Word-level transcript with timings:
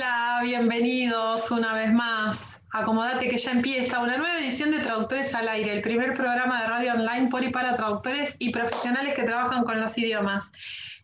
Hola, 0.00 0.40
bienvenidos 0.42 1.50
una 1.50 1.74
vez 1.74 1.92
más. 1.92 2.62
Acomodate 2.72 3.28
que 3.28 3.36
ya 3.36 3.50
empieza 3.50 4.00
una 4.00 4.16
nueva 4.16 4.38
edición 4.38 4.70
de 4.70 4.78
Traductores 4.78 5.34
al 5.34 5.46
Aire, 5.46 5.74
el 5.74 5.82
primer 5.82 6.14
programa 6.14 6.62
de 6.62 6.68
radio 6.68 6.94
online 6.94 7.28
por 7.28 7.44
y 7.44 7.50
para 7.50 7.76
traductores 7.76 8.34
y 8.38 8.50
profesionales 8.50 9.12
que 9.12 9.24
trabajan 9.24 9.62
con 9.62 9.78
los 9.78 9.98
idiomas. 9.98 10.52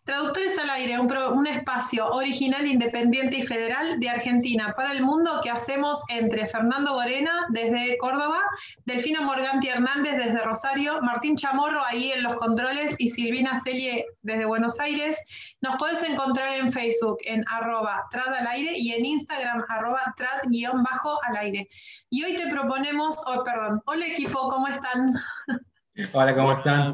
Traductores 0.07 0.57
al 0.57 0.69
aire, 0.69 0.97
un, 0.97 1.47
espacio 1.47 2.07
original, 2.07 2.65
independiente 2.65 3.39
y 3.39 3.43
federal 3.43 3.99
de 3.99 4.09
Argentina 4.09 4.73
para 4.73 4.93
el 4.93 5.03
mundo 5.03 5.41
que 5.43 5.49
hacemos 5.49 6.01
entre 6.07 6.45
Fernando 6.45 6.93
Gorena 6.93 7.45
desde 7.49 7.97
Córdoba, 7.97 8.39
Delfina 8.85 9.19
Morganti 9.19 9.67
Hernández 9.67 10.15
desde 10.15 10.37
Rosario, 10.37 11.01
Martín 11.01 11.35
Chamorro 11.35 11.83
ahí 11.85 12.13
en 12.13 12.23
los 12.23 12.35
controles 12.35 12.95
y 12.99 13.09
Silvina 13.09 13.59
Celie 13.61 14.05
desde 14.21 14.45
Buenos 14.45 14.79
Aires. 14.79 15.21
Nos 15.59 15.75
puedes 15.77 16.01
encontrar 16.03 16.53
en 16.53 16.71
Facebook 16.71 17.17
en 17.25 17.43
arroba 17.51 18.05
trad 18.09 18.33
al 18.33 18.47
aire 18.47 18.75
y 18.77 18.93
en 18.93 19.03
Instagram 19.03 19.65
arroba 19.67 20.13
trad-al 20.15 21.35
aire. 21.37 21.67
Y 22.09 22.23
hoy 22.23 22.37
te 22.37 22.47
proponemos, 22.47 23.17
oh, 23.25 23.43
perdón, 23.43 23.81
hola 23.83 24.05
equipo, 24.05 24.47
¿cómo 24.47 24.69
están? 24.69 25.15
Hola, 26.13 26.33
¿cómo 26.33 26.53
están? 26.53 26.93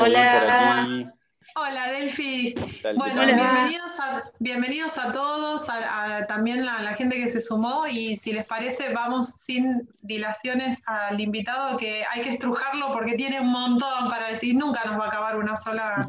Hola. 0.00 0.42
Hola 0.42 1.17
Delphi. 1.66 2.54
Bueno, 2.96 3.26
bienvenidos 3.26 3.98
a, 3.98 4.30
bienvenidos 4.38 4.96
a 4.96 5.10
todos, 5.12 5.68
a, 5.68 6.24
también 6.26 6.66
a 6.68 6.82
la 6.82 6.94
gente 6.94 7.16
que 7.16 7.28
se 7.28 7.40
sumó 7.40 7.86
y 7.86 8.16
si 8.16 8.32
les 8.32 8.46
parece 8.46 8.92
vamos 8.92 9.34
sin 9.38 9.88
dilaciones 10.02 10.80
al 10.86 11.20
invitado 11.20 11.76
que 11.76 12.04
hay 12.10 12.22
que 12.22 12.30
estrujarlo 12.30 12.92
porque 12.92 13.14
tiene 13.14 13.40
un 13.40 13.50
montón 13.50 14.08
para 14.08 14.28
decir, 14.28 14.54
nunca 14.54 14.84
nos 14.84 15.00
va 15.00 15.06
a 15.06 15.08
acabar 15.08 15.36
una 15.36 15.56
sola 15.56 16.08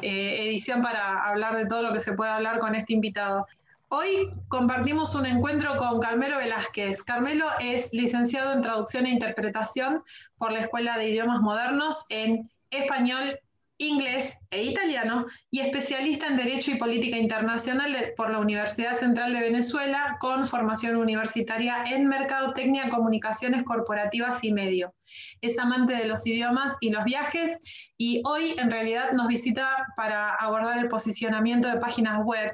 eh, 0.00 0.46
edición 0.46 0.80
para 0.80 1.24
hablar 1.24 1.56
de 1.56 1.66
todo 1.66 1.82
lo 1.82 1.92
que 1.92 2.00
se 2.00 2.12
puede 2.12 2.30
hablar 2.30 2.60
con 2.60 2.76
este 2.76 2.92
invitado. 2.92 3.46
Hoy 3.88 4.30
compartimos 4.48 5.14
un 5.16 5.26
encuentro 5.26 5.76
con 5.76 6.00
Carmelo 6.00 6.38
Velázquez. 6.38 7.02
Carmelo 7.02 7.46
es 7.60 7.92
licenciado 7.92 8.52
en 8.52 8.62
traducción 8.62 9.06
e 9.06 9.10
interpretación 9.10 10.02
por 10.38 10.52
la 10.52 10.60
Escuela 10.60 10.96
de 10.96 11.10
Idiomas 11.10 11.40
Modernos 11.40 12.06
en 12.10 12.48
español, 12.70 13.38
inglés 13.78 14.38
e 14.50 14.62
italiano 14.62 15.26
y 15.50 15.60
especialista 15.60 16.28
en 16.28 16.36
Derecho 16.36 16.70
y 16.70 16.76
Política 16.76 17.16
Internacional 17.16 18.12
por 18.16 18.30
la 18.30 18.38
Universidad 18.38 18.94
Central 18.94 19.32
de 19.32 19.40
Venezuela 19.40 20.16
con 20.20 20.46
formación 20.46 20.96
universitaria 20.96 21.84
en 21.86 22.06
Mercadotecnia, 22.06 22.88
Comunicaciones 22.88 23.64
Corporativas 23.64 24.44
y 24.44 24.52
Medio. 24.52 24.94
Es 25.40 25.58
amante 25.58 25.94
de 25.94 26.06
los 26.06 26.26
idiomas 26.26 26.76
y 26.80 26.90
los 26.90 27.04
viajes 27.04 27.60
y 27.98 28.22
hoy 28.24 28.54
en 28.58 28.70
realidad 28.70 29.12
nos 29.12 29.26
visita 29.26 29.68
para 29.96 30.34
abordar 30.34 30.78
el 30.78 30.88
posicionamiento 30.88 31.68
de 31.68 31.78
páginas 31.78 32.24
web. 32.24 32.52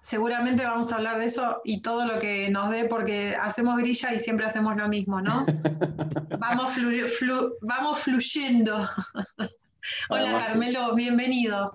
Seguramente 0.00 0.64
vamos 0.64 0.92
a 0.92 0.96
hablar 0.96 1.18
de 1.18 1.26
eso 1.26 1.60
y 1.64 1.80
todo 1.80 2.04
lo 2.04 2.18
que 2.18 2.50
nos 2.50 2.70
dé 2.70 2.84
porque 2.84 3.36
hacemos 3.40 3.78
grilla 3.78 4.12
y 4.12 4.18
siempre 4.18 4.44
hacemos 4.44 4.78
lo 4.78 4.88
mismo, 4.88 5.20
¿no? 5.20 5.46
vamos, 6.38 6.74
vamos 7.62 7.98
fluyendo. 8.00 8.88
Hola 10.08 10.38
Carmelo, 10.46 10.94
bienvenido. 10.94 11.70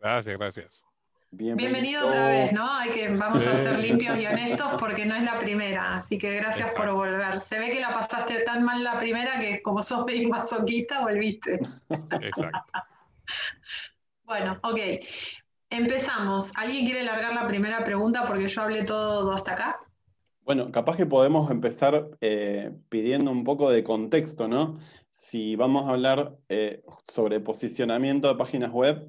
Gracias, 0.00 0.38
gracias. 0.38 0.86
Bienvenido. 1.34 2.08
otra 2.08 2.28
vez, 2.28 2.52
¿no? 2.52 2.70
Hay 2.70 2.90
que, 2.90 3.08
vamos 3.08 3.46
a 3.46 3.56
ser 3.56 3.78
limpios 3.78 4.18
y 4.18 4.26
honestos 4.26 4.74
porque 4.78 5.06
no 5.06 5.14
es 5.14 5.22
la 5.22 5.38
primera, 5.38 5.96
así 5.96 6.18
que 6.18 6.36
gracias 6.36 6.72
por 6.72 6.92
volver. 6.92 7.40
Se 7.40 7.58
ve 7.58 7.70
que 7.70 7.80
la 7.80 7.94
pasaste 7.94 8.40
tan 8.40 8.64
mal 8.64 8.84
la 8.84 8.98
primera 8.98 9.40
que 9.40 9.62
como 9.62 9.82
sos 9.82 10.04
bien 10.04 10.28
masoquista, 10.28 11.00
volviste. 11.00 11.58
Exacto. 12.20 12.60
bueno, 14.24 14.58
ok. 14.62 14.78
Empezamos. 15.70 16.52
¿Alguien 16.58 16.84
quiere 16.84 17.02
largar 17.02 17.32
la 17.32 17.48
primera 17.48 17.82
pregunta 17.82 18.24
porque 18.24 18.48
yo 18.48 18.62
hablé 18.62 18.84
todo 18.84 19.32
hasta 19.32 19.52
acá? 19.52 19.80
Bueno, 20.44 20.72
capaz 20.72 20.96
que 20.96 21.06
podemos 21.06 21.50
empezar 21.52 22.08
eh, 22.20 22.72
pidiendo 22.88 23.30
un 23.30 23.44
poco 23.44 23.70
de 23.70 23.84
contexto, 23.84 24.48
¿no? 24.48 24.76
Si 25.08 25.54
vamos 25.54 25.86
a 25.86 25.90
hablar 25.92 26.36
eh, 26.48 26.82
sobre 27.04 27.38
posicionamiento 27.38 28.26
de 28.26 28.34
páginas 28.34 28.72
web, 28.72 29.08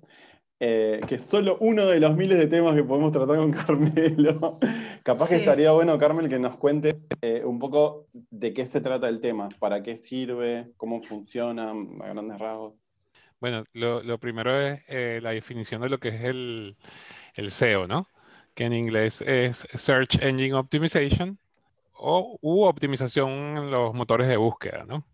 eh, 0.59 1.01
que 1.07 1.15
es 1.15 1.25
solo 1.25 1.57
uno 1.59 1.87
de 1.87 1.99
los 1.99 2.15
miles 2.15 2.37
de 2.37 2.45
temas 2.45 2.75
que 2.75 2.83
podemos 2.83 3.11
tratar 3.11 3.37
con 3.37 3.51
Carmelo, 3.51 4.59
capaz 5.01 5.29
que 5.29 5.37
estaría 5.37 5.71
bueno, 5.71 5.97
Carmel, 5.97 6.29
que 6.29 6.37
nos 6.37 6.55
cuentes 6.57 6.95
un 7.43 7.57
poco 7.57 8.05
de 8.13 8.53
qué 8.53 8.67
se 8.67 8.79
trata 8.79 9.09
el 9.09 9.19
tema, 9.19 9.49
para 9.57 9.81
qué 9.81 9.97
sirve, 9.97 10.71
cómo 10.77 11.01
funciona 11.01 11.71
a 11.71 12.13
grandes 12.13 12.37
rasgos. 12.37 12.83
Bueno, 13.39 13.63
lo, 13.73 14.19
primero 14.19 14.55
es 14.61 15.23
la 15.23 15.31
definición 15.31 15.81
de 15.81 15.89
lo 15.89 15.97
que 15.97 16.09
es 16.09 16.23
el, 16.25 16.77
el 17.35 17.49
SEO, 17.49 17.87
¿no? 17.87 18.07
Que 18.53 18.65
en 18.65 18.73
inglés 18.73 19.21
es 19.21 19.67
Search 19.73 20.21
Engine 20.21 20.53
Optimization 20.53 21.37
o 21.93 22.37
u 22.41 22.63
optimización 22.63 23.29
en 23.57 23.71
los 23.71 23.93
motores 23.93 24.27
de 24.27 24.37
búsqueda, 24.37 24.85
¿no? 24.85 25.05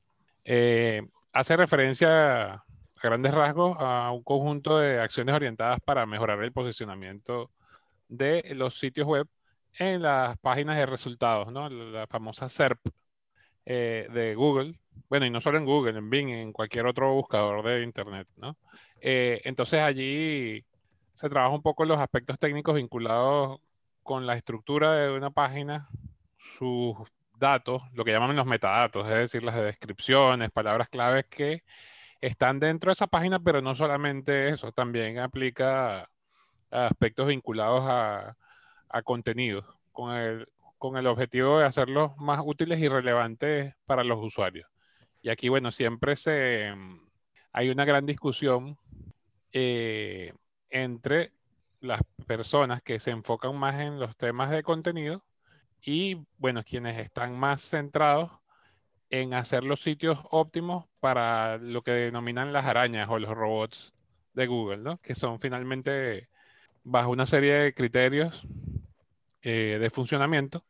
Eh, 0.44 1.07
hace 1.33 1.55
referencia 1.55 2.53
a 2.53 2.63
grandes 3.01 3.33
rasgos 3.33 3.78
a 3.79 4.11
un 4.11 4.23
conjunto 4.23 4.79
de 4.79 4.99
acciones 4.99 5.35
orientadas 5.35 5.79
para 5.81 6.05
mejorar 6.05 6.44
el 6.44 6.51
posicionamiento 6.51 7.51
de 8.07 8.44
los 8.55 8.79
sitios 8.79 9.07
web 9.07 9.28
en 9.78 10.01
las 10.01 10.38
páginas 10.39 10.78
de 10.78 10.85
resultados, 10.85 11.51
¿no? 11.51 11.69
La 11.69 12.07
famosa 12.07 12.49
SERP 12.49 12.79
eh, 13.66 14.07
de 14.11 14.35
Google. 14.35 14.79
Bueno, 15.09 15.25
y 15.25 15.29
no 15.29 15.41
solo 15.41 15.57
en 15.59 15.66
Google, 15.66 15.97
en 15.97 16.09
Bing, 16.09 16.29
en 16.29 16.51
cualquier 16.51 16.88
otro 16.88 17.13
buscador 17.13 17.63
de 17.63 17.83
Internet, 17.83 18.28
¿no? 18.35 18.57
Eh, 19.01 19.41
entonces 19.44 19.79
allí 19.79 20.66
se 21.19 21.30
trabaja 21.30 21.53
un 21.53 21.62
poco 21.62 21.84
los 21.84 22.00
aspectos 22.00 22.40
técnicos 22.40 22.75
vinculados 22.75 23.59
con 24.03 24.25
la 24.25 24.35
estructura 24.35 24.94
de 24.94 25.12
una 25.12 25.30
página, 25.31 25.90
sus 26.57 26.96
datos, 27.38 27.84
lo 27.91 28.06
que 28.06 28.13
llaman 28.13 28.38
los 28.38 28.46
metadatos, 28.46 29.06
es 29.06 29.16
decir, 29.16 29.44
las 29.44 29.56
descripciones, 29.56 30.50
palabras 30.50 30.88
claves 30.88 31.25
que 31.25 31.63
están 32.22 32.62
dentro 32.62 32.88
de 32.88 32.94
esa 32.94 33.08
página, 33.08 33.38
pero 33.38 33.62
no 33.62 33.75
solamente 33.75 34.47
eso, 34.47 34.72
también 34.72 35.19
aplica 35.19 36.09
aspectos 36.72 37.28
vinculados 37.28 37.84
a, 37.85 38.38
a 38.88 39.02
contenidos, 39.02 39.66
con 39.91 40.16
el, 40.16 40.47
con 40.78 40.96
el 40.96 41.06
objetivo 41.06 41.59
de 41.59 41.66
hacerlos 41.66 42.16
más 42.16 42.40
útiles 42.46 42.79
y 42.79 42.88
relevantes 42.88 43.75
para 43.85 44.06
los 44.06 44.24
usuarios. 44.24 44.69
Y 45.22 45.28
aquí, 45.28 45.50
bueno, 45.50 45.69
siempre 45.72 46.16
se, 46.16 46.74
hay 47.52 47.69
una 47.69 47.84
gran 47.84 48.06
discusión 48.06 48.78
eh, 49.52 50.34
entre 50.69 51.31
las 51.81 52.02
personas 52.28 52.81
que 52.81 53.00
se 53.00 53.12
enfocan 53.12 53.56
más 53.57 53.80
en 53.80 54.00
los 54.00 54.16
temas 54.18 54.50
de 54.50 54.63
contenido 54.63 55.24
y, 55.81 56.18
bueno, 56.38 56.63
quienes 56.63 56.97
están 56.97 57.38
más 57.38 57.62
centrados 57.62 58.31
en 59.09 59.34
hacer 59.34 59.63
los 59.63 59.81
sitios 59.81 60.19
óptimos 60.29 60.85
para 61.00 61.58
lo 61.58 61.81
que 61.81 61.91
denominan 61.91 62.53
las 62.53 62.66
arañas 62.66 63.09
o 63.09 63.18
los 63.18 63.31
robots 63.31 63.94
de 64.34 64.47
Google, 64.47 64.78
¿no? 64.78 65.00
Que 65.00 65.16
son 65.16 65.40
finalmente 65.40 66.29
bajo 66.84 67.09
una 67.09 67.25
serie 67.25 67.53
de 67.53 67.74
criterios 67.74 68.46
eh, 69.41 69.78
de 69.79 69.90
funcionamiento, 69.90 70.66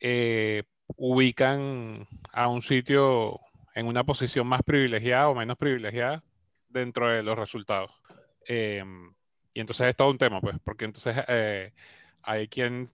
eh, 0.00 0.64
ubican 0.96 2.08
a 2.32 2.48
un 2.48 2.62
sitio 2.62 3.40
en 3.74 3.86
una 3.86 4.04
posición 4.04 4.46
más 4.46 4.62
privilegiada 4.62 5.28
o 5.28 5.34
menos 5.34 5.56
privilegiada 5.56 6.22
dentro 6.68 7.08
de 7.08 7.22
los 7.22 7.38
resultados. 7.38 7.90
Em, 8.46 9.12
y 9.54 9.60
entonces 9.60 9.88
es 9.88 9.96
todo 9.96 10.10
un 10.10 10.18
tema, 10.18 10.40
pues, 10.40 10.56
porque 10.64 10.84
entonces 10.84 11.16
eh, 11.28 11.72
hay 12.22 12.48
quien 12.48 12.86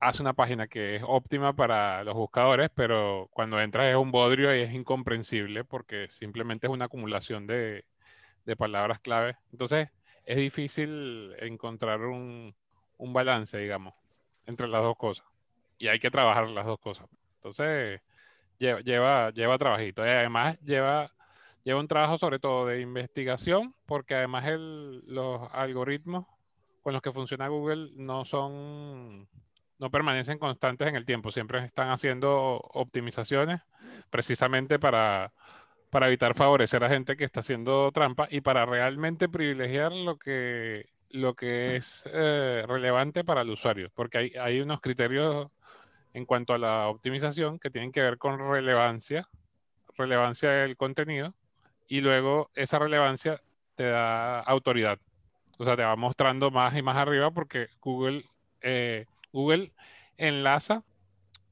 hace 0.00 0.22
una 0.22 0.34
página 0.34 0.66
que 0.68 0.96
es 0.96 1.02
óptima 1.06 1.54
para 1.54 2.04
los 2.04 2.14
buscadores, 2.14 2.70
pero 2.74 3.28
cuando 3.32 3.60
entras 3.60 3.86
es 3.90 3.96
un 3.96 4.10
bodrio 4.10 4.54
y 4.54 4.60
es 4.60 4.72
incomprensible 4.74 5.64
porque 5.64 6.08
simplemente 6.08 6.66
es 6.66 6.72
una 6.72 6.86
acumulación 6.86 7.46
de, 7.46 7.84
de 8.44 8.56
palabras 8.56 9.00
clave. 9.00 9.36
Entonces 9.52 9.88
es 10.26 10.36
difícil 10.36 11.34
encontrar 11.40 12.00
un, 12.02 12.54
un, 12.98 13.12
balance, 13.12 13.58
digamos, 13.58 13.94
entre 14.46 14.68
las 14.68 14.82
dos 14.82 14.96
cosas. 14.96 15.26
Y 15.78 15.88
hay 15.88 15.98
que 15.98 16.10
trabajar 16.10 16.50
las 16.50 16.66
dos 16.66 16.78
cosas. 16.78 17.06
Entonces 17.36 18.00
lleva, 18.58 18.80
lleva, 18.80 19.30
lleva 19.30 19.58
trabajito. 19.58 20.04
Y 20.04 20.08
además 20.08 20.60
lleva 20.60 21.10
lleva 21.64 21.80
un 21.80 21.88
trabajo 21.88 22.18
sobre 22.18 22.38
todo 22.38 22.66
de 22.66 22.80
investigación, 22.80 23.74
porque 23.86 24.14
además 24.14 24.44
los 25.06 25.52
algoritmos 25.52 26.26
con 26.82 26.92
los 26.92 27.02
que 27.02 27.12
funciona 27.12 27.48
Google 27.48 27.92
no 27.96 28.24
son, 28.26 29.26
no 29.78 29.90
permanecen 29.90 30.38
constantes 30.38 30.86
en 30.86 30.96
el 30.96 31.06
tiempo, 31.06 31.32
siempre 31.32 31.64
están 31.64 31.88
haciendo 31.88 32.60
optimizaciones 32.74 33.62
precisamente 34.10 34.78
para, 34.78 35.32
para 35.90 36.08
evitar 36.08 36.34
favorecer 36.34 36.84
a 36.84 36.90
gente 36.90 37.16
que 37.16 37.24
está 37.24 37.40
haciendo 37.40 37.90
trampa 37.90 38.28
y 38.30 38.42
para 38.42 38.66
realmente 38.66 39.30
privilegiar 39.30 39.92
lo 39.92 40.18
que, 40.18 40.90
lo 41.08 41.34
que 41.34 41.76
es 41.76 42.04
eh, 42.12 42.64
relevante 42.68 43.24
para 43.24 43.40
el 43.40 43.50
usuario, 43.50 43.90
porque 43.94 44.18
hay, 44.18 44.32
hay 44.38 44.60
unos 44.60 44.82
criterios 44.82 45.48
en 46.12 46.26
cuanto 46.26 46.52
a 46.52 46.58
la 46.58 46.88
optimización 46.88 47.58
que 47.58 47.70
tienen 47.70 47.92
que 47.92 48.02
ver 48.02 48.18
con 48.18 48.38
relevancia, 48.38 49.26
relevancia 49.96 50.50
del 50.50 50.76
contenido, 50.76 51.34
y 51.88 52.00
luego 52.00 52.50
esa 52.54 52.78
relevancia 52.78 53.40
te 53.74 53.84
da 53.84 54.40
autoridad. 54.40 54.98
O 55.58 55.64
sea, 55.64 55.76
te 55.76 55.84
va 55.84 55.96
mostrando 55.96 56.50
más 56.50 56.76
y 56.76 56.82
más 56.82 56.96
arriba 56.96 57.30
porque 57.30 57.68
Google, 57.80 58.24
eh, 58.60 59.06
Google 59.32 59.72
enlaza 60.16 60.82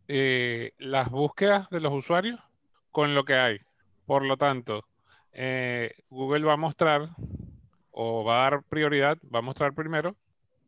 eh, 0.08 0.73
las 0.79 1.11
búsquedas 1.11 1.70
de 1.70 1.81
los 1.81 1.93
usuarios 1.93 2.40
con 2.90 3.14
lo 3.14 3.25
que 3.25 3.34
hay. 3.34 3.58
Por 4.06 4.25
lo 4.25 4.37
tanto, 4.37 4.84
eh, 5.32 5.94
Google 6.11 6.44
va 6.44 6.55
a 6.55 6.56
mostrar 6.56 7.11
o 7.90 8.25
va 8.25 8.40
a 8.46 8.50
dar 8.50 8.62
prioridad, 8.64 9.19
va 9.34 9.38
a 9.40 9.43
mostrar 9.43 9.75
primero 9.75 10.17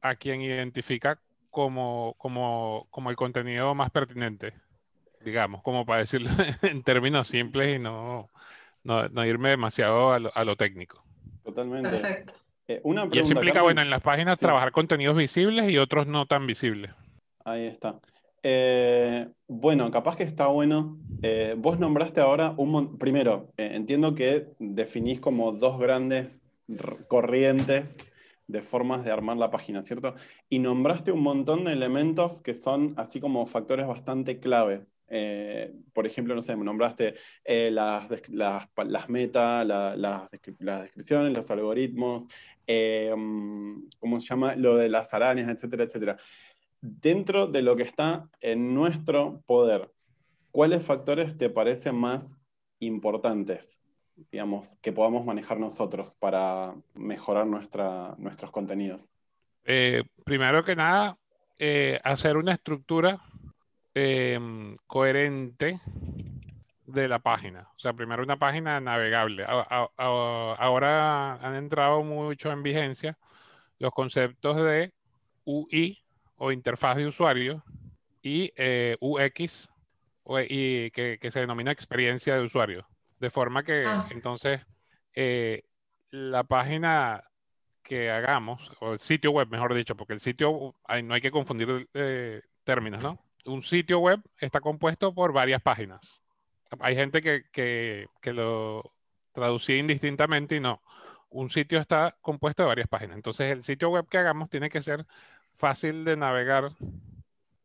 a 0.00 0.14
quien 0.16 0.40
identifica 0.42 1.18
como, 1.50 2.14
como, 2.18 2.86
como 2.90 3.10
el 3.10 3.16
contenido 3.16 3.74
más 3.74 3.90
pertinente, 3.90 4.54
digamos, 5.24 5.62
como 5.62 5.86
para 5.86 6.00
decirlo 6.00 6.30
en 6.62 6.82
términos 6.82 7.28
simples 7.28 7.76
y 7.76 7.78
no, 7.78 8.30
no, 8.84 9.26
irme 9.26 9.50
demasiado 9.50 10.12
a 10.12 10.44
lo, 10.44 10.56
técnico. 10.56 11.02
Totalmente. 11.42 11.90
Perfecto. 11.90 12.34
Eh, 12.68 12.80
una 12.84 13.08
y 13.10 13.18
eso 13.18 13.32
implica, 13.32 13.62
bueno, 13.62 13.82
en 13.82 13.90
las 13.90 14.00
páginas 14.00 14.38
trabajar 14.38 14.72
contenidos 14.72 15.16
visibles 15.16 15.70
y 15.70 15.78
otros 15.78 16.06
no 16.06 16.26
tan 16.26 16.46
visibles. 16.46 16.92
Ahí 17.44 17.66
está. 17.66 18.00
Eh, 18.42 19.28
bueno, 19.48 19.90
capaz 19.90 20.16
que 20.16 20.22
está 20.22 20.46
bueno. 20.46 20.98
Eh, 21.22 21.54
vos 21.58 21.78
nombraste 21.78 22.20
ahora 22.20 22.54
un 22.56 22.98
primero, 22.98 23.48
entiendo 23.56 24.14
que 24.14 24.48
definís 24.58 25.20
como 25.20 25.52
dos 25.52 25.78
grandes 25.78 26.54
corrientes 27.08 28.10
de 28.46 28.60
formas 28.60 29.04
de 29.04 29.10
armar 29.10 29.36
la 29.36 29.50
página, 29.50 29.82
¿cierto? 29.82 30.14
Y 30.48 30.58
nombraste 30.58 31.12
un 31.12 31.22
montón 31.22 31.64
de 31.64 31.72
elementos 31.72 32.42
que 32.42 32.54
son 32.54 32.94
así 32.96 33.20
como 33.20 33.46
factores 33.46 33.86
bastante 33.86 34.38
clave. 34.38 34.86
Eh, 35.16 35.72
por 35.92 36.08
ejemplo, 36.08 36.34
no 36.34 36.42
sé, 36.42 36.56
me 36.56 36.64
nombraste 36.64 37.14
eh, 37.44 37.70
las, 37.70 38.10
las, 38.30 38.68
las 38.84 39.08
metas, 39.08 39.64
las 39.64 40.28
descripciones, 40.32 41.32
los 41.32 41.50
algoritmos, 41.52 42.26
eh, 42.66 43.10
¿cómo 44.00 44.18
se 44.18 44.26
llama? 44.26 44.56
Lo 44.56 44.74
de 44.74 44.88
las 44.88 45.14
arañas, 45.14 45.48
etcétera, 45.48 45.84
etcétera. 45.84 46.16
Dentro 46.80 47.46
de 47.46 47.62
lo 47.62 47.76
que 47.76 47.84
está 47.84 48.28
en 48.40 48.74
nuestro 48.74 49.40
poder, 49.46 49.88
¿cuáles 50.50 50.84
factores 50.84 51.38
te 51.38 51.48
parecen 51.48 51.94
más 51.94 52.36
importantes, 52.80 53.84
digamos, 54.32 54.76
que 54.82 54.90
podamos 54.90 55.24
manejar 55.24 55.60
nosotros 55.60 56.16
para 56.16 56.74
mejorar 56.94 57.46
nuestra, 57.46 58.16
nuestros 58.18 58.50
contenidos? 58.50 59.08
primero 60.24 60.62
que 60.64 60.76
nada, 60.76 61.16
hacer 62.02 62.36
una 62.36 62.52
estructura 62.52 63.22
Em, 63.96 64.74
coherente 64.88 65.78
de 66.86 67.06
la 67.08 67.20
página. 67.20 67.68
O 67.76 67.78
sea, 67.78 67.92
primero 67.92 68.24
una 68.24 68.38
página 68.38 68.80
navegable. 68.80 69.44
ahora 69.46 71.34
han 71.34 71.54
entrado 71.54 72.02
mucho 72.02 72.50
en 72.50 72.64
vigencia 72.64 73.16
los 73.78 73.92
conceptos 73.92 74.56
de 74.56 74.92
UI 75.44 76.02
o 76.36 76.50
interfaz 76.50 76.96
de 76.96 77.06
usuario 77.06 77.62
y 78.20 78.52
eh, 78.56 78.96
UX 79.00 79.68
y 80.48 80.90
que, 80.90 81.30
se 81.30 81.40
denomina 81.40 81.70
experiencia 81.70 82.34
de 82.34 82.42
usuario. 82.42 82.88
De 83.20 83.30
forma 83.30 83.62
que 83.62 83.84
ah. 83.86 84.08
entonces 84.10 84.60
eh, 85.14 85.62
la 86.10 86.42
página 86.42 87.22
que 87.82 88.10
hagamos, 88.10 88.72
o 88.80 88.94
el 88.94 88.98
sitio 88.98 89.30
web, 89.30 89.48
mejor 89.50 89.72
dicho, 89.74 89.94
porque 89.94 90.14
el 90.14 90.20
sitio 90.20 90.74
no 91.04 91.14
hay 91.14 91.20
que 91.20 91.30
confundir 91.30 91.88
eh, 91.94 92.40
términos, 92.64 93.02
¿no? 93.02 93.20
Un 93.46 93.62
sitio 93.62 93.98
web 93.98 94.20
está 94.38 94.60
compuesto 94.60 95.14
por 95.14 95.32
varias 95.32 95.62
páginas. 95.62 96.22
Hay 96.80 96.94
gente 96.94 97.20
que, 97.20 98.08
lo 98.24 98.92
traducía 99.32 99.76
indistintamente 99.76 100.56
y 100.56 100.60
no. 100.60 100.82
Un 101.30 101.50
sitio 101.50 101.78
está 101.78 102.16
compuesto 102.20 102.62
de 102.62 102.68
varias 102.68 102.88
páginas. 102.88 103.16
Entonces 103.16 103.50
el 103.50 103.64
sitio 103.64 103.90
web 103.90 104.08
que 104.08 104.18
hagamos 104.18 104.50
tiene 104.50 104.68
que 104.68 104.80
ser 104.80 105.06
fácil 105.56 106.04
de 106.04 106.16
navegar 106.16 106.70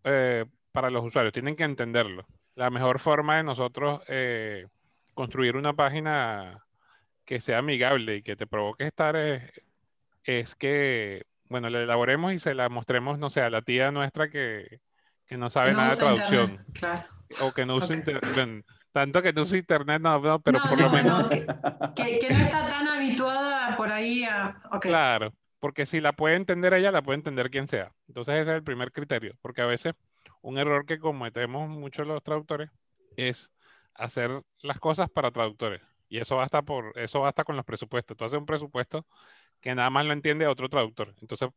eh, 0.03 0.45
para 0.71 0.89
los 0.89 1.05
usuarios. 1.05 1.33
Tienen 1.33 1.55
que 1.55 1.63
entenderlo. 1.63 2.25
La 2.55 2.69
mejor 2.69 2.99
forma 2.99 3.37
de 3.37 3.43
nosotros 3.43 4.01
eh, 4.07 4.67
construir 5.13 5.55
una 5.55 5.73
página 5.73 6.65
que 7.25 7.41
sea 7.41 7.59
amigable 7.59 8.17
y 8.17 8.23
que 8.23 8.35
te 8.35 8.47
provoque 8.47 8.87
estar 8.87 9.15
es, 9.15 9.51
es 10.23 10.55
que, 10.55 11.25
bueno, 11.47 11.69
la 11.69 11.81
elaboremos 11.81 12.33
y 12.33 12.39
se 12.39 12.55
la 12.55 12.69
mostremos, 12.69 13.19
no 13.19 13.29
sé, 13.29 13.41
a 13.41 13.49
la 13.49 13.61
tía 13.61 13.91
nuestra 13.91 14.29
que, 14.29 14.81
que 15.29 15.37
no 15.37 15.51
sabe 15.51 15.73
nada 15.73 15.91
de 15.91 15.95
traducción. 15.95 16.65
O 17.41 17.51
que 17.51 17.63
no 17.63 17.75
usa 17.75 17.95
internet. 17.95 18.65
Tanto 18.91 19.21
que 19.21 19.31
no 19.31 19.43
usa 19.43 19.59
internet, 19.59 20.01
no, 20.01 20.41
pero 20.41 20.59
por 20.67 20.81
lo 20.81 20.89
menos. 20.89 21.29
que, 21.29 21.45
no 21.45 22.35
está 22.35 22.67
tan 22.67 22.87
habituada 22.87 23.75
por 23.75 23.91
ahí 23.91 24.23
a. 24.23 24.59
Claro, 24.81 25.35
porque 25.59 25.85
si 25.85 26.01
la 26.01 26.13
puede 26.13 26.35
entender 26.35 26.73
ella, 26.73 26.91
la 26.91 27.03
puede 27.03 27.17
entender 27.17 27.51
quien 27.51 27.67
sea. 27.67 27.93
Entonces, 28.07 28.33
ese 28.33 28.49
es 28.49 28.55
el 28.55 28.63
primer 28.63 28.91
criterio. 28.91 29.35
Porque 29.43 29.61
a 29.61 29.67
veces 29.67 29.93
un 30.41 30.57
error 30.57 30.87
que 30.87 30.97
cometemos 30.97 31.69
muchos 31.69 32.07
los 32.07 32.23
traductores 32.23 32.71
es 33.15 33.51
hacer 33.93 34.41
las 34.63 34.79
cosas 34.79 35.11
para 35.11 35.29
traductores. 35.29 35.83
Y 36.07 36.17
eso 36.17 36.37
basta 36.37 36.63
por, 36.63 36.97
eso 36.97 37.21
basta 37.21 37.43
con 37.43 37.55
los 37.55 37.65
presupuestos. 37.65 38.17
Tú 38.17 38.25
haces 38.25 38.39
un 38.39 38.47
presupuesto 38.47 39.05
que 39.61 39.75
nada 39.75 39.91
más 39.91 40.07
lo 40.07 40.13
entiende 40.13 40.47
otro 40.47 40.69
traductor. 40.69 41.13
Entonces 41.21 41.49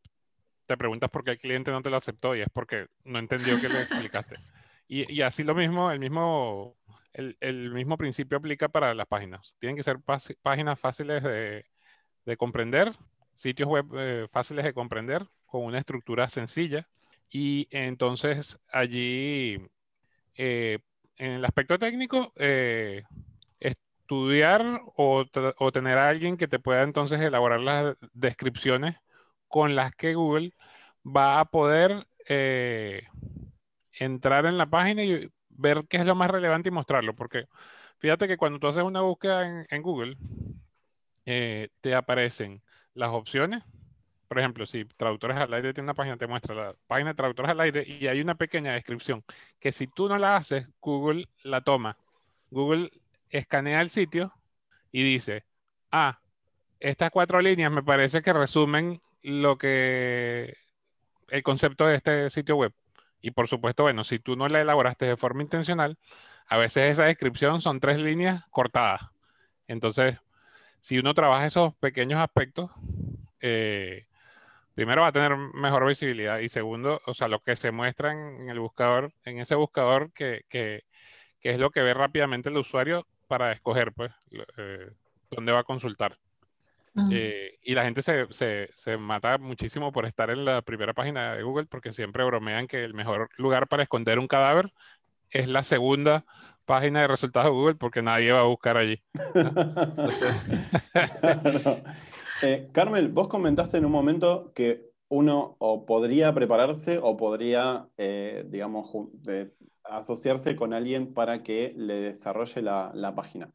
te 0.67 0.76
preguntas 0.76 1.11
por 1.11 1.25
qué 1.25 1.32
el 1.32 1.38
cliente 1.38 1.70
no 1.70 1.82
te 1.82 1.91
lo 1.91 1.97
aceptó 1.97 2.35
y 2.35 2.41
es 2.41 2.49
porque 2.53 2.87
no 3.05 3.19
entendió 3.19 3.61
que 3.61 3.69
le 3.69 3.82
explicaste. 3.82 4.37
Y, 4.88 5.11
y 5.12 5.23
así 5.23 5.43
lo 5.43 5.55
mismo, 5.55 5.91
el 5.91 5.99
mismo, 5.99 6.76
el, 7.12 7.37
el, 7.41 7.70
mismo 7.70 7.97
principio 7.97 8.38
aplica 8.38 8.69
para 8.69 8.94
las 8.94 9.06
páginas. 9.06 9.56
Tienen 9.59 9.76
que 9.76 9.82
ser 9.82 9.99
páginas 10.43 10.79
fáciles 10.79 11.23
de, 11.23 11.64
de, 12.25 12.37
comprender, 12.37 12.93
sitios 13.35 13.69
web 13.69 13.87
eh, 13.97 14.29
fáciles 14.31 14.64
de 14.64 14.75
comprender, 14.75 15.26
con 15.47 15.64
una 15.64 15.79
estructura 15.79 16.29
sencilla. 16.29 16.88
Y 17.31 17.69
entonces 17.70 18.59
allí, 18.70 19.59
eh, 20.37 20.79
en 21.17 21.32
el 21.32 21.44
aspecto 21.44 21.79
técnico, 21.79 22.32
eh, 22.37 23.02
estudiar 23.61 24.83
o, 24.97 25.25
o, 25.59 25.73
tener 25.73 25.97
a 25.97 26.09
alguien 26.09 26.37
que 26.37 26.49
te 26.49 26.59
pueda 26.59 26.83
entonces 26.83 27.21
elaborar 27.21 27.61
las 27.61 27.97
descripciones 28.12 28.97
con 29.52 29.76
las 29.76 29.94
que 29.94 30.14
Google 30.14 30.54
va 31.04 31.38
a 31.38 31.44
poder 31.44 32.09
eh, 32.26 33.02
entrar 33.92 34.47
en 34.47 34.56
la 34.56 34.64
página 34.64 35.04
y 35.04 35.28
ver 35.50 35.85
qué 35.90 35.99
es 35.99 36.06
lo 36.06 36.14
más 36.14 36.30
relevante 36.30 36.71
y 36.71 36.73
mostrarlo. 36.73 37.14
Porque 37.14 37.49
fíjate 37.99 38.26
que 38.26 38.38
cuando 38.38 38.59
tú 38.59 38.68
haces 38.68 38.82
una 38.82 39.02
búsqueda 39.02 39.66
en, 39.68 39.82
Google, 39.82 40.16
eh, 41.26 41.68
te 41.82 41.94
aparecen 41.94 42.62
las 42.94 43.11
opciones. 43.11 43.62
Por 44.26 44.38
ejemplo, 44.38 44.64
si 44.66 44.87
Traductores 44.87 45.37
al 45.37 45.52
Aire 45.52 45.75
tiene 45.75 45.85
una 45.85 45.94
página, 45.94 46.16
te 46.16 46.26
muestra 46.26 46.54
la 46.54 46.75
página 46.87 47.11
de 47.11 47.16
Traductores 47.16 47.50
al 47.50 47.61
Aire 47.61 47.85
y 47.87 48.06
hay 48.06 48.23
una 48.23 48.37
pequeña 48.37 48.73
descripción 48.73 49.23
que 49.61 49.71
si 49.71 49.87
tú 49.87 50.09
no 50.09 50.16
la 50.16 50.37
haces, 50.37 50.66
Google 50.80 51.28
la 51.44 51.61
toma. 51.61 51.99
Google 52.49 52.90
escanea 53.28 53.82
el 53.82 53.90
sitio 53.90 54.32
y 54.90 55.02
dice, 55.02 55.44
ah, 55.90 56.18
estas 56.80 57.11
cuatro 57.11 57.38
líneas 57.42 57.71
me 57.71 57.82
parece 57.82 58.23
que 58.23 58.32
resumen 58.32 59.02
lo 59.23 59.59
que 59.59 60.57
el 61.31 61.43
concepto 61.43 61.87
de 61.87 61.97
este 61.97 62.31
sitio 62.31 62.57
web. 62.57 62.73
Y 63.21 63.31
por 63.33 63.49
supuesto, 63.49 63.85
bueno, 63.85 64.05
si 64.05 64.19
tú 64.19 64.37
no 64.37 64.49
la 64.49 64.61
elaboraste 64.61 65.07
de 65.07 65.17
forma 65.17 65.43
intencional, 65.43 65.99
a 66.49 66.57
veces 66.59 66.93
esa 66.93 67.05
descripción 67.05 67.61
son 67.62 67.81
tres 67.81 67.99
líneas 67.99 68.47
cortadas. 68.50 69.02
Entonces, 69.69 70.19
si 70.81 70.99
uno 70.99 71.14
trabaja 71.14 71.47
esos 71.47 71.75
pequeños 71.76 72.21
aspectos, 72.21 72.71
eh, 73.41 74.07
primero 74.75 75.02
va 75.02 75.09
a 75.09 75.12
tener 75.12 75.37
mejor 75.37 75.87
visibilidad 75.87 76.41
y 76.41 76.49
segundo, 76.49 77.00
o 77.07 77.14
sea, 77.14 77.29
lo 77.29 77.41
que 77.41 77.57
se 77.57 77.71
muestra 77.71 78.12
en, 78.12 78.49
el 78.50 78.61
buscador, 78.61 79.12
en 79.25 79.38
ese 79.38 79.55
buscador 79.55 80.12
que, 80.12 80.43
que, 80.49 80.85
es 81.41 81.59
lo 81.59 81.71
que 81.71 81.83
ve 81.83 81.95
rápidamente 81.95 82.49
el 82.50 82.57
usuario 82.57 83.07
para 83.29 83.52
escoger, 83.52 83.93
pues, 83.93 84.12
eh, 84.59 84.91
dónde 85.31 85.52
va 85.52 85.61
a 85.61 85.64
consultar. 85.64 86.19
Eh, 87.11 87.58
y 87.62 87.75
la 87.75 87.84
gente 87.84 88.02
se, 88.02 88.26
se, 88.32 88.68
se, 88.72 88.99
mata 88.99 89.38
muchísimo 89.38 89.92
por 89.92 90.04
estar 90.04 90.28
en 90.28 90.44
la 90.44 90.61
primera 90.61 90.92
página 90.92 91.34
de 91.34 91.42
Google 91.42 91.66
porque 91.66 91.92
siempre 91.92 92.22
bromean 92.22 92.66
que 92.66 92.84
el 92.84 92.92
mejor 92.92 93.30
lugar 93.38 93.66
para 93.66 93.82
esconder 93.82 94.18
un 94.18 94.28
cadáver 94.28 94.75
es 95.30 95.49
la 95.49 95.64
segunda 95.64 96.26
página 96.66 97.00
de 97.00 97.08
resultados 97.08 97.46
de 97.46 97.52
Google 97.52 97.76
porque 97.76 98.02
nadie 98.02 98.32
va 98.32 98.40
a 98.40 98.46
buscar 98.46 98.76
allí. 98.76 99.02
eh, 102.42 102.68
Carmel, 102.72 103.08
vos 103.08 103.28
comentaste 103.28 103.78
en 103.78 103.87
un 103.87 103.92
momento 103.92 104.52
que 104.54 104.90
uno 105.08 105.56
o 105.58 105.87
podría 105.87 106.34
prepararse 106.34 106.99
o 107.02 107.16
podría, 107.16 107.88
eh, 107.96 108.44
digamos, 108.49 108.90
asociarse 109.84 110.56
con 110.56 110.75
alguien 110.75 111.14
para 111.14 111.42
que 111.42 111.72
le 111.76 111.94
desarrolle 111.94 112.61
la, 112.61 112.90
la 112.94 113.14
página 113.14 113.50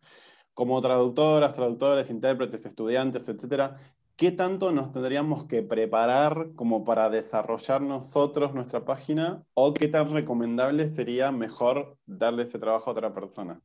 como 0.57 0.81
traductoras, 0.81 1.53
traductores, 1.53 2.09
intérpretes, 2.09 2.65
estudiantes, 2.65 3.29
etcétera, 3.29 3.77
¿qué 4.15 4.31
tanto 4.31 4.71
nos 4.71 4.91
tendríamos 4.91 5.43
que 5.43 5.61
preparar 5.61 6.47
como 6.55 6.83
para 6.83 7.11
desarrollar 7.11 7.81
nosotros 7.81 8.55
nuestra 8.55 8.83
página? 8.83 9.43
¿O 9.53 9.75
qué 9.75 9.87
tan 9.87 10.09
recomendable 10.09 10.87
sería 10.87 11.31
mejor 11.31 11.95
darle 12.07 12.41
ese 12.41 12.57
trabajo 12.57 12.89
a 12.89 12.93
otra 12.93 13.13
persona? 13.13 13.61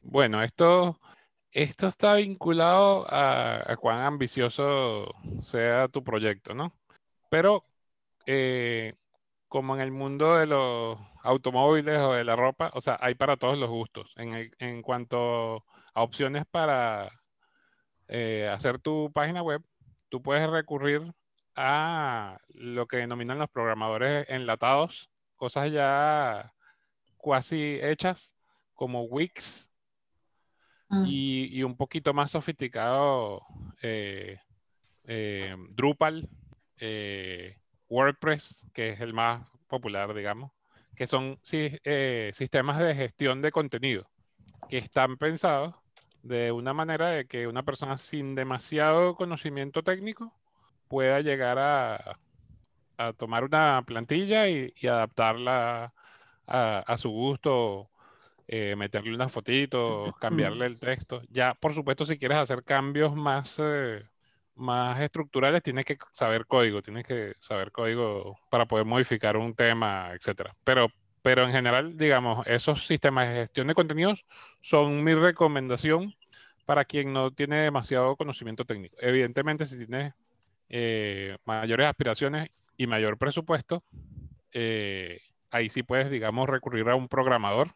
Bueno, 0.00 0.42
esto, 0.42 0.98
esto 1.52 1.88
está 1.88 2.14
vinculado 2.14 3.04
a, 3.10 3.76
cuán 3.78 4.00
ambicioso 4.00 5.12
sea 5.42 5.88
tu 5.88 6.02
proyecto, 6.02 6.54
¿no? 6.54 6.72
Pero 7.28 7.64
eh, 8.24 8.94
como 9.46 9.74
en 9.74 9.82
el 9.82 9.92
mundo 9.92 10.36
de 10.38 10.46
los 10.46 10.98
automóviles 11.22 11.98
o 11.98 12.14
de 12.14 12.24
la 12.24 12.34
ropa, 12.34 12.70
o 12.72 12.80
sea, 12.80 12.96
hay 12.98 13.14
para 13.14 13.36
todos 13.36 13.58
los 13.58 13.68
gustos. 13.68 14.14
En, 14.16 14.50
en 14.58 14.80
cuanto 14.80 15.64
a 15.94 16.02
opciones 16.02 16.44
para 16.50 17.10
eh, 18.08 18.48
hacer 18.52 18.78
tu 18.78 19.10
página 19.12 19.42
web, 19.42 19.62
tú 20.08 20.22
puedes 20.22 20.48
recurrir 20.48 21.12
a 21.56 22.38
lo 22.48 22.86
que 22.86 22.98
denominan 22.98 23.38
los 23.38 23.50
programadores 23.50 24.28
enlatados, 24.28 25.10
cosas 25.36 25.70
ya 25.72 26.52
casi 27.22 27.78
hechas 27.82 28.34
como 28.74 29.02
Wix 29.04 29.70
mm. 30.88 31.04
y, 31.06 31.62
un 31.62 31.76
poquito 31.76 32.14
más 32.14 32.30
sofisticado 32.30 33.42
eh, 33.82 34.38
eh, 35.04 35.54
Drupal, 35.70 36.28
WordPress, 37.88 38.66
que 38.72 38.90
es 38.90 39.00
el 39.00 39.12
más 39.12 39.46
popular, 39.66 40.14
digamos, 40.14 40.50
que 40.96 41.06
son 41.06 41.38
sistemas 41.42 42.78
de 42.78 42.94
gestión 42.94 43.42
de 43.42 43.52
contenido 43.52 44.10
que 44.70 44.78
están 44.78 45.16
pensados 45.16 45.74
de 46.22 46.52
una 46.52 46.72
manera 46.72 47.08
de 47.08 47.26
que 47.26 47.46
una 47.46 47.64
persona 47.64 47.96
sin 47.96 48.34
demasiado 48.34 49.16
conocimiento 49.16 49.82
técnico 49.82 50.32
pueda 50.88 51.20
llegar 51.20 51.58
a, 51.58 52.18
tomar 53.16 53.44
una 53.44 53.82
plantilla 53.86 54.48
y, 54.48 54.72
adaptarla 54.86 55.92
a, 56.46 56.96
su 56.98 57.10
gusto, 57.10 57.90
eh, 58.46 58.76
meterle 58.76 59.14
unas 59.14 59.32
fotitos, 59.32 60.14
cambiarle 60.18 60.66
el 60.66 60.78
texto. 60.78 61.22
Ya, 61.30 61.54
por 61.54 61.72
supuesto, 61.72 62.04
si 62.04 62.18
quieres 62.18 62.38
hacer 62.38 62.62
cambios 62.62 63.16
más, 63.16 63.56
eh, 63.58 64.04
más 64.54 65.00
estructurales, 65.00 65.62
tienes 65.62 65.86
que 65.86 65.96
saber 66.12 66.46
código, 66.46 66.82
tienes 66.82 67.06
que 67.06 67.34
saber 67.38 67.72
código 67.72 68.38
para 68.50 68.66
poder 68.66 68.84
modificar 68.84 69.36
un 69.36 69.54
tema, 69.54 70.10
etcétera. 70.12 70.54
Pero 70.62 70.88
pero 71.22 71.44
en 71.44 71.52
general, 71.52 71.96
digamos, 71.96 72.46
esos 72.46 72.86
sistemas 72.86 73.28
de 73.28 73.34
gestión 73.34 73.66
de 73.66 73.74
contenidos 73.74 74.24
son 74.60 75.04
mi 75.04 75.14
recomendación 75.14 76.14
para 76.64 76.84
quien 76.84 77.12
no 77.12 77.30
tiene 77.30 77.56
demasiado 77.56 78.16
conocimiento 78.16 78.64
técnico. 78.64 78.96
Evidentemente, 79.00 79.66
si 79.66 79.76
tienes 79.76 80.14
eh, 80.68 81.36
mayores 81.44 81.88
aspiraciones 81.88 82.50
y 82.76 82.86
mayor 82.86 83.18
presupuesto, 83.18 83.82
eh, 84.52 85.20
ahí 85.50 85.68
sí 85.68 85.82
puedes, 85.82 86.10
digamos, 86.10 86.48
recurrir 86.48 86.88
a 86.88 86.94
un 86.94 87.08
programador. 87.08 87.74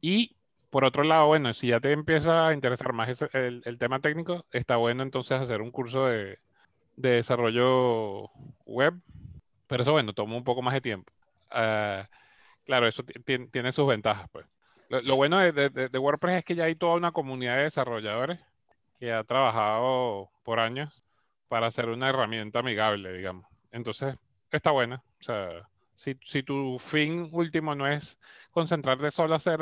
Y 0.00 0.36
por 0.70 0.84
otro 0.84 1.04
lado, 1.04 1.26
bueno, 1.26 1.52
si 1.54 1.68
ya 1.68 1.80
te 1.80 1.92
empieza 1.92 2.48
a 2.48 2.52
interesar 2.52 2.92
más 2.92 3.22
el, 3.32 3.78
tema 3.78 4.00
técnico, 4.00 4.44
está 4.50 4.76
bueno 4.76 5.02
entonces 5.02 5.40
hacer 5.40 5.62
un 5.62 5.70
curso 5.70 6.06
de, 6.06 6.38
desarrollo 6.96 8.30
web. 8.66 8.94
Pero 9.66 9.82
eso, 9.82 9.92
bueno, 9.92 10.12
toma 10.12 10.36
un 10.36 10.44
poco 10.44 10.62
más 10.62 10.74
de 10.74 10.80
tiempo. 10.80 11.12
Ah, 11.54 12.08
claro, 12.64 12.88
eso 12.88 13.04
tiene 13.04 13.72
sus 13.72 13.86
ventajas, 13.86 14.28
pues. 14.32 14.46
Lo, 14.88 15.16
bueno 15.16 15.38
de, 15.38 15.98
WordPress 15.98 16.38
es 16.38 16.44
que 16.44 16.54
ya 16.54 16.64
hay 16.64 16.74
toda 16.74 16.94
una 16.94 17.12
comunidad 17.12 17.56
de 17.56 17.62
desarrolladores 17.64 18.38
que 18.98 19.12
ha 19.12 19.24
trabajado 19.24 20.30
por 20.42 20.60
años 20.60 21.04
para 21.48 21.68
hacer 21.68 21.88
una 21.88 22.08
herramienta 22.10 22.60
amigable, 22.60 23.12
digamos. 23.12 23.46
Entonces, 23.72 24.16
está 24.50 24.70
buena. 24.70 25.02
O 25.20 25.24
sea, 25.24 25.68
si, 25.94 26.16
si, 26.24 26.42
tu 26.42 26.78
fin 26.78 27.28
último 27.32 27.74
no 27.74 27.88
es 27.88 28.18
concentrarte 28.50 29.10
solo, 29.10 29.34
hacer, 29.34 29.60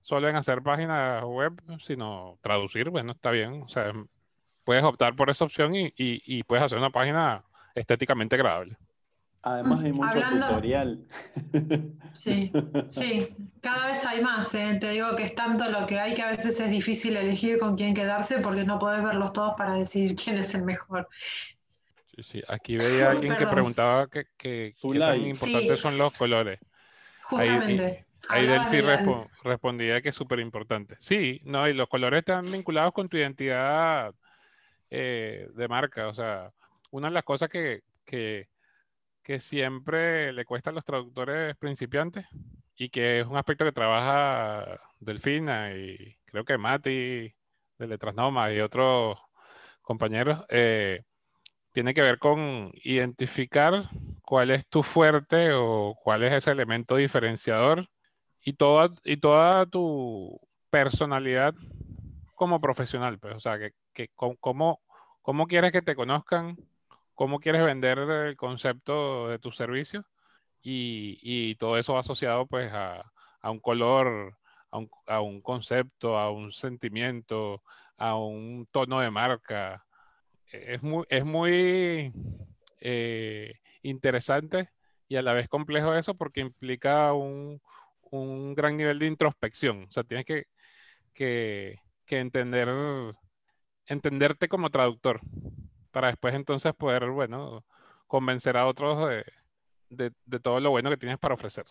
solo 0.00 0.28
en 0.28 0.36
hacer 0.36 0.62
páginas 0.62 1.24
web, 1.24 1.52
sino 1.80 2.38
traducir, 2.42 2.90
bueno, 2.90 3.12
está 3.12 3.30
bien. 3.30 3.62
O 3.62 3.68
sea, 3.68 3.92
puedes 4.64 4.84
optar 4.84 5.14
por 5.16 5.30
esa 5.30 5.44
opción 5.44 5.74
y, 5.74 5.92
y 5.96 6.42
puedes 6.44 6.64
hacer 6.64 6.78
una 6.78 6.90
página 6.90 7.44
estéticamente 7.74 8.36
agradable. 8.36 8.76
Además 9.42 9.84
hay 9.84 9.92
mucho 9.92 10.20
tutorial. 10.20 11.04
Sí, 12.12 12.50
sí, 12.88 13.36
cada 13.60 13.86
vez 13.86 14.04
hay 14.04 14.20
más. 14.20 14.52
¿eh? 14.54 14.76
Te 14.80 14.90
digo 14.90 15.14
que 15.14 15.22
es 15.24 15.34
tanto 15.34 15.70
lo 15.70 15.86
que 15.86 16.00
hay 16.00 16.14
que 16.14 16.22
a 16.22 16.30
veces 16.30 16.58
es 16.58 16.70
difícil 16.70 17.16
elegir 17.16 17.58
con 17.58 17.76
quién 17.76 17.94
quedarse 17.94 18.38
porque 18.38 18.64
no 18.64 18.78
podés 18.78 19.02
verlos 19.02 19.32
todos 19.32 19.54
para 19.56 19.74
decidir 19.74 20.16
quién 20.16 20.36
es 20.36 20.54
el 20.54 20.62
mejor. 20.62 21.08
Sí, 22.16 22.22
sí. 22.22 22.42
Aquí 22.48 22.76
veía 22.76 23.12
alguien 23.12 23.36
que 23.36 23.46
preguntaba 23.46 24.08
que, 24.08 24.24
que 24.36 24.74
qué 24.80 24.98
tan 24.98 25.20
importantes 25.20 25.78
son 25.78 25.96
los 25.96 26.12
colores. 26.12 26.58
Justamente. 27.22 28.06
Ahí, 28.28 28.46
Delphi 28.46 28.82
respondía 29.44 30.00
que 30.00 30.10
es 30.10 30.14
súper 30.14 30.40
importante. 30.40 30.96
Sí, 30.98 31.40
no, 31.44 31.68
y 31.68 31.72
los 31.72 31.88
colores 31.88 32.18
están 32.18 32.50
vinculados 32.50 32.92
con 32.92 33.08
tu 33.08 33.16
identidad 33.16 34.12
eh, 34.90 35.48
de 35.54 35.68
marca. 35.68 36.08
O 36.08 36.14
sea, 36.14 36.50
una 36.90 37.08
de 37.08 37.14
las 37.14 37.22
cosas 37.22 37.48
que, 37.48 37.82
que 38.04 38.48
que 39.28 39.40
siempre 39.40 40.32
le 40.32 40.46
cuesta 40.46 40.70
a 40.70 40.72
los 40.72 40.86
traductores 40.86 41.54
principiantes 41.58 42.26
y 42.76 42.88
que 42.88 43.20
es 43.20 43.26
un 43.26 43.36
aspecto 43.36 43.66
que 43.66 43.72
trabaja 43.72 44.80
Delfina 45.00 45.70
y 45.74 46.16
creo 46.24 46.46
que 46.46 46.56
Mati 46.56 47.34
de 47.78 47.86
Letras 47.86 48.14
Noma 48.14 48.50
y 48.54 48.60
otros 48.60 49.18
compañeros, 49.82 50.46
eh, 50.48 51.02
tiene 51.72 51.92
que 51.92 52.00
ver 52.00 52.18
con 52.18 52.72
identificar 52.84 53.90
cuál 54.22 54.50
es 54.50 54.66
tu 54.66 54.82
fuerte 54.82 55.52
o 55.52 55.94
cuál 56.02 56.22
es 56.22 56.32
ese 56.32 56.50
elemento 56.52 56.96
diferenciador 56.96 57.86
y 58.42 58.54
toda, 58.54 58.94
y 59.04 59.18
toda 59.18 59.66
tu 59.66 60.40
personalidad 60.70 61.54
como 62.34 62.62
profesional. 62.62 63.18
Pues, 63.18 63.36
o 63.36 63.40
sea, 63.40 63.58
que, 63.58 63.72
que 63.92 64.08
cómo, 64.14 64.80
cómo 65.20 65.46
quieres 65.46 65.72
que 65.72 65.82
te 65.82 65.94
conozcan 65.94 66.56
cómo 67.18 67.40
quieres 67.40 67.64
vender 67.64 67.98
el 67.98 68.36
concepto 68.36 69.28
de 69.28 69.40
tu 69.40 69.50
servicio 69.50 70.04
y, 70.62 71.56
todo 71.56 71.76
eso 71.76 71.98
asociado 71.98 72.46
pues 72.46 72.70
a, 72.72 73.10
un 73.42 73.58
color, 73.58 74.36
a 74.70 75.20
un, 75.20 75.42
concepto, 75.42 76.16
a 76.16 76.30
un 76.30 76.52
sentimiento, 76.52 77.62
a 77.96 78.16
un 78.16 78.68
tono 78.70 79.00
de 79.00 79.10
marca. 79.10 79.84
Es 80.52 80.80
muy, 80.82 81.04
es 81.10 81.24
muy 81.24 82.12
eh, 82.80 83.54
interesante 83.82 84.70
y 85.08 85.16
a 85.16 85.22
la 85.22 85.32
vez 85.32 85.48
complejo 85.48 85.94
eso 85.94 86.14
porque 86.14 86.40
implica 86.40 87.12
un, 87.14 87.60
gran 88.54 88.76
nivel 88.76 89.00
de 89.00 89.06
introspección. 89.06 89.86
O 89.88 89.92
sea, 89.92 90.04
tienes 90.04 90.24
que, 90.24 90.46
que, 91.14 91.80
que 92.06 92.20
entender, 92.20 92.68
entenderte 93.86 94.48
como 94.48 94.70
traductor 94.70 95.20
para 95.90 96.08
después 96.08 96.34
entonces 96.34 96.72
poder, 96.74 97.10
bueno, 97.10 97.64
convencer 98.06 98.56
a 98.56 98.66
otros 98.66 99.08
de, 99.90 100.12
todo 100.42 100.60
lo 100.60 100.70
bueno 100.70 100.90
que 100.90 100.96
tienes 100.96 101.18
para 101.18 101.34
ofrecer. 101.34 101.66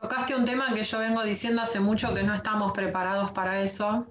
Tocaste 0.00 0.34
un 0.34 0.44
tema 0.44 0.74
que 0.74 0.84
yo 0.84 0.98
vengo 0.98 1.22
diciendo 1.22 1.62
hace 1.62 1.80
mucho 1.80 2.14
que 2.14 2.22
no 2.22 2.34
estamos 2.34 2.72
preparados 2.72 3.32
para 3.32 3.62
eso, 3.62 4.06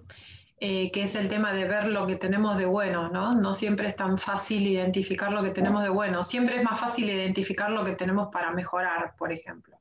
eh, 0.59 0.91
que 0.91 1.03
es 1.03 1.15
el 1.15 1.29
tema 1.29 1.53
de 1.53 1.67
ver 1.67 1.87
lo 1.87 2.07
que 2.07 2.15
tenemos 2.15 2.57
de 2.57 2.65
bueno, 2.65 3.09
¿no? 3.09 3.35
No 3.35 3.53
siempre 3.53 3.87
es 3.87 3.95
tan 3.95 4.17
fácil 4.17 4.65
identificar 4.65 5.31
lo 5.31 5.43
que 5.43 5.51
tenemos 5.51 5.83
de 5.83 5.89
bueno, 5.89 6.23
siempre 6.23 6.57
es 6.57 6.63
más 6.63 6.79
fácil 6.79 7.09
identificar 7.09 7.69
lo 7.71 7.83
que 7.83 7.93
tenemos 7.93 8.29
para 8.31 8.51
mejorar, 8.51 9.15
por 9.17 9.31
ejemplo. 9.31 9.77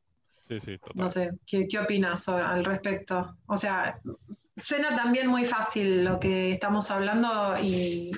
Sí, 0.46 0.60
sí, 0.60 0.78
total. 0.78 0.96
No 0.96 1.08
sé, 1.08 1.32
¿qué, 1.46 1.66
qué 1.66 1.78
opinas 1.78 2.28
al 2.28 2.64
respecto? 2.64 3.34
O 3.46 3.56
sea, 3.56 3.98
suena 4.56 4.94
también 4.94 5.26
muy 5.26 5.46
fácil 5.46 6.04
lo 6.04 6.20
que 6.20 6.52
estamos 6.52 6.90
hablando 6.90 7.56
y 7.62 8.12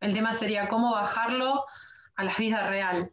el 0.00 0.14
tema 0.14 0.32
sería 0.32 0.68
cómo 0.68 0.92
bajarlo 0.92 1.64
a 2.16 2.24
la 2.24 2.34
vida 2.34 2.68
real. 2.68 3.12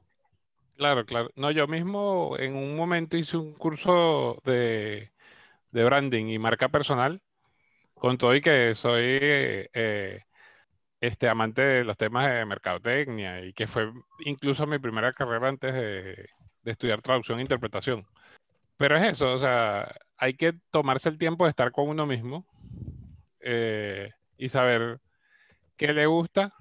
Claro, 0.78 1.06
claro. 1.06 1.32
No, 1.36 1.52
yo 1.52 1.68
mismo 1.68 2.36
en 2.38 2.56
un 2.56 2.76
momento 2.76 3.18
hice 3.18 3.38
un 3.38 3.54
curso 3.54 4.42
de, 4.46 5.12
branding 5.72 6.28
y 6.28 6.40
marca 6.40 6.70
personal, 6.70 7.22
con 7.96 8.18
todo 8.18 8.36
y 8.36 8.42
que 8.42 8.76
soy 8.76 9.20
eh, 9.22 10.22
este 11.02 11.30
amante 11.30 11.62
de 11.62 11.84
los 11.84 11.98
temas 11.98 12.32
de 12.32 12.46
mercadotecnia 12.46 13.44
y 13.44 13.54
que 13.54 13.68
fue 13.68 13.92
incluso 14.26 14.68
mi 14.68 14.80
primera 14.80 15.12
carrera 15.14 15.50
antes 15.50 15.74
de, 15.74 16.30
estudiar 16.66 17.02
traducción 17.02 17.40
e 17.40 17.44
interpretación. 17.44 18.06
Pero 18.78 18.98
es 18.98 19.04
eso, 19.04 19.34
o 19.34 19.40
sea, 19.40 19.92
hay 20.18 20.36
que 20.36 20.54
tomarse 20.72 21.10
el 21.10 21.18
tiempo 21.18 21.46
de 21.46 21.50
estar 21.52 21.72
con 21.72 21.90
uno 21.90 22.06
mismo 22.06 22.46
eh, 23.40 24.12
y 24.38 24.50
saber 24.50 25.00
qué 25.78 25.94
le 25.94 26.06
gusta. 26.06 26.54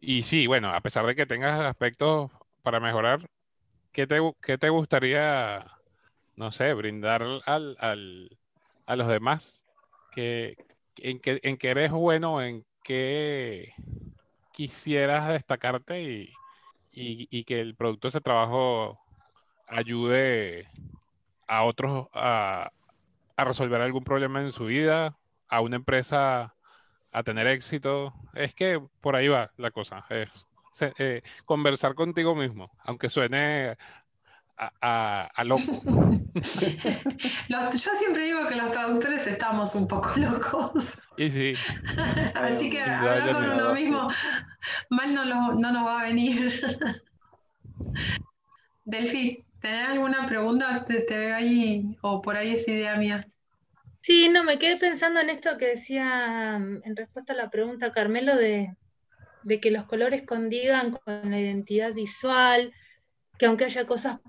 Y 0.00 0.22
sí, 0.22 0.46
bueno, 0.46 0.72
a 0.74 0.80
pesar 0.80 1.06
de 1.06 1.16
que 1.16 1.26
tengas 1.26 1.60
aspectos 1.60 2.30
para 2.62 2.80
mejorar, 2.80 3.28
¿qué 3.92 4.06
te, 4.06 4.20
te 4.58 4.68
gustaría, 4.70 5.66
no 6.36 6.52
sé, 6.52 6.74
brindar 6.74 7.22
al, 7.46 7.76
a 8.86 8.96
los 8.96 9.08
demás? 9.08 9.64
que 10.10 10.56
en, 10.96 11.20
qué, 11.20 11.40
¿En 11.42 11.56
qué 11.56 11.70
eres 11.70 11.92
bueno? 11.92 12.42
¿En 12.42 12.64
qué 12.82 13.72
quisieras 14.52 15.28
destacarte 15.28 16.02
y, 16.02 16.30
y, 16.92 17.44
que 17.44 17.60
el 17.60 17.76
producto 17.76 18.08
de 18.08 18.10
ese 18.10 18.20
trabajo 18.20 18.98
ayude 19.68 20.68
a 21.46 21.64
otros 21.64 22.08
a, 22.12 22.72
a 23.36 23.44
resolver 23.44 23.80
algún 23.80 24.04
problema 24.04 24.42
en 24.42 24.52
su 24.52 24.66
vida, 24.66 25.16
a 25.48 25.60
una 25.60 25.76
empresa 25.76 26.56
a 27.12 27.22
tener 27.22 27.46
éxito. 27.46 28.12
Es 28.34 28.54
que 28.54 28.80
por 29.00 29.16
ahí 29.16 29.28
va 29.28 29.52
la 29.56 29.70
cosa. 29.70 30.04
Es, 30.10 30.30
eh, 30.98 31.22
conversar 31.44 31.94
contigo 31.94 32.34
mismo, 32.34 32.70
aunque 32.84 33.08
suene 33.08 33.76
a, 34.56 35.28
a, 35.34 35.44
loco. 35.44 35.62
yo 37.48 37.94
siempre 37.94 38.24
digo 38.24 38.46
que 38.48 38.56
los 38.56 38.72
traductores 38.72 39.26
estamos 39.26 39.74
un 39.74 39.88
poco 39.88 40.10
locos. 40.16 40.98
Y 41.16 41.30
sí. 41.30 41.54
Así 42.34 42.70
que 42.70 42.80
hablar 42.80 43.32
con 43.32 43.50
uno 43.50 43.74
mismo 43.74 44.10
mal 44.90 45.14
no, 45.14 45.24
no 45.24 45.72
nos 45.72 45.86
va 45.86 46.00
a 46.00 46.04
venir. 46.04 46.52
Delphi, 48.84 49.44
¿tenés 49.60 49.88
alguna 49.88 50.26
pregunta? 50.26 50.84
Te, 50.84 51.00
te, 51.00 51.18
veo 51.18 51.36
ahí, 51.36 51.96
o 52.00 52.20
por 52.20 52.36
ahí 52.36 52.52
es 52.52 52.66
idea 52.66 52.96
mía. 52.96 53.26
Sí, 54.08 54.30
no, 54.30 54.42
me 54.42 54.58
quedé 54.58 54.78
pensando 54.78 55.20
en 55.20 55.28
esto 55.28 55.58
que 55.58 55.66
decía 55.66 56.58
mm, 56.58 56.80
en 56.82 56.96
respuesta 56.96 57.34
a 57.34 57.36
la 57.36 57.50
pregunta 57.50 57.92
Carmelo 57.92 58.36
de, 58.36 58.74
de 59.42 59.60
que 59.60 59.70
los 59.70 59.84
colores 59.84 60.22
condigan 60.22 60.92
con 60.92 61.30
la 61.30 61.38
identidad 61.38 61.92
visual, 61.92 62.72
que 63.38 63.44
aunque 63.44 63.66
haya 63.66 63.84
cosas 63.84 64.20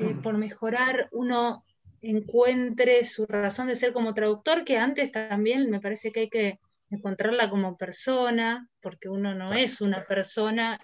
eh, 0.00 0.14
por 0.22 0.38
mejorar, 0.38 1.10
uno 1.12 1.66
encuentre 2.00 3.04
su 3.04 3.26
razón 3.26 3.66
de 3.66 3.76
ser 3.76 3.92
como 3.92 4.14
traductor, 4.14 4.64
que 4.64 4.78
antes 4.78 5.12
también 5.12 5.68
me 5.68 5.80
parece 5.80 6.12
que 6.12 6.20
hay 6.20 6.30
que 6.30 6.58
encontrarla 6.88 7.50
como 7.50 7.76
persona, 7.76 8.66
porque 8.80 9.10
uno 9.10 9.34
no 9.34 9.52
es 9.52 9.82
una 9.82 10.02
persona 10.04 10.80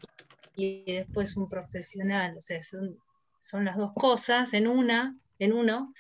y 0.55 0.93
después 0.93 1.39
un 1.39 1.49
profesional, 1.49 2.37
o 2.37 2.43
sea, 2.43 2.61
son, 2.63 3.65
las 3.65 3.79
dos 3.79 3.93
cosas 3.95 4.53
en 4.53 4.69
una, 4.69 5.17
en 5.39 5.55
uno. 5.55 5.95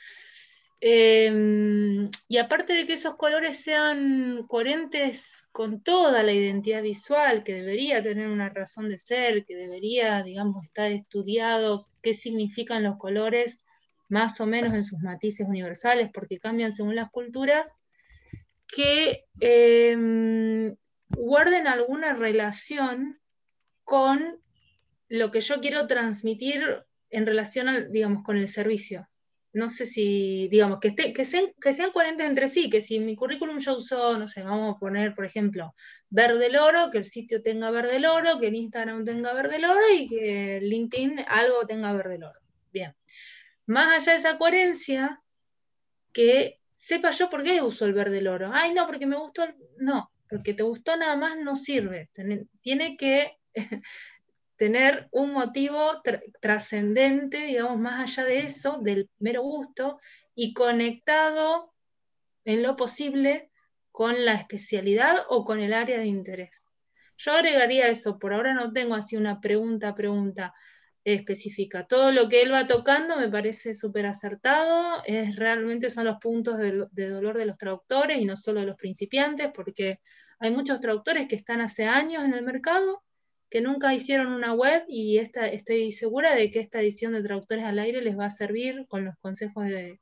Em, 0.85 2.09
y 2.27 2.39
aparte 2.39 2.73
de 2.73 2.87
que 2.87 2.95
esos 2.95 3.15
colores 3.15 3.63
sean 3.63 4.45
coherentes 4.49 5.45
con 5.53 5.81
toda 5.81 6.25
la 6.25 6.33
identidad 6.33 6.83
visual, 6.83 7.45
que 7.45 7.55
debería 7.55 8.03
tener 8.03 8.27
una 8.27 8.49
razón 8.49 8.89
de 8.89 8.99
ser, 8.99 9.45
que 9.45 9.55
debería, 9.55 10.25
digamos, 10.25 10.65
estar 10.65 10.91
estudiado 10.91 11.87
qué 12.03 12.15
significan 12.15 12.83
los 12.83 12.99
colores, 12.99 13.65
más 14.09 14.41
o 14.41 14.47
menos 14.47 14.73
en 14.75 14.83
sus 14.83 14.99
matices 14.99 15.47
universales, 15.49 16.11
porque 16.13 16.41
cambian 16.41 16.75
según 16.75 16.97
las 16.97 17.11
culturas, 17.13 17.77
que 18.67 19.27
em, 19.39 20.75
guarden 21.11 21.69
alguna 21.69 22.13
relación 22.15 23.21
con 23.85 24.41
lo 25.09 25.31
que 25.31 25.43
yo 25.43 25.61
quiero 25.61 25.87
transmitir 25.87 26.85
en 27.11 27.25
relación, 27.25 27.93
digamos, 27.93 28.25
con 28.25 28.37
el 28.37 28.49
servicio 28.49 29.07
no 29.53 29.69
sé 29.69 29.87
si, 29.87 30.49
digamos, 30.49 30.81
que, 30.81 30.95
que, 30.95 31.25
sean, 31.25 31.53
que 31.61 31.73
sean 31.73 31.93
coherentes 31.93 32.27
entre 32.27 32.49
sí, 32.49 32.71
que 32.71 32.81
si 32.81 32.99
mi 33.01 33.17
currículum 33.17 33.59
yo 33.59 33.77
uso, 33.77 34.19
no 34.19 34.29
sé, 34.29 34.43
vamos 34.43 34.77
a 34.77 34.79
poner, 34.79 35.15
por 35.15 35.25
ejemplo, 35.25 35.75
verde 36.09 36.47
el 36.47 36.57
oro, 36.57 36.91
que 36.91 36.99
el 36.99 37.07
sitio 37.07 37.43
tenga 37.43 37.71
verde 37.71 37.97
el 37.97 38.07
oro, 38.07 38.39
que 38.41 38.49
el 38.49 38.55
Instagram 38.55 39.05
tenga 39.05 39.33
verde 39.35 39.57
el 39.57 39.65
oro 39.67 39.81
y 39.95 40.09
que 40.09 40.61
LinkedIn 40.63 41.25
algo 41.29 41.67
tenga 41.67 41.93
verde 41.93 42.17
el 42.17 42.25
oro. 42.25 42.41
Bien. 42.73 42.95
Más 43.67 43.93
allá 43.95 44.13
de 44.13 44.19
esa 44.19 44.39
coherencia, 44.39 45.23
que 46.13 46.59
sepa 46.75 47.11
yo 47.11 47.29
por 47.31 47.43
qué 47.43 47.63
uso 47.63 47.85
el 47.87 47.93
verde 47.93 48.19
el 48.19 48.29
oro. 48.29 48.51
Ay, 48.53 48.73
no, 48.73 48.87
porque 48.87 49.07
me 49.07 49.17
gustó. 49.17 49.47
No, 49.79 50.11
porque 50.29 50.55
te 50.55 50.63
gustó 50.63 50.97
nada 50.97 51.17
más 51.17 51.37
no 51.39 51.57
sirve. 51.57 52.11
Tiene 52.63 52.97
que 52.97 53.37
tener 54.63 55.09
un 55.11 55.33
motivo 55.33 56.01
trascendente, 56.41 57.47
digamos, 57.47 57.81
más 57.81 58.01
allá 58.03 58.29
de 58.29 58.39
eso, 58.43 58.79
del 58.81 59.11
mero 59.19 59.43
gusto, 59.43 59.99
y 60.37 60.55
conectado 60.55 61.75
en 62.45 62.63
lo 62.63 62.77
posible 62.77 63.51
con 63.91 64.25
la 64.25 64.35
especialidad 64.35 65.17
o 65.29 65.45
con 65.45 65.59
el 65.59 65.73
área 65.73 65.99
de 65.99 66.07
interés. 66.07 66.71
Yo 67.17 67.33
agregaría 67.33 67.89
eso, 67.89 68.21
por 68.21 68.33
ahora 68.33 68.55
no 68.55 68.73
tengo 68.73 68.95
así 68.95 69.17
una 69.17 69.41
pregunta, 69.41 69.97
pregunta 69.97 70.55
específica. 71.03 71.85
Todo 71.89 72.13
lo 72.13 72.29
que 72.29 72.43
él 72.43 72.53
va 72.53 72.69
tocando 72.69 73.17
me 73.17 73.29
parece 73.29 73.75
súper 73.75 74.07
acertado, 74.07 75.03
es, 75.05 75.35
realmente 75.35 75.91
son 75.91 76.05
los 76.05 76.19
puntos 76.19 76.57
de, 76.59 76.87
de, 76.93 77.09
dolor 77.09 77.37
de 77.37 77.47
los 77.47 77.59
traductores 77.59 78.21
y 78.21 78.27
no 78.27 78.37
solo 78.37 78.61
de 78.61 78.67
los 78.67 78.77
principiantes, 78.77 79.51
porque 79.53 79.99
hay 80.39 80.53
muchos 80.53 80.79
traductores 80.79 81.27
que 81.27 81.35
están 81.35 81.61
hace 81.61 81.87
años 81.87 82.23
en 82.23 82.35
el 82.35 82.45
mercado 82.45 83.03
que 83.53 83.61
nunca 83.61 83.93
hicieron 83.93 84.33
una 84.33 84.55
web 84.55 84.83
y 84.89 85.19
esta, 85.19 85.47
estoy 85.47 85.93
segura 85.93 86.35
de 86.35 86.51
que 86.51 86.59
esta 86.59 86.81
edición 86.81 87.13
de 87.13 87.23
Traductores 87.23 87.67
al 87.67 87.79
Aire 87.81 88.01
les 88.01 88.19
va 88.19 88.25
a 88.25 88.31
servir 88.31 88.87
con 88.89 89.05
los 89.05 89.15
consejos 89.19 89.67
de, 89.67 90.01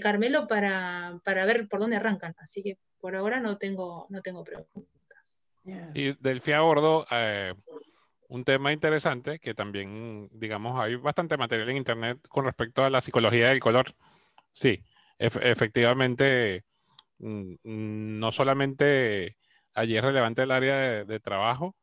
Carmelo 0.00 0.46
para, 0.46 1.20
ver 1.24 1.66
por 1.66 1.80
dónde 1.80 1.96
arrancan. 1.96 2.36
Así 2.38 2.62
que 2.62 2.78
por 3.00 3.16
ahora 3.16 3.40
no 3.40 3.58
tengo, 3.58 4.06
no 4.10 4.22
tengo 4.22 4.44
preguntas. 4.44 5.42
Y 5.92 6.12
Delfi 6.20 6.52
abordó 6.52 7.04
eh, 7.10 7.54
un 8.28 8.44
tema 8.44 8.72
interesante 8.72 9.40
que 9.40 9.54
también, 9.54 10.28
digamos, 10.30 10.80
hay 10.80 10.94
bastante 10.94 11.36
material 11.36 11.70
en 11.70 11.78
Internet 11.78 12.18
con 12.28 12.44
respecto 12.44 12.84
a 12.84 12.90
la 12.90 13.00
psicología 13.00 13.48
del 13.48 13.58
color. 13.58 13.92
Sí, 14.52 14.84
efectivamente, 15.18 16.62
mm, 17.18 17.54
no 17.64 18.30
solamente 18.30 19.36
allí 19.74 19.96
es 19.96 20.04
relevante 20.04 20.42
el 20.44 20.52
área 20.52 21.04
de 21.04 21.18
trabajo, 21.18 21.74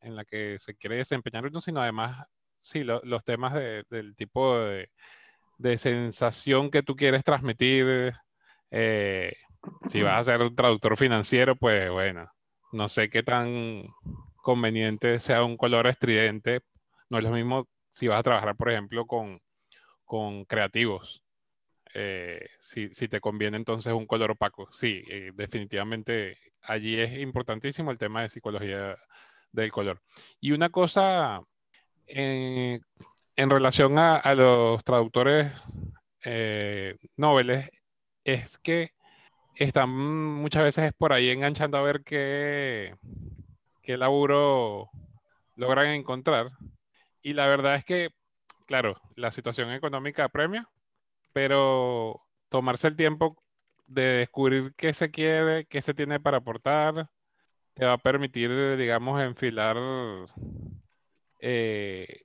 en 0.00 0.16
la 0.16 0.24
que 0.24 0.58
se 0.58 0.74
quiere 0.74 0.96
desempeñar 0.96 1.46
uno, 1.46 1.60
sino 1.60 1.80
además, 1.80 2.24
sí, 2.60 2.84
los 2.84 3.24
temas 3.24 3.54
del 3.54 4.14
tipo 4.16 4.58
de, 4.58 5.78
sensación 5.78 6.70
que 6.70 6.82
tú 6.82 6.96
quieres 6.96 7.24
transmitir. 7.24 8.12
Eh, 8.70 9.32
si 9.88 10.02
vas 10.02 10.18
a 10.18 10.32
ser 10.32 10.42
un 10.42 10.54
traductor 10.54 10.96
financiero, 10.96 11.56
pues 11.56 11.90
bueno, 11.90 12.30
no 12.72 12.88
sé 12.88 13.08
qué 13.08 13.22
tan 13.22 13.86
conveniente 14.36 15.18
sea 15.20 15.44
un 15.44 15.56
color 15.56 15.86
estridente. 15.86 16.60
No 17.10 17.18
es 17.18 17.24
lo 17.24 17.30
mismo 17.30 17.68
si 17.90 18.08
vas 18.08 18.20
a 18.20 18.22
trabajar, 18.22 18.56
por 18.56 18.70
ejemplo, 18.70 19.06
con, 19.06 19.40
creativos. 20.46 21.22
Eh, 21.94 22.46
si, 22.60 22.90
te 22.90 23.20
conviene 23.20 23.56
entonces 23.56 23.92
un 23.92 24.06
color 24.06 24.32
opaco. 24.32 24.68
Sí, 24.72 25.02
eh, 25.08 25.32
definitivamente 25.34 26.36
allí 26.62 27.00
es 27.00 27.18
importantísimo 27.18 27.90
el 27.90 27.98
tema 27.98 28.22
de 28.22 28.28
psicología 28.28 28.96
del 29.52 29.72
color. 29.72 30.00
Y 30.40 30.52
una 30.52 30.70
cosa 30.70 31.42
eh, 32.06 32.80
en 33.36 33.50
relación 33.50 33.98
a, 33.98 34.34
los 34.34 34.82
traductores 34.84 35.52
eh, 36.24 36.96
es 38.24 38.58
que 38.58 38.90
están 39.54 39.90
muchas 39.90 40.62
veces 40.62 40.92
por 40.96 41.12
ahí 41.12 41.30
enganchando 41.30 41.78
a 41.78 41.82
ver 41.82 42.02
qué, 42.04 42.94
qué 43.82 43.96
laburo 43.96 44.90
logran 45.56 45.88
encontrar. 45.88 46.50
Y 47.22 47.32
la 47.34 47.46
verdad 47.46 47.74
es 47.74 47.84
que, 47.84 48.10
claro, 48.66 49.00
la 49.16 49.32
situación 49.32 49.72
económica 49.72 50.24
apremia, 50.24 50.68
pero 51.32 52.22
tomarse 52.48 52.88
el 52.88 52.96
tiempo 52.96 53.36
de 53.86 54.02
descubrir 54.02 54.74
qué 54.76 54.94
se 54.94 55.10
quiere, 55.10 55.66
qué 55.66 55.82
se 55.82 55.94
tiene 55.94 56.20
para 56.20 56.38
aportar, 56.38 57.08
te 57.78 57.86
va 57.86 57.92
a 57.92 57.98
permitir, 57.98 58.76
digamos, 58.76 59.22
enfilar 59.22 59.76
eh, 61.38 62.22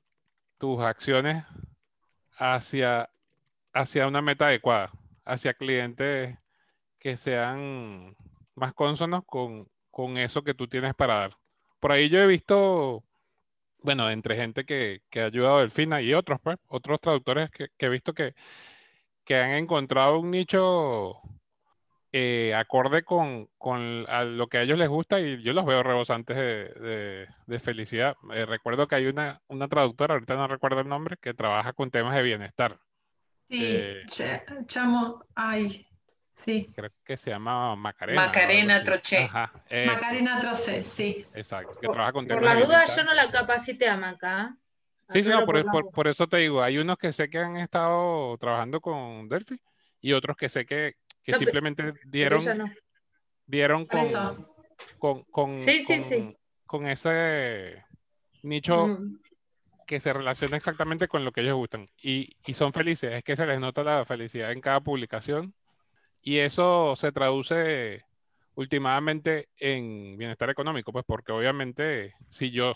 tus 0.58 0.82
acciones 0.82 1.46
hacia, 2.38 3.12
hacia 3.72 4.08
una 4.08 4.24
meta 4.24 4.48
adecuada, 4.48 4.92
hacia 5.26 5.54
clientes 5.54 6.40
que 6.98 7.18
sean 7.18 8.16
más 8.56 8.74
consonos 8.74 9.24
con, 9.28 9.68
eso 10.18 10.44
que 10.44 10.56
tú 10.56 10.68
tienes 10.68 10.96
para 10.96 11.16
dar. 11.20 11.38
Por 11.80 11.92
ahí 11.92 12.10
yo 12.10 12.20
he 12.20 12.26
visto, 12.26 13.04
bueno, 13.84 14.10
entre 14.10 14.36
gente 14.36 14.66
que, 14.66 15.04
que 15.12 15.22
ha 15.22 15.26
ayudado 15.26 15.58
a 15.58 15.62
Delfina 15.62 16.02
y 16.02 16.16
otros, 16.16 16.40
pues, 16.42 16.58
otros 16.68 17.00
traductores 17.00 17.52
que, 17.52 17.70
he 17.78 17.90
visto 17.90 18.14
que, 18.14 18.34
que 19.24 19.36
han 19.36 19.52
encontrado 19.52 20.20
un 20.20 20.32
nicho 20.32 21.22
eh, 22.16 22.54
acorde 22.54 23.04
con, 23.04 23.50
lo 23.58 24.48
que 24.48 24.60
a 24.60 24.62
ellos 24.62 24.78
les 24.78 24.88
gusta 24.88 25.20
y 25.20 25.42
yo 25.42 25.52
los 25.52 25.66
veo 25.66 25.82
rebosantes 25.82 26.38
de, 26.38 27.60
felicidad. 27.60 28.16
Eh, 28.36 28.46
recuerdo 28.46 28.88
que 28.88 28.94
hay 28.94 29.08
una, 29.08 29.42
una 29.48 29.68
traductora, 29.68 30.14
ahorita 30.14 30.36
no 30.36 30.48
recuerdo 30.48 30.82
el 30.82 30.88
nombre, 30.88 31.18
que 31.20 31.34
trabaja 31.34 31.74
con 31.74 31.90
temas 31.90 32.16
de 32.16 32.22
bienestar. 32.22 32.80
Sí, 33.50 33.60
eh, 33.64 34.06
chamo, 34.68 35.26
ay, 35.34 35.88
sí. 36.36 36.72
Creo 36.76 36.92
que 37.04 37.18
se 37.18 37.32
llama 37.32 37.76
Macarena. 37.76 38.28
Macarena 38.28 38.84
Troche. 38.84 39.28
Macarena 39.88 40.40
Troche, 40.40 40.84
sí. 40.84 41.26
Exacto, 41.34 41.80
que 41.80 41.88
trabaja 41.88 42.14
con 42.14 42.28
temas 42.28 42.44
Por 42.44 42.48
la 42.48 42.64
duda 42.64 42.86
yo 42.96 43.04
no 43.06 43.14
la 43.16 43.32
capacité 43.32 43.90
a 43.90 43.98
Maca. 43.98 44.56
Sí, 45.10 45.24
sí, 45.24 45.30
no, 45.30 45.46
por, 45.48 45.92
por, 45.92 46.08
eso 46.08 46.28
te 46.28 46.38
digo, 46.38 46.62
hay 46.62 46.78
unos 46.78 46.98
que 46.98 47.12
sé 47.12 47.28
que 47.28 47.40
han 47.40 47.58
estado 47.58 48.38
trabajando 48.38 48.82
con 48.82 49.28
Delphi 49.28 49.60
y 50.00 50.14
otros 50.14 50.36
que 50.36 50.50
sé 50.50 50.66
que, 50.66 50.96
que 51.24 51.34
simplemente 51.34 51.94
dieron, 52.06 52.44
dieron 53.46 53.86
con, 53.86 54.06
con, 55.00 55.24
con, 55.24 55.56
con, 56.66 56.88
ese 56.88 57.84
nicho 58.42 59.00
que 59.88 60.00
se 60.00 60.14
relaciona 60.14 60.58
exactamente 60.58 61.08
con 61.08 61.24
lo 61.26 61.32
que 61.32 61.42
ellos 61.42 61.56
gustan. 61.56 61.90
Y, 62.02 62.36
y, 62.46 62.54
son 62.54 62.74
felices, 62.74 63.14
es 63.14 63.24
que 63.24 63.36
se 63.36 63.46
les 63.46 63.60
nota 63.60 63.84
la 63.84 64.06
felicidad 64.06 64.52
en 64.52 64.62
cada 64.62 64.82
publicación. 64.82 65.54
Y 66.22 66.38
eso 66.38 66.96
se 66.96 67.12
traduce 67.12 68.06
últimamente 68.56 69.50
en 69.58 70.18
bienestar 70.18 70.50
económico, 70.50 70.92
pues 70.92 71.06
porque 71.06 71.32
obviamente 71.32 72.14
si 72.30 72.52
yo 72.52 72.74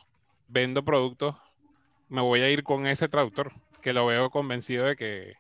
vendo 0.48 0.84
productos, 0.84 1.36
me 2.10 2.22
voy 2.22 2.42
a 2.42 2.50
ir 2.50 2.64
con 2.64 2.88
ese 2.88 3.08
traductor 3.08 3.54
que 3.82 3.94
lo 3.94 4.06
veo 4.06 4.30
convencido 4.30 4.86
de 4.86 4.96
que 4.96 5.36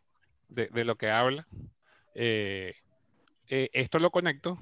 de, 0.50 0.86
lo 0.86 0.96
que 0.96 1.10
habla. 1.10 1.48
Eh, 2.15 2.74
eh, 3.49 3.69
esto 3.73 3.99
lo 3.99 4.12
conecto 4.12 4.57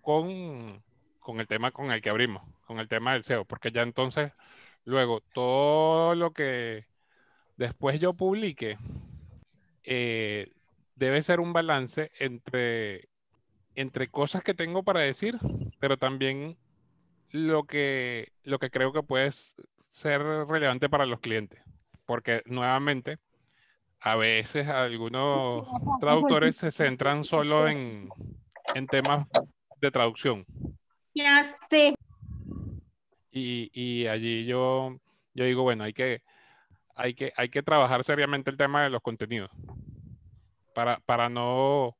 con, 0.00 0.82
con, 1.20 1.40
el 1.40 1.46
tema 1.46 1.70
con 1.70 1.90
el 1.92 2.00
que 2.00 2.10
abrimos, 2.10 2.42
con 2.66 2.78
el 2.78 2.88
tema 2.88 3.12
del 3.12 3.24
SEO, 3.24 3.44
porque 3.44 3.70
ya 3.70 3.82
entonces, 3.82 4.32
luego, 4.84 5.20
todo 5.32 6.14
lo 6.14 6.32
que 6.32 6.86
después 7.56 8.00
yo 8.00 8.14
publique, 8.14 8.78
eh, 9.84 10.52
debe 10.96 11.22
ser 11.22 11.40
un 11.40 11.52
balance 11.52 12.10
entre, 12.18 13.08
entre 13.74 14.08
cosas 14.08 14.42
que 14.42 14.54
tengo 14.54 14.82
para 14.82 15.00
decir, 15.00 15.38
pero 15.78 15.96
también 15.96 16.56
lo 17.32 17.64
que, 17.64 18.32
lo 18.44 18.58
que 18.58 18.70
creo 18.70 18.92
que 18.92 19.02
puede 19.02 19.30
ser 19.88 20.22
relevante 20.22 20.88
para 20.88 21.06
los 21.06 21.20
clientes. 21.20 21.62
Porque 22.06 22.42
nuevamente, 22.46 23.18
a 24.00 24.16
veces 24.16 24.68
algunos 24.68 25.66
traductores 26.00 26.56
se 26.56 26.70
centran 26.70 27.24
solo 27.24 27.68
en, 27.68 28.08
temas 28.90 29.26
de 29.80 29.90
traducción. 29.90 30.44
Ya 31.14 31.56
sé. 31.70 31.94
Y, 33.30 33.70
y, 33.72 34.06
allí 34.06 34.46
yo, 34.46 34.98
yo 35.34 35.44
digo, 35.44 35.62
bueno, 35.62 35.84
hay 35.84 35.92
que, 35.92 36.22
hay, 36.94 37.14
que, 37.14 37.32
hay 37.36 37.48
que 37.48 37.62
trabajar 37.62 38.04
seriamente 38.04 38.50
el 38.50 38.56
tema 38.56 38.84
de 38.84 38.90
los 38.90 39.02
contenidos 39.02 39.50
para, 40.74 41.00
para, 41.00 41.28
no, 41.28 41.96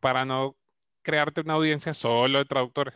para 0.00 0.24
no 0.24 0.56
crearte 1.02 1.40
una 1.40 1.54
audiencia 1.54 1.94
solo 1.94 2.38
de 2.38 2.44
traductores. 2.44 2.94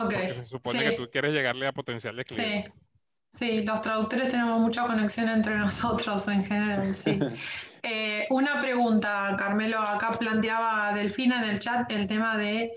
Okay. 0.00 0.30
se 0.30 0.46
supone 0.46 0.84
que 0.84 0.92
tú 0.92 1.10
quieres 1.10 1.34
llegarle 1.34 1.66
a 1.66 1.72
potenciales 1.72 2.24
clientes. 2.24 2.72
Sí. 2.72 2.87
Sí, 3.30 3.62
los 3.62 3.82
traductores 3.82 4.30
tenemos 4.30 4.60
mucha 4.60 4.86
conexión 4.86 5.28
entre 5.28 5.56
nosotros 5.58 6.26
en 6.28 6.44
general, 6.44 6.94
sí. 6.94 7.18
Eh, 7.84 8.26
una 8.30 8.60
pregunta, 8.60 9.36
Carmelo, 9.38 9.80
acá 9.80 10.10
planteaba 10.10 10.92
Delfina 10.92 11.42
en 11.44 11.50
el 11.50 11.60
chat 11.60 11.90
el 11.92 12.08
tema 12.08 12.36
de 12.36 12.72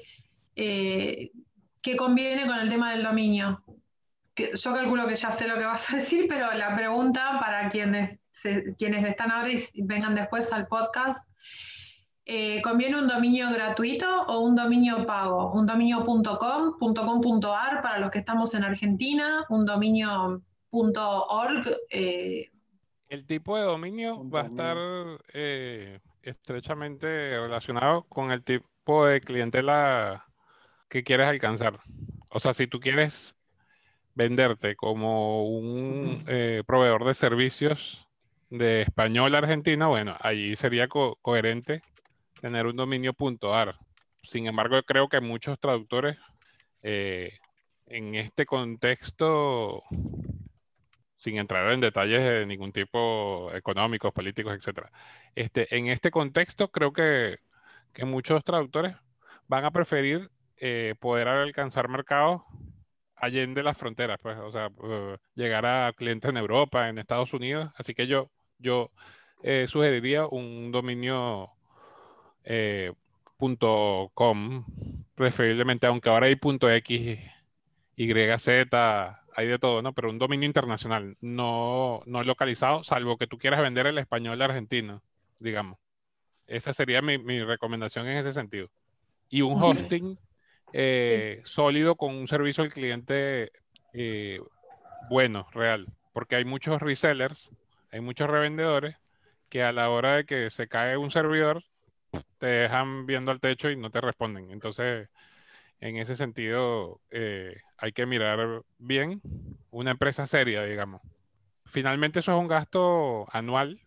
eh, 0.55 1.31
qué 1.81 1.95
conviene 1.95 2.45
con 2.45 2.59
el 2.59 2.69
tema 2.69 2.91
del 2.91 3.03
dominio. 3.03 3.63
yo 4.35 4.73
calculo 4.73 5.07
que 5.07 5.15
ya 5.15 5.31
sé 5.31 5.47
lo 5.47 5.57
que 5.57 5.65
vas 5.65 5.91
a 5.91 5.95
decir, 5.95 6.27
pero 6.29 6.53
la 6.53 6.75
pregunta 6.75 7.39
para 7.39 7.67
quienes, 7.69 8.19
quienes 8.77 9.03
están 9.03 9.31
ahora 9.31 9.51
y 9.51 9.81
vengan 9.81 10.13
después 10.13 10.53
al 10.53 10.67
podcast, 10.67 11.27
eh, 12.25 12.62
¿conviene 12.62 12.97
un 12.97 13.07
dominio 13.07 13.51
gratuito 13.51 14.05
o 14.27 14.41
un 14.41 14.55
dominio 14.55 15.05
pago? 15.05 15.51
¿Un 15.53 15.65
dominio.com, 15.65 16.77
.com.ar 16.79 17.81
para 17.81 17.99
los 17.99 18.12
que 18.12 18.19
estamos 18.19 18.53
en 18.53 18.63
Argentina? 18.63 19.45
¿Un 19.49 19.65
dominio 19.65 20.41
.org? 20.69 21.63
Eh, 21.89 22.49
el 23.10 23.25
tipo 23.25 23.57
de 23.57 23.63
dominio 23.63 24.29
va 24.29 24.41
a 24.41 24.45
estar 24.45 24.77
eh, 25.34 25.99
estrechamente 26.21 27.07
relacionado 27.39 28.03
con 28.03 28.31
el 28.31 28.43
tipo 28.43 29.05
de 29.05 29.19
clientela 29.21 30.25
que 30.88 31.03
quieres 31.03 31.27
alcanzar. 31.27 31.79
O 32.29 32.39
sea, 32.39 32.53
si 32.53 32.67
tú 32.67 32.79
quieres 32.79 33.36
venderte 34.13 34.75
como 34.75 35.49
un 35.49 36.23
proveedor 36.67 37.03
de 37.05 37.13
servicios 37.15 38.07
de 38.51 38.81
español 38.81 39.34
a 39.34 39.39
Argentina, 39.39 39.88
bueno, 39.88 40.15
allí 40.19 40.55
sería 40.55 40.88
coherente 40.88 41.81
tener 42.41 42.65
un 42.65 42.75
dominio 42.75 43.15
.ar. 43.54 43.75
Sin 44.23 44.47
embargo, 44.47 44.82
creo 44.84 45.08
que 45.08 45.21
muchos 45.21 45.60
traductores 45.60 46.17
eh, 46.84 47.38
en 47.88 48.15
este 48.15 48.45
contexto, 48.45 49.84
sin 51.17 51.38
entrar 51.38 51.71
en 51.71 51.82
detalles 51.82 52.23
de 52.23 52.45
ningún 52.45 52.71
tipo 52.71 53.51
económicos, 53.54 54.13
políticos, 54.13 54.54
etc. 54.54 54.88
Este, 55.36 55.75
en 55.75 55.88
este 55.88 56.12
contexto, 56.12 56.69
creo 56.71 56.93
que, 56.93 57.38
muchos 58.06 58.43
traductores 58.43 58.95
van 59.47 59.65
a 59.65 59.71
preferir 59.71 60.32
eh, 60.58 60.95
poder 60.99 61.27
alcanzar 61.27 61.89
mercados 61.89 62.41
allende 63.15 63.63
las 63.63 63.77
fronteras, 63.77 64.17
pues, 64.21 64.38
o 64.39 64.51
sea, 64.51 64.69
eh, 64.84 65.17
llegar 65.36 65.65
a 65.65 65.93
clientes 65.93 66.30
en 66.30 66.38
Europa, 66.38 66.89
en 66.89 66.97
Estados 66.97 67.34
Unidos. 67.34 67.71
Así 67.75 67.93
que 67.93 68.08
yo, 68.08 68.32
yo 68.58 68.91
sugeriría 69.67 70.27
un 70.27 70.71
dominio 70.71 71.51
eh, 72.43 72.93
.com, 74.13 74.65
preferiblemente, 75.15 75.88
aunque 75.88 76.10
ahora 76.10 76.27
hay 76.27 76.38
.x, 76.39 77.19
YZ, 77.95 78.47
hay 79.36 79.47
de 79.47 79.60
todo, 79.60 79.82
¿no? 79.82 79.93
Pero 79.93 80.10
un 80.10 80.19
dominio 80.19 80.45
internacional, 80.45 81.17
no, 81.21 82.01
no 82.06 82.23
localizado, 82.23 82.84
salvo 82.84 83.17
que 83.17 83.27
tú 83.27 83.38
quieras 83.38 83.62
vender 83.62 83.88
el 83.88 83.97
español 83.97 84.41
argentino, 84.41 85.01
digamos. 85.39 85.80
Esa 86.47 86.73
sería 86.73 87.01
mi, 87.01 87.17
recomendación 87.43 88.08
en 88.08 88.17
ese 88.17 88.34
sentido. 88.34 88.69
Y 89.30 89.41
un 89.41 89.62
hosting 89.62 90.19
eh, 90.73 91.41
sólido 91.45 91.95
con 91.95 92.13
un 92.15 92.27
servicio 92.27 92.63
al 92.63 92.73
cliente 92.73 93.51
eh, 93.93 94.39
bueno, 95.10 95.47
real. 95.51 95.88
Porque 96.13 96.36
hay 96.36 96.45
muchos 96.45 96.82
resellers, 96.82 97.56
hay 97.91 98.01
muchos 98.01 98.30
revendedores 98.30 98.97
que 99.49 99.63
a 99.63 99.71
la 99.71 99.89
hora 99.89 100.17
de 100.17 100.25
que 100.25 100.49
se 100.49 100.67
cae 100.67 100.97
un 100.97 101.12
servidor, 101.12 101.63
te 102.38 102.47
dejan 102.47 103.06
viendo 103.06 103.32
al 103.32 103.39
techo 103.39 103.69
y 103.69 103.76
no 103.76 103.89
te 103.89 104.02
responden. 104.02 104.52
Entonces, 104.52 105.10
en 105.80 105.97
ese 105.97 106.15
sentido, 106.15 107.02
eh, 107.10 107.58
hay 107.78 107.91
que 107.91 108.06
mirar 108.06 108.63
bien 108.78 109.21
una 109.71 109.91
empresa 109.91 110.28
seria, 110.28 110.63
digamos. 110.63 111.02
Finalmente, 111.65 112.19
eso 112.19 112.34
es 112.34 112.39
un 112.39 112.47
gasto 112.47 113.28
anual. 113.32 113.80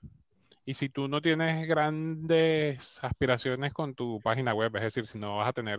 Y 0.64 0.74
si 0.74 0.88
tú 0.88 1.08
no 1.08 1.20
tienes 1.20 1.68
grandes 1.68 3.02
aspiraciones 3.04 3.72
con 3.72 3.94
tu 3.94 4.20
página 4.22 4.54
web, 4.54 4.74
es 4.76 4.82
decir, 4.82 5.06
si 5.06 5.18
no 5.18 5.36
vas 5.36 5.48
a 5.48 5.52
tener 5.52 5.78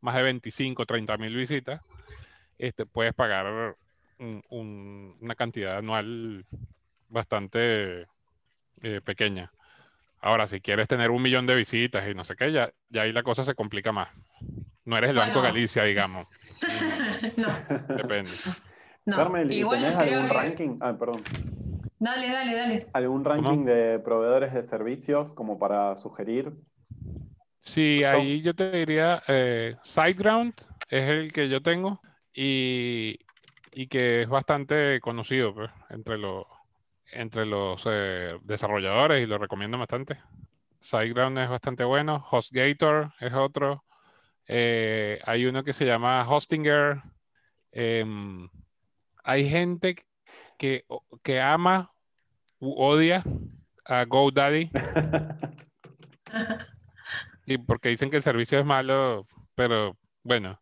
más 0.00 0.14
de 0.14 0.22
25, 0.22 0.84
30 0.84 1.16
mil 1.16 1.34
visitas, 1.34 1.80
este, 2.58 2.84
puedes 2.84 3.14
pagar 3.14 3.76
una 4.50 5.34
cantidad 5.34 5.78
anual 5.78 6.44
bastante 7.08 8.06
eh, 8.82 9.00
pequeña. 9.02 9.50
Ahora, 10.20 10.46
si 10.46 10.60
quieres 10.60 10.86
tener 10.86 11.10
un 11.10 11.22
millón 11.22 11.46
de 11.46 11.54
visitas 11.54 12.06
y 12.08 12.14
no 12.14 12.24
sé 12.24 12.36
qué, 12.36 12.52
ya, 12.52 12.70
ya 12.88 13.02
ahí 13.02 13.12
la 13.12 13.22
cosa 13.22 13.44
se 13.44 13.54
complica 13.54 13.90
más. 13.90 14.10
No 14.84 14.96
eres 14.96 15.10
el 15.10 15.16
Banco 15.16 15.40
Galicia, 15.40 15.84
digamos. 15.84 16.26
no. 17.36 17.48
Depende. 17.96 18.30
Carmen, 19.06 19.50
¿y 19.50 19.68
tenés 19.68 19.94
algún 19.94 20.28
ranking? 20.28 20.78
Ah, 20.80 20.96
perdón. 20.98 21.22
Dale, 21.98 22.30
dale, 22.30 22.54
dale. 22.54 22.86
¿Algún 22.92 23.24
ranking 23.24 23.64
de 23.64 23.98
proveedores 23.98 24.52
de 24.52 24.62
servicios 24.62 25.34
como 25.34 25.58
para 25.58 25.96
sugerir? 25.96 26.52
Sí, 27.62 28.02
ahí 28.04 28.42
yo 28.42 28.54
te 28.54 28.70
diría, 28.70 29.22
eh, 29.28 29.76
SiteGround 29.82 30.54
es 30.88 31.08
el 31.10 31.32
que 31.32 31.48
yo 31.48 31.62
tengo 31.62 32.00
y, 32.32 33.18
y 33.72 33.86
que 33.86 34.22
es 34.22 34.28
bastante 34.28 34.98
conocido 35.00 35.54
pues, 35.54 35.70
entre 35.90 36.18
los 36.18 36.46
entre 37.12 37.46
los 37.46 37.82
eh, 37.86 38.38
desarrolladores 38.42 39.22
y 39.22 39.26
lo 39.26 39.38
recomiendo 39.38 39.78
bastante. 39.78 40.18
SiteGround 40.80 41.38
es 41.38 41.48
bastante 41.48 41.84
bueno. 41.84 42.26
HostGator 42.30 43.12
es 43.20 43.32
otro. 43.34 43.84
Eh, 44.46 45.20
hay 45.24 45.46
uno 45.46 45.62
que 45.62 45.72
se 45.72 45.86
llama 45.86 46.26
Hostinger. 46.28 47.02
Em, 47.72 48.48
hay 49.22 49.48
gente 49.48 49.96
que, 50.58 50.84
que 51.22 51.40
ama 51.40 51.92
u 52.58 52.82
odia 52.82 53.22
a 53.84 54.04
GoDaddy. 54.04 54.70
y 57.46 57.58
porque 57.58 57.90
dicen 57.90 58.10
que 58.10 58.16
el 58.16 58.22
servicio 58.22 58.58
es 58.58 58.64
malo, 58.64 59.26
pero 59.54 59.96
bueno, 60.22 60.60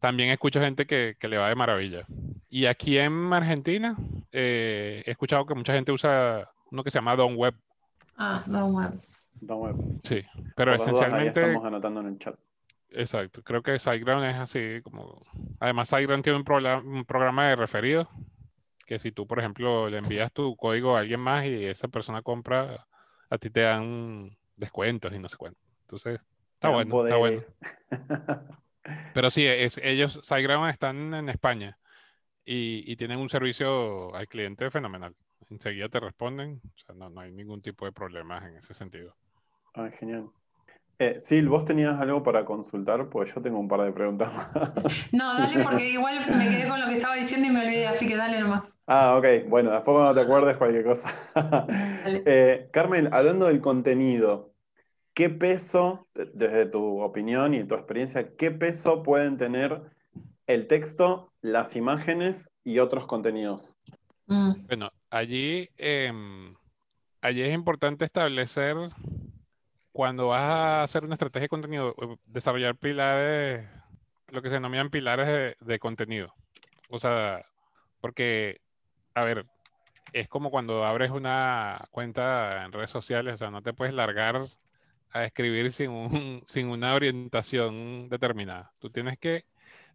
también 0.00 0.30
escucho 0.30 0.60
gente 0.60 0.86
que, 0.86 1.16
le 1.20 1.38
va 1.38 1.48
de 1.48 1.54
maravilla. 1.54 2.06
Y 2.48 2.66
aquí 2.66 2.98
en 2.98 3.32
Argentina 3.32 3.96
eh, 4.32 5.02
he 5.06 5.10
escuchado 5.10 5.46
que 5.46 5.54
mucha 5.54 5.72
gente 5.72 5.92
usa 5.92 6.50
uno 6.70 6.84
que 6.84 6.90
se 6.90 6.98
llama 6.98 7.16
Don 7.16 7.36
Web. 7.36 7.54
Ah, 8.16 8.42
Don 8.46 8.74
Web. 8.74 8.92
Don 9.40 9.58
Web. 9.58 9.76
Sí, 10.02 10.24
pero 10.54 10.74
esencialmente... 10.74 11.40
estamos 11.40 11.64
anotando 11.64 12.00
en 12.00 12.06
el 12.08 12.18
chat. 12.18 12.34
Exacto, 12.90 13.42
creo 13.42 13.62
que 13.62 13.78
SiteGround 13.78 14.24
es 14.24 14.36
así 14.36 14.80
como... 14.82 15.20
Además, 15.60 15.88
SiteGround 15.88 16.22
tiene 16.24 16.38
un, 16.38 16.86
un 16.86 17.04
programa 17.04 17.48
de 17.48 17.56
referidos 17.56 18.08
que 18.86 18.98
si 18.98 19.12
tú, 19.12 19.26
por 19.26 19.40
ejemplo, 19.40 19.90
le 19.90 19.98
envías 19.98 20.32
tu 20.32 20.56
código 20.56 20.96
a 20.96 21.00
alguien 21.00 21.20
más 21.20 21.44
y 21.44 21.64
esa 21.64 21.88
persona 21.88 22.22
compra, 22.22 22.86
a 23.28 23.38
ti 23.38 23.50
te 23.50 23.62
dan 23.62 24.36
descuentos 24.56 25.12
y 25.12 25.18
no 25.18 25.28
sé 25.28 25.36
cuánto. 25.36 25.60
Entonces, 25.82 26.20
está 26.54 26.70
bueno, 26.70 27.04
está 27.04 27.16
bueno. 27.16 27.42
Pero 29.14 29.30
sí, 29.30 29.46
es, 29.46 29.78
ellos, 29.82 30.20
SiteGround 30.22 30.70
están 30.70 31.14
en 31.14 31.28
España 31.28 31.78
y, 32.44 32.96
tienen 32.96 33.18
un 33.18 33.28
servicio 33.28 34.14
al 34.14 34.28
cliente 34.28 34.70
fenomenal. 34.70 35.14
Enseguida 35.50 35.88
te 35.88 36.00
responden, 36.00 36.60
o 36.64 36.78
sea, 36.78 36.94
no, 36.94 37.20
hay 37.20 37.32
ningún 37.32 37.62
tipo 37.62 37.84
de 37.84 37.92
problemas 37.92 38.44
en 38.44 38.56
ese 38.56 38.74
sentido. 38.74 39.14
Ah, 39.74 39.90
genial. 39.90 40.28
Eh, 40.98 41.16
Sil, 41.20 41.48
vos 41.48 41.64
tenías 41.64 42.00
algo 42.00 42.22
para 42.22 42.44
consultar, 42.44 43.10
pues 43.10 43.34
yo 43.34 43.42
tengo 43.42 43.58
un 43.58 43.68
par 43.68 43.82
de 43.82 43.92
preguntas 43.92 44.32
más. 44.32 44.54
No, 45.12 45.34
dale, 45.34 45.62
porque 45.62 45.88
igual 45.90 46.20
me 46.26 46.48
quedé 46.48 46.68
con 46.68 46.80
lo 46.80 46.86
que 46.86 46.94
estaba 46.94 47.14
diciendo 47.16 47.46
y 47.46 47.50
me 47.50 47.64
olvidé, 47.64 47.86
así 47.86 48.08
que 48.08 48.16
dale 48.16 48.40
nomás. 48.40 48.72
Ah, 48.86 49.16
ok. 49.18 49.48
Bueno, 49.48 49.72
después 49.72 49.94
cuando 49.94 50.14
te 50.14 50.20
acuerdes 50.20 50.56
cualquier 50.56 50.84
cosa. 50.84 51.12
Eh, 52.28 52.68
Carmen, 52.72 53.12
hablando 53.12 53.46
del 53.46 53.60
contenido, 53.60 54.54
¿qué 55.16 55.30
peso, 55.30 56.06
desde 56.14 56.66
tu 56.66 57.00
opinión 57.00 57.54
y 57.54 57.64
tu 57.64 57.74
experiencia, 57.74 58.36
qué 58.36 58.50
peso 58.50 59.02
pueden 59.02 59.38
tener 59.38 59.80
el 60.46 60.66
texto, 60.66 61.32
las 61.40 61.74
imágenes 61.74 62.52
y 62.62 62.80
otros 62.80 63.06
contenidos? 63.06 63.78
Mm. 64.26 64.66
Bueno, 64.66 64.92
allí, 65.08 65.70
em, 65.78 66.54
allí 67.22 67.40
es 67.40 67.54
importante 67.54 68.04
establecer 68.04 68.76
cuando 69.90 70.28
vas 70.28 70.42
a 70.42 70.82
hacer 70.82 71.02
una 71.06 71.14
estrategia 71.14 71.44
de 71.44 71.48
contenido, 71.48 71.94
eh, 72.02 72.16
desarrollar 72.26 72.76
pilares, 72.76 73.66
lo 74.28 74.42
que 74.42 74.50
se 74.50 74.56
denominan 74.56 74.90
pilares 74.90 75.56
de, 75.58 75.78
contenido. 75.78 76.34
O 76.90 77.00
sea, 77.00 77.46
porque, 78.02 78.60
a 79.14 79.24
ver, 79.24 79.46
es 80.12 80.28
como 80.28 80.50
cuando 80.50 80.84
abres 80.84 81.10
una 81.10 81.88
cuenta 81.90 82.66
en 82.66 82.72
redes 82.72 82.90
sociales, 82.90 83.32
o 83.32 83.38
sea, 83.38 83.50
no 83.50 83.62
te 83.62 83.72
puedes 83.72 83.94
largar 83.94 84.46
a 85.12 85.24
escribir 85.24 85.72
sin, 85.72 85.90
un, 85.90 86.42
sin 86.46 86.68
una 86.68 86.94
orientación 86.94 88.08
determinada. 88.08 88.72
Tú 88.78 88.90
tienes 88.90 89.18
que, 89.18 89.44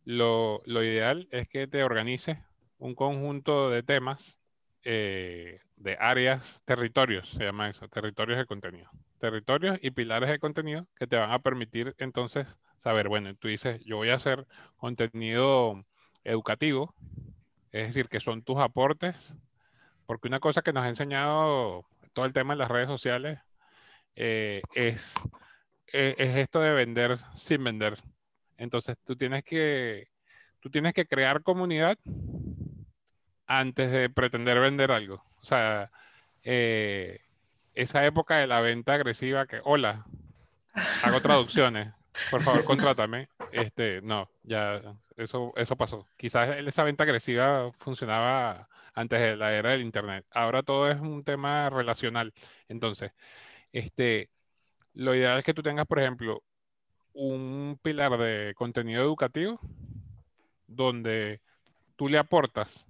lo, 0.06 0.62
lo 0.66 0.84
ideal 0.84 1.28
es 1.32 1.48
que 1.48 1.68
te 1.68 1.84
organices 1.84 2.40
un 2.80 2.96
conjunto 2.96 3.70
de 3.70 3.84
temas, 3.84 4.40
eh, 4.84 5.60
de 5.76 5.98
áreas, 6.00 6.62
territorios, 6.66 7.30
se 7.30 7.44
llama 7.44 7.70
eso, 7.70 7.88
territorios 7.88 8.40
de 8.40 8.46
contenido 8.46 8.90
territorios 9.22 9.78
y 9.82 9.92
pilares 9.92 10.30
de 10.30 10.40
contenido 10.40 10.88
que 10.98 11.08
te 11.08 11.16
van 11.16 11.32
a 11.32 11.40
permitir 11.40 11.96
entonces 12.00 12.58
saber, 12.78 13.08
bueno, 13.08 13.34
tú 13.36 13.48
dices, 13.48 13.82
yo 13.86 13.98
voy 13.98 14.10
a 14.10 14.16
hacer 14.16 14.48
contenido 14.78 15.86
educativo, 16.24 16.94
es 17.72 17.88
decir, 17.88 18.10
que 18.10 18.20
son 18.20 18.42
tus 18.42 18.58
aportes, 18.58 19.36
porque 20.08 20.28
una 20.28 20.40
cosa 20.40 20.64
que 20.64 20.74
nos 20.74 20.84
ha 20.84 20.90
enseñado 20.90 21.86
todo 22.14 22.26
el 22.26 22.34
tema 22.34 22.54
de 22.54 22.60
las 22.60 22.70
redes 22.70 22.88
sociales 22.88 23.40
eh, 24.16 24.62
es, 24.74 25.14
e, 25.94 26.16
es, 26.18 26.36
esto 26.36 26.62
de 26.62 26.74
vender 26.74 27.18
sin 27.36 27.64
vender. 27.64 27.98
Entonces 28.58 28.98
tú 29.04 29.16
tienes 29.16 29.44
que, 29.44 30.08
tú 30.60 30.70
tienes 30.70 30.94
que 30.94 31.06
crear 31.06 31.44
comunidad 31.44 31.98
antes 33.48 33.92
de 33.92 34.10
pretender 34.10 34.60
vender 34.60 34.92
algo. 34.92 35.24
O 35.42 35.44
sea, 35.44 35.92
eh, 36.44 37.20
esa 37.74 38.06
época 38.06 38.38
de 38.38 38.48
la 38.48 38.62
venta 38.62 38.94
agresiva 38.94 39.46
que, 39.48 39.62
hola, 39.64 40.06
hago 41.04 41.22
traducciones, 41.22 41.94
por 42.30 42.44
favor, 42.44 42.64
contrátame. 42.64 43.30
Este, 43.52 44.02
no, 44.02 44.30
ya 44.44 44.82
eso, 45.18 45.54
eso 45.56 45.76
pasó. 45.76 46.08
Quizás 46.18 46.58
esa 46.58 46.84
venta 46.84 47.04
agresiva 47.04 47.72
funcionaba 47.80 48.70
antes 48.94 49.20
de 49.20 49.36
la 49.36 49.54
era 49.54 49.72
del 49.72 49.82
Internet. 49.82 50.26
Ahora 50.32 50.64
todo 50.64 50.90
es 50.90 51.00
un 51.00 51.24
tema 51.24 51.70
relacional. 51.70 52.34
Entonces, 52.68 53.12
este, 53.72 54.30
lo 54.94 55.16
ideal 55.16 55.40
es 55.40 55.46
que 55.46 55.54
tú 55.54 55.64
tengas, 55.64 55.88
por 55.88 56.00
ejemplo, 56.00 56.44
un 57.14 57.80
pilar 57.82 58.18
de 58.18 58.54
contenido 58.56 59.04
educativo 59.04 59.60
donde 60.68 61.42
tú 61.96 62.08
le 62.10 62.18
aportas 62.18 62.88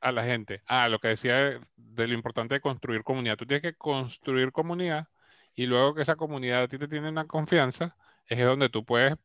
a 0.00 0.12
la 0.12 0.24
gente. 0.24 0.62
Ah, 0.66 0.88
lo 0.88 0.98
que 0.98 1.08
decía 1.08 1.60
de, 1.76 2.06
lo 2.06 2.14
importante 2.14 2.54
de 2.54 2.60
construir 2.60 3.02
comunidad. 3.02 3.36
Tú 3.36 3.46
tienes 3.46 3.62
que 3.62 3.74
construir 3.74 4.52
comunidad 4.52 5.08
y 5.54 5.66
luego 5.66 5.94
que 5.94 6.02
esa 6.02 6.16
comunidad 6.16 6.62
a 6.62 6.68
ti 6.68 6.78
te 6.78 6.88
tiene 6.88 7.08
una 7.08 7.26
confianza, 7.26 7.96
es 8.26 8.38
donde 8.44 8.68
tú 8.68 8.84
puedes 8.84 9.16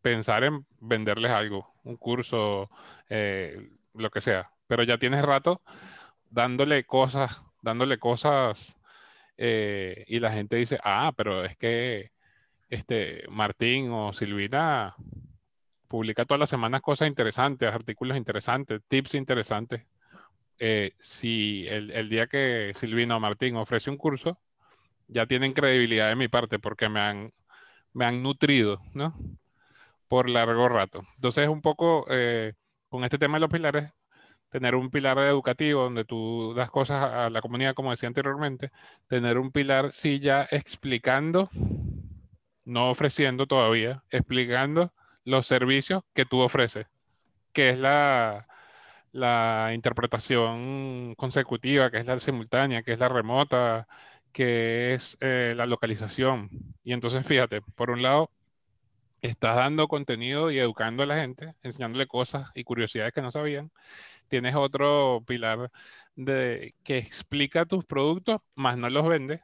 pensar 0.00 0.44
en 0.44 0.66
venderles 0.80 1.30
algo, 1.30 1.74
un 1.84 1.96
curso, 1.96 2.70
eh, 3.08 3.70
lo 3.94 4.10
que 4.10 4.20
sea. 4.20 4.50
Pero 4.66 4.84
ya 4.84 4.98
tienes 4.98 5.22
rato 5.22 5.60
dándole 6.30 6.84
cosas, 6.84 7.42
dándole 7.62 7.98
cosas 7.98 8.78
eh, 9.44 10.04
y 10.06 10.20
la 10.20 10.30
gente 10.30 10.54
dice, 10.54 10.78
ah, 10.84 11.12
pero 11.16 11.44
es 11.44 11.56
que 11.56 12.12
este 12.70 13.24
Martín 13.28 13.90
o 13.90 14.12
Silvina 14.12 14.94
publica 15.88 16.24
todas 16.24 16.38
las 16.38 16.48
semanas 16.48 16.80
cosas 16.80 17.08
interesantes, 17.08 17.68
artículos 17.68 18.16
interesantes, 18.16 18.80
tips 18.86 19.16
interesantes. 19.16 19.84
Eh, 20.60 20.92
si 21.00 21.66
el, 21.66 22.08
día 22.08 22.28
que 22.28 22.72
Silvino 22.76 23.18
Martín 23.18 23.56
ofrece 23.56 23.90
un 23.90 23.96
curso, 23.96 24.38
ya 25.08 25.26
tienen 25.26 25.54
credibilidad 25.54 26.08
de 26.08 26.14
mi 26.14 26.28
parte 26.28 26.60
porque 26.60 26.88
me 26.88 27.00
han, 27.00 27.32
me 27.94 28.04
han 28.04 28.22
nutrido, 28.22 28.80
¿no? 28.94 29.12
Por 30.06 30.30
largo 30.30 30.68
rato. 30.68 31.02
Entonces, 31.16 31.48
un 31.48 31.62
poco 31.62 32.04
eh, 32.10 32.52
con 32.88 33.02
este 33.02 33.18
tema 33.18 33.38
de 33.38 33.40
los 33.40 33.50
pilares, 33.50 33.90
tener 34.52 34.74
un 34.74 34.90
pilar 34.90 35.18
educativo 35.18 35.82
donde 35.82 36.04
tú 36.04 36.52
das 36.54 36.70
cosas 36.70 37.02
a 37.02 37.30
la 37.30 37.40
comunidad, 37.40 37.74
como 37.74 37.90
decía 37.90 38.08
anteriormente, 38.08 38.70
tener 39.08 39.38
un 39.38 39.50
pilar, 39.50 39.92
sí, 39.92 40.20
ya 40.20 40.46
explicando, 40.50 41.48
no 42.64 42.90
ofreciendo 42.90 43.46
todavía, 43.46 44.04
explicando 44.10 44.92
los 45.24 45.46
servicios 45.46 46.02
que 46.14 46.26
tú 46.26 46.40
ofreces, 46.40 46.86
que 47.52 47.70
es 47.70 47.78
la, 47.78 48.46
la 49.12 49.70
interpretación 49.74 51.14
consecutiva, 51.16 51.90
que 51.90 51.98
es 51.98 52.06
la 52.06 52.18
simultánea, 52.18 52.82
que 52.82 52.92
es 52.92 52.98
la 52.98 53.08
remota, 53.08 53.88
que 54.32 54.94
es 54.94 55.16
eh, 55.20 55.54
la 55.56 55.64
localización. 55.66 56.50
Y 56.84 56.92
entonces, 56.92 57.26
fíjate, 57.26 57.62
por 57.74 57.90
un 57.90 58.02
lado, 58.02 58.30
estás 59.22 59.56
dando 59.56 59.88
contenido 59.88 60.50
y 60.50 60.58
educando 60.58 61.04
a 61.04 61.06
la 61.06 61.16
gente, 61.16 61.54
enseñándole 61.62 62.06
cosas 62.06 62.50
y 62.54 62.64
curiosidades 62.64 63.14
que 63.14 63.22
no 63.22 63.30
sabían. 63.30 63.70
Tienes 64.32 64.54
otro 64.54 65.22
pilar 65.26 65.70
de, 66.16 66.74
que 66.84 66.96
explica 66.96 67.66
tus 67.66 67.84
productos, 67.84 68.40
más 68.54 68.78
no 68.78 68.88
los 68.88 69.06
vende, 69.06 69.42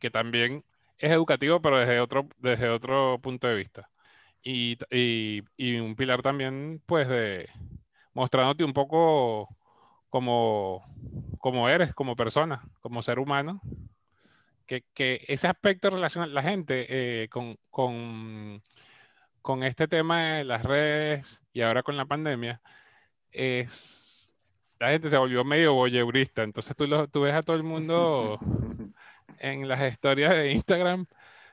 que 0.00 0.10
también 0.10 0.64
es 0.98 1.12
educativo, 1.12 1.62
pero 1.62 1.78
desde 1.78 2.00
otro, 2.00 2.28
desde 2.38 2.70
otro 2.70 3.20
punto 3.20 3.46
de 3.46 3.54
vista. 3.54 3.88
Y, 4.42 4.76
y 4.90 5.78
un 5.78 5.94
pilar 5.94 6.22
también, 6.22 6.82
pues, 6.86 7.06
de, 7.06 7.48
mostrándote 8.12 8.64
un 8.64 8.72
poco 8.72 9.48
como, 10.08 10.84
como 11.38 11.68
eres, 11.68 11.94
como 11.94 12.16
persona, 12.16 12.64
como 12.80 13.04
ser 13.04 13.20
humano. 13.20 13.60
Que, 14.66 14.84
que 14.92 15.24
ese 15.28 15.46
aspecto 15.46 15.90
relaciona 15.90 16.26
la 16.26 16.42
gente 16.42 16.86
eh, 16.88 17.28
con, 17.28 17.58
con, 17.70 18.60
con, 19.40 19.62
este 19.62 19.86
tema 19.86 20.34
de 20.34 20.44
las 20.44 20.64
redes 20.64 21.42
y 21.52 21.60
ahora 21.62 21.84
con 21.84 21.96
la 21.96 22.06
pandemia, 22.06 22.60
es, 23.32 24.34
la 24.78 24.90
gente 24.90 25.10
se 25.10 25.18
volvió 25.18 25.44
medio 25.44 25.74
voyeurista. 25.74 26.42
Entonces 26.42 26.76
tú, 26.76 26.86
lo, 26.86 27.08
tú 27.08 27.22
ves 27.22 27.34
a 27.34 27.42
todo 27.42 27.56
el 27.56 27.62
mundo 27.62 28.38
en 29.38 29.68
las 29.68 29.92
historias 29.92 30.32
de 30.32 30.52
Instagram 30.52 31.06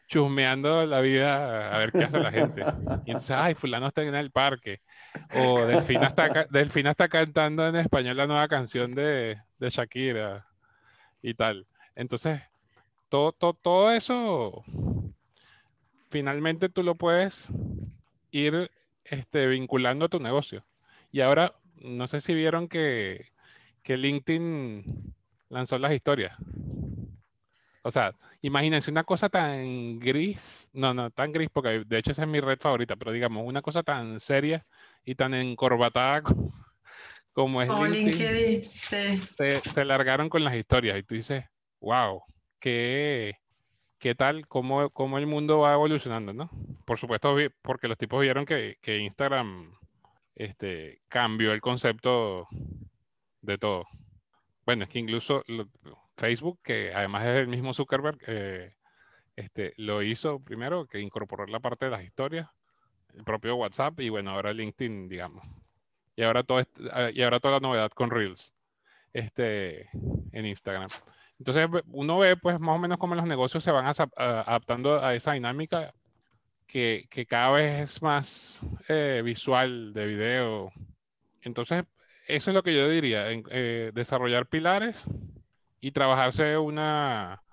chusmeando 0.07 0.85
la 0.85 1.01
vida 1.01 1.69
a 1.69 1.77
ver 1.77 1.91
qué 1.91 2.05
hace 2.05 2.19
la 2.19 2.31
gente. 2.31 2.61
Y 3.05 3.11
entonces, 3.11 3.31
ay, 3.31 3.53
fulano 3.53 3.87
está 3.87 4.01
en 4.03 4.15
el 4.15 4.31
parque. 4.31 4.81
O 5.35 5.65
Delfina 5.65 6.07
está, 6.07 6.47
Delfina 6.49 6.91
está 6.91 7.09
cantando 7.09 7.67
en 7.67 7.75
español 7.75 8.17
la 8.17 8.25
nueva 8.25 8.47
canción 8.47 8.95
de, 8.95 9.37
de 9.59 9.69
Shakira 9.69 10.47
y 11.21 11.33
tal. 11.33 11.67
Entonces, 11.95 12.41
todo, 13.09 13.33
todo, 13.33 13.53
todo, 13.53 13.91
eso, 13.91 14.63
finalmente 16.09 16.69
tú 16.69 16.83
lo 16.83 16.95
puedes 16.95 17.49
ir 18.31 18.71
este, 19.03 19.47
vinculando 19.47 20.05
a 20.05 20.09
tu 20.09 20.19
negocio. 20.19 20.65
Y 21.11 21.21
ahora, 21.21 21.53
no 21.81 22.07
sé 22.07 22.21
si 22.21 22.33
vieron 22.33 22.67
que, 22.67 23.25
que 23.83 23.97
LinkedIn 23.97 25.13
lanzó 25.49 25.77
las 25.77 25.93
historias. 25.93 26.35
O 27.83 27.91
sea, 27.91 28.13
imagínense 28.41 28.91
una 28.91 29.05
cosa 29.05 29.29
tan 29.29 29.97
gris, 29.99 30.69
no, 30.73 30.93
no, 30.93 31.09
tan 31.09 31.31
gris, 31.31 31.49
porque 31.51 31.83
de 31.85 31.97
hecho 31.97 32.11
esa 32.11 32.23
es 32.23 32.27
mi 32.27 32.41
red 32.41 32.59
favorita, 32.59 32.97
pero 32.97 33.13
digamos, 33.13 33.47
una 33.47 33.61
cosa 33.61 33.81
tan 33.81 34.19
seria 34.19 34.65
y 35.05 35.15
tan 35.15 35.33
encorbatada 35.33 36.21
como 37.31 37.61
es 37.61 37.69
LinkedIn, 37.69 38.63
se, 38.63 39.85
largaron 39.85 40.27
con 40.27 40.43
las 40.43 40.55
historias 40.55 40.97
y 40.97 41.03
tú 41.03 41.15
dices, 41.15 41.45
wow, 41.79 42.21
qué, 42.59 43.35
qué 43.99 44.15
tal, 44.15 44.45
cómo, 44.47 44.89
cómo, 44.89 45.17
el 45.17 45.27
mundo 45.27 45.59
va 45.59 45.73
evolucionando, 45.73 46.33
¿no? 46.33 46.49
Por 46.83 46.97
supuesto, 46.97 47.37
porque 47.61 47.87
los 47.87 47.97
tipos 47.97 48.19
vieron 48.19 48.45
que, 48.45 48.75
que 48.81 48.97
Instagram 48.97 49.71
este, 50.37 51.01
cambió 51.09 51.51
el 51.51 51.61
concepto 51.61 52.47
de 53.41 53.57
todo. 53.57 53.85
Bueno, 54.65 54.83
es 54.83 54.89
que 54.89 54.99
incluso 54.99 55.43
Facebook, 56.15 56.59
que 56.63 56.93
además 56.93 57.25
es 57.25 57.37
el 57.37 57.47
mismo 57.47 57.73
Zuckerberg, 57.73 58.19
eh, 58.27 58.75
este, 59.35 59.73
lo 59.77 60.03
hizo 60.03 60.39
primero, 60.39 60.85
que 60.85 60.99
incorporó 60.99 61.47
la 61.47 61.59
parte 61.59 61.85
de 61.85 61.91
las 61.91 62.03
historias, 62.03 62.47
el 63.15 63.23
propio 63.23 63.55
WhatsApp 63.55 63.99
y 63.99 64.09
bueno, 64.09 64.31
ahora 64.31 64.53
LinkedIn, 64.53 65.09
digamos. 65.09 65.43
Y 66.15 66.23
ahora, 66.23 66.43
todo 66.43 66.63
ah, 66.91 67.09
y 67.11 67.21
ahora 67.23 67.39
toda 67.39 67.55
la 67.55 67.59
novedad 67.59 67.91
con 67.91 68.11
Reels 68.11 68.53
este, 69.13 69.89
en 70.31 70.45
Instagram. 70.45 70.89
Entonces 71.39 71.67
uno 71.91 72.19
ve 72.19 72.37
pues 72.37 72.59
más 72.59 72.75
o 72.75 72.79
menos 72.79 72.97
cómo 72.97 73.15
los 73.15 73.25
negocios 73.25 73.63
se 73.63 73.71
van 73.71 73.85
adaptando 73.85 75.03
a 75.03 75.15
esa 75.15 75.33
dinámica 75.33 75.93
que, 76.67 77.07
que 77.09 77.25
cada 77.25 77.51
vez 77.51 77.81
es 77.95 78.01
más 78.01 78.61
eh, 78.89 79.21
visual 79.23 79.93
de 79.93 80.05
video. 80.07 80.71
Entonces, 81.41 81.85
eso 82.27 82.51
es 82.51 82.55
lo 82.55 82.63
que 82.63 82.75
yo 82.75 82.89
diría, 82.89 83.31
en- 83.31 83.43
eh, 83.51 83.91
desarrollar 83.93 84.47
pilares 84.47 85.05
y 85.81 85.91
trabajarse 85.91 86.57
una, 86.57 87.43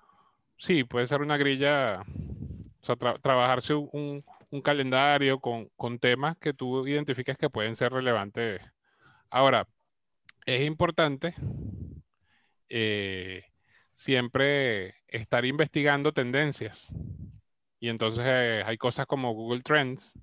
sí, 0.57 0.83
puede 0.85 1.07
ser 1.07 1.21
una 1.21 1.37
grilla, 1.37 2.01
o 2.01 2.85
sea, 2.85 2.95
tra- 2.97 3.19
trabajarse 3.21 3.73
un, 3.75 4.23
un- 4.51 4.61
calendario 4.61 5.39
con, 5.39 5.69
con 5.75 5.99
temas 5.99 6.37
que 6.37 6.53
tú 6.53 6.87
identifiques 6.87 7.37
que 7.37 7.49
pueden 7.49 7.75
ser 7.75 7.91
relevantes. 7.93 8.61
Ahora, 9.31 9.67
es 10.45 10.65
importante 10.67 11.35
eh, 12.69 13.43
siempre 13.93 14.95
estar 15.07 15.45
investigando 15.45 16.13
tendencias. 16.13 16.93
Y 17.85 17.89
entonces 17.89 18.25
eh, 18.27 18.63
hay 18.65 18.77
cosas 18.79 19.05
como 19.05 19.31
Google 19.35 19.61
Trends 19.61 20.17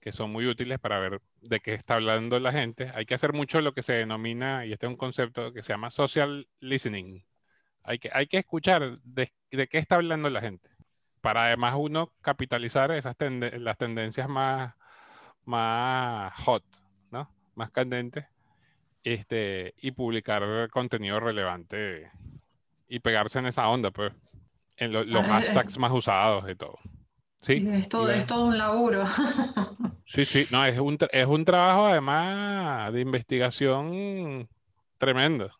que 0.00 0.12
son 0.12 0.30
muy 0.30 0.46
útiles 0.46 0.78
para 0.78 1.00
ver 1.00 1.20
de 1.40 1.58
qué 1.58 1.74
está 1.74 1.94
hablando 1.94 2.38
la 2.38 2.52
gente. 2.52 2.88
Hay 2.94 3.04
que 3.04 3.14
hacer 3.14 3.32
mucho 3.32 3.60
lo 3.60 3.74
que 3.74 3.82
se 3.82 3.94
denomina, 3.94 4.64
y 4.64 4.72
este 4.72 4.86
es 4.86 4.90
un 4.90 4.96
concepto 4.96 5.52
que 5.52 5.64
se 5.64 5.72
llama 5.72 5.90
social 5.90 6.46
listening. 6.60 7.24
Hay 7.82 7.98
que, 7.98 8.10
hay 8.12 8.28
que 8.28 8.36
escuchar 8.38 9.00
de, 9.02 9.28
de 9.50 9.66
qué 9.66 9.78
está 9.78 9.96
hablando 9.96 10.30
la 10.30 10.40
gente, 10.40 10.70
para 11.20 11.46
además 11.46 11.74
uno 11.76 12.12
capitalizar 12.20 12.92
esas 12.92 13.16
las 13.18 13.76
tendencias 13.76 14.28
más, 14.28 14.72
más 15.44 16.32
hot, 16.44 16.64
¿no? 17.10 17.28
Más 17.56 17.70
candentes, 17.70 18.24
este, 19.02 19.74
y 19.78 19.90
publicar 19.90 20.70
contenido 20.70 21.18
relevante 21.18 22.08
y 22.86 23.00
pegarse 23.00 23.40
en 23.40 23.46
esa 23.46 23.68
onda, 23.68 23.90
pues, 23.90 24.12
en 24.76 24.92
lo- 24.92 25.04
los 25.04 25.24
Ah, 25.24 25.40
hashtags 25.40 25.76
más 25.76 25.90
usados 25.90 26.48
y 26.48 26.54
todo. 26.54 26.78
¿Sí? 27.40 27.66
Es 27.72 27.88
todo, 27.88 28.10
es 28.10 28.26
todo 28.26 28.46
un 28.46 28.58
laburo. 28.58 29.04
Sí, 30.06 30.24
sí, 30.24 30.44
no, 30.50 30.64
es 30.66 30.76
un, 30.80 30.98
es 31.12 31.26
un 31.28 31.44
trabajo 31.44 31.86
además 31.86 32.92
de 32.92 33.00
investigación 33.00 34.48
tremendo. 34.98 35.52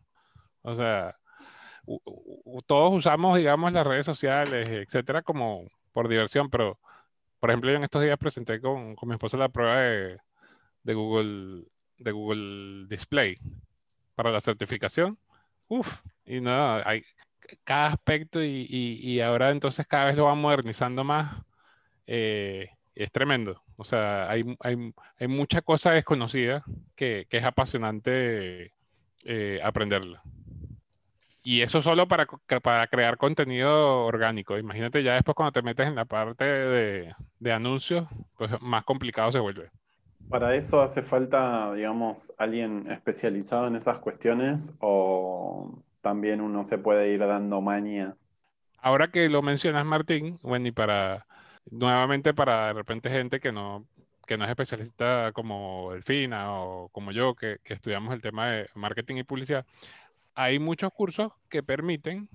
O 0.62 0.74
sea, 0.74 1.16
todos 2.66 2.92
usamos, 2.92 3.38
digamos, 3.38 3.72
las 3.72 3.86
redes 3.86 4.06
sociales, 4.06 4.68
etcétera, 4.68 5.22
como 5.22 5.64
por 5.92 6.08
diversión, 6.08 6.50
pero, 6.50 6.80
por 7.38 7.50
ejemplo, 7.50 7.70
yo 7.70 7.76
en 7.76 7.84
estos 7.84 8.02
días 8.02 8.18
presenté 8.18 8.60
con, 8.60 8.96
con 8.96 9.08
mi 9.08 9.14
esposa 9.14 9.36
la 9.36 9.48
prueba 9.50 9.76
de, 9.82 10.18
de 10.82 10.94
Google, 10.94 11.64
de 11.98 12.10
Google 12.12 12.86
Display 12.88 13.38
para 14.16 14.32
la 14.32 14.40
certificación. 14.40 15.16
Uf, 15.68 16.00
y 16.24 16.40
no, 16.40 16.74
hay 16.84 17.04
cada 17.64 17.86
aspecto 17.86 18.42
y, 18.42 18.66
y- 18.68 18.98
y 19.12 19.20
ahora 19.20 19.50
entonces 19.50 19.86
cada 19.86 20.06
vez 20.06 20.16
lo 20.16 20.24
van 20.24 20.38
modernizando 20.38 21.04
más. 21.04 21.36
Eh, 22.10 22.70
es 22.96 23.12
tremendo. 23.12 23.62
O 23.76 23.84
sea, 23.84 24.30
hay, 24.30 24.44
hay, 24.60 24.92
hay 25.18 25.28
mucha 25.28 25.62
cosa 25.62 25.92
desconocida 25.92 26.64
que, 26.96 27.26
que 27.30 27.38
es 27.38 27.44
apasionante 27.44 28.74
eh, 29.24 29.60
aprenderla. 29.64 30.22
Y 31.42 31.62
eso 31.62 31.80
solo 31.80 32.06
para, 32.08 32.26
para 32.62 32.86
crear 32.88 33.16
contenido 33.16 34.04
orgánico. 34.04 34.58
Imagínate 34.58 35.02
ya 35.02 35.14
después 35.14 35.34
cuando 35.34 35.52
te 35.52 35.62
metes 35.62 35.86
en 35.88 35.94
la 35.94 36.04
parte 36.04 36.44
de, 36.44 37.14
de 37.38 37.52
anuncios, 37.52 38.06
pues 38.36 38.50
más 38.60 38.84
complicado 38.84 39.32
se 39.32 39.38
vuelve. 39.38 39.70
¿Para 40.28 40.54
eso 40.54 40.80
hace 40.80 41.02
falta, 41.02 41.74
digamos, 41.74 42.32
alguien 42.38 42.90
especializado 42.90 43.66
en 43.66 43.76
esas 43.76 43.98
cuestiones 43.98 44.74
o 44.80 45.82
también 46.00 46.40
uno 46.40 46.64
se 46.64 46.78
puede 46.78 47.12
ir 47.12 47.20
dando 47.20 47.60
maña? 47.60 48.16
Ahora 48.78 49.10
que 49.10 49.28
lo 49.28 49.42
mencionas, 49.42 49.84
Martín, 49.84 50.38
bueno, 50.42 50.66
y 50.68 50.72
para, 50.72 51.26
nuevamente 51.70 52.34
para 52.34 52.68
de 52.68 52.72
repente 52.74 53.10
gente 53.10 53.40
que 53.40 53.52
no, 53.52 53.86
que 54.26 54.36
no 54.36 54.44
es 54.44 54.50
especialista 54.50 55.32
como 55.32 55.92
Delfina 55.92 56.52
o 56.52 56.88
como 56.90 57.12
yo, 57.12 57.34
que, 57.34 57.58
que 57.64 57.74
estudiamos 57.74 58.14
el 58.14 58.22
tema 58.22 58.50
de 58.50 58.68
marketing 58.74 59.16
y 59.16 59.22
publicidad, 59.24 59.66
hay 60.34 60.58
muchos 60.58 60.92
cursos 60.92 61.32
que 61.48 61.62
permiten 61.62 62.28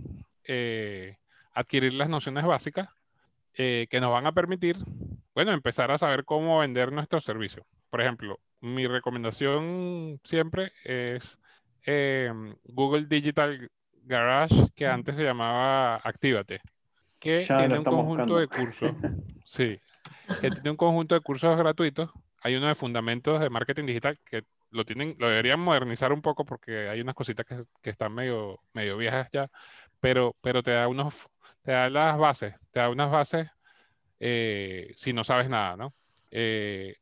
eh, 0.43 1.17
adquirir 1.53 1.93
las 1.93 2.09
nociones 2.09 2.45
básicas 2.45 2.89
eh, 3.55 3.87
que 3.89 4.01
nos 4.01 4.11
van 4.11 4.27
a 4.27 4.33
permitir, 4.33 4.77
bueno, 5.33 5.51
empezar 5.53 5.89
a 5.91 5.97
saber 5.97 6.25
cómo 6.25 6.59
vender 6.59 6.91
nuestros 6.91 7.23
servicios. 7.23 7.65
Por 7.89 8.01
ejemplo, 8.01 8.39
mi 8.59 8.87
recomendación 8.87 10.19
siempre 10.23 10.73
es 10.83 11.39
eh, 11.85 12.31
Google 12.65 13.05
Digital 13.05 13.71
Garage, 14.03 14.55
que 14.75 14.87
antes 14.87 15.15
se 15.15 15.23
llamaba 15.23 15.95
Actívate, 15.97 16.61
que 17.19 17.43
Ya 17.43 17.59
tiene 17.59 17.77
un 17.79 17.83
conjunto 17.83 18.37
de 18.37 18.47
cursos, 18.47 18.95
sí, 19.45 19.79
que 20.41 20.51
tiene 20.51 20.71
un 20.71 20.77
conjunto 20.77 21.15
de 21.15 21.21
cursos 21.21 21.57
gratuitos. 21.57 22.11
Hay 22.41 22.55
uno 22.55 22.67
de 22.67 22.75
fundamentos 22.75 23.39
de 23.39 23.49
marketing 23.49 23.85
digital 23.85 24.19
que 24.25 24.43
lo 24.71 24.85
tienen, 24.85 25.15
lo 25.17 25.29
deberían 25.29 25.59
modernizar 25.59 26.11
un 26.11 26.21
poco 26.21 26.45
porque 26.45 26.89
hay 26.89 27.01
unas 27.01 27.15
cositas 27.15 27.45
que, 27.45 27.63
que 27.81 27.89
están 27.89 28.13
medio, 28.13 28.59
medio 28.73 28.97
viejas 28.97 29.29
ya, 29.31 29.49
pero, 29.99 30.35
pero 30.41 30.61
te 30.61 30.71
da 30.71 30.87
unos, 30.87 31.27
te 31.63 31.71
da 31.71 31.89
las 31.89 32.17
bases, 32.17 32.53
te 32.71 32.79
da 32.79 32.89
unas 32.89 33.09
bases 33.09 33.49
eh, 34.19 34.93
si 34.95 35.13
no 35.13 35.23
sabes 35.23 35.49
nada, 35.49 35.75
¿no? 35.75 35.93
Eh, 36.31 36.95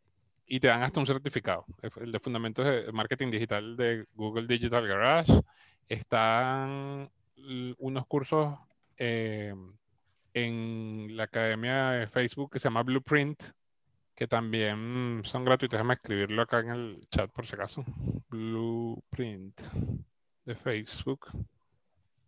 y 0.45 0.59
te 0.59 0.67
dan 0.67 0.83
hasta 0.83 0.99
un 0.99 1.05
certificado. 1.05 1.65
El 1.99 2.11
de 2.11 2.19
fundamentos 2.19 2.65
de 2.65 2.91
marketing 2.91 3.31
digital 3.31 3.75
de 3.75 4.05
Google 4.13 4.47
Digital 4.47 4.87
Garage. 4.87 5.33
Están 5.87 7.09
unos 7.79 8.05
cursos 8.07 8.57
eh, 8.97 9.53
en 10.33 11.15
la 11.15 11.23
academia 11.23 11.91
de 11.91 12.07
Facebook 12.07 12.51
que 12.51 12.59
se 12.59 12.65
llama 12.65 12.83
Blueprint, 12.83 13.43
que 14.15 14.27
también 14.27 15.21
son 15.25 15.43
gratuitos. 15.43 15.77
Déjame 15.77 15.95
escribirlo 15.95 16.41
acá 16.41 16.59
en 16.59 16.69
el 16.69 17.07
chat 17.09 17.31
por 17.31 17.45
si 17.47 17.55
acaso. 17.55 17.83
Blueprint 18.29 19.59
de 20.45 20.55
Facebook 20.55 21.27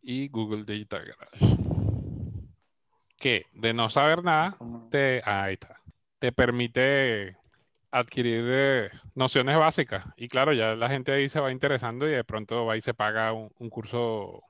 y 0.02 0.28
Google 0.30 0.64
Digital 0.66 1.06
Garage. 1.06 1.58
Que 3.18 3.46
de 3.54 3.74
no 3.74 3.90
saber 3.90 4.24
nada, 4.24 4.58
te, 4.92 5.22
ahí 5.26 5.54
está, 5.54 5.82
te 6.20 6.32
permite 6.32 7.38
adquirir 7.92 8.44
eh, 8.48 8.90
nociones 9.16 9.58
básicas. 9.58 10.06
Y 10.18 10.28
claro, 10.28 10.54
ya 10.54 10.76
la 10.76 10.90
gente 10.90 11.12
ahí 11.12 11.30
se 11.30 11.40
va 11.40 11.52
interesando 11.52 12.08
y 12.08 12.12
de 12.12 12.24
pronto 12.24 12.66
va 12.66 12.78
y 12.78 12.82
se 12.82 12.94
paga 12.94 13.32
un, 13.34 13.52
un 13.58 13.70
curso 13.70 14.44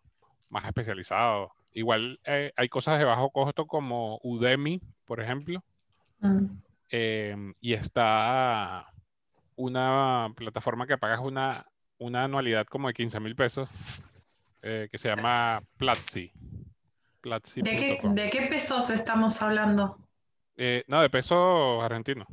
más 0.50 0.66
especializado. 0.66 1.55
Igual 1.76 2.20
eh, 2.24 2.52
hay 2.56 2.70
cosas 2.70 2.98
de 2.98 3.06
bajo 3.06 3.30
costo 3.30 3.68
como 3.68 4.20
Udemy, 4.24 4.82
por 5.04 5.20
ejemplo. 5.20 5.64
Mm. 6.20 6.46
Eh, 6.90 7.54
y 7.60 7.74
está 7.74 8.88
una 9.58 10.30
plataforma 10.36 10.88
que 10.88 10.98
pagas 10.98 11.20
una, 11.20 11.66
una 11.98 12.24
anualidad 12.24 12.66
como 12.66 12.88
de 12.88 12.94
15 12.94 13.20
mil 13.20 13.36
pesos 13.36 13.70
eh, 14.62 14.88
que 14.90 14.98
se 14.98 15.10
llama 15.10 15.62
Platzi. 15.78 16.32
¿De 17.24 17.64
qué, 17.64 18.00
de 18.04 18.30
qué 18.30 18.48
pesos 18.50 18.92
estamos 18.92 19.42
hablando? 19.42 19.98
Eh, 20.58 20.84
no, 20.88 21.02
de 21.02 21.10
peso 21.10 21.82
argentino. 21.82 22.26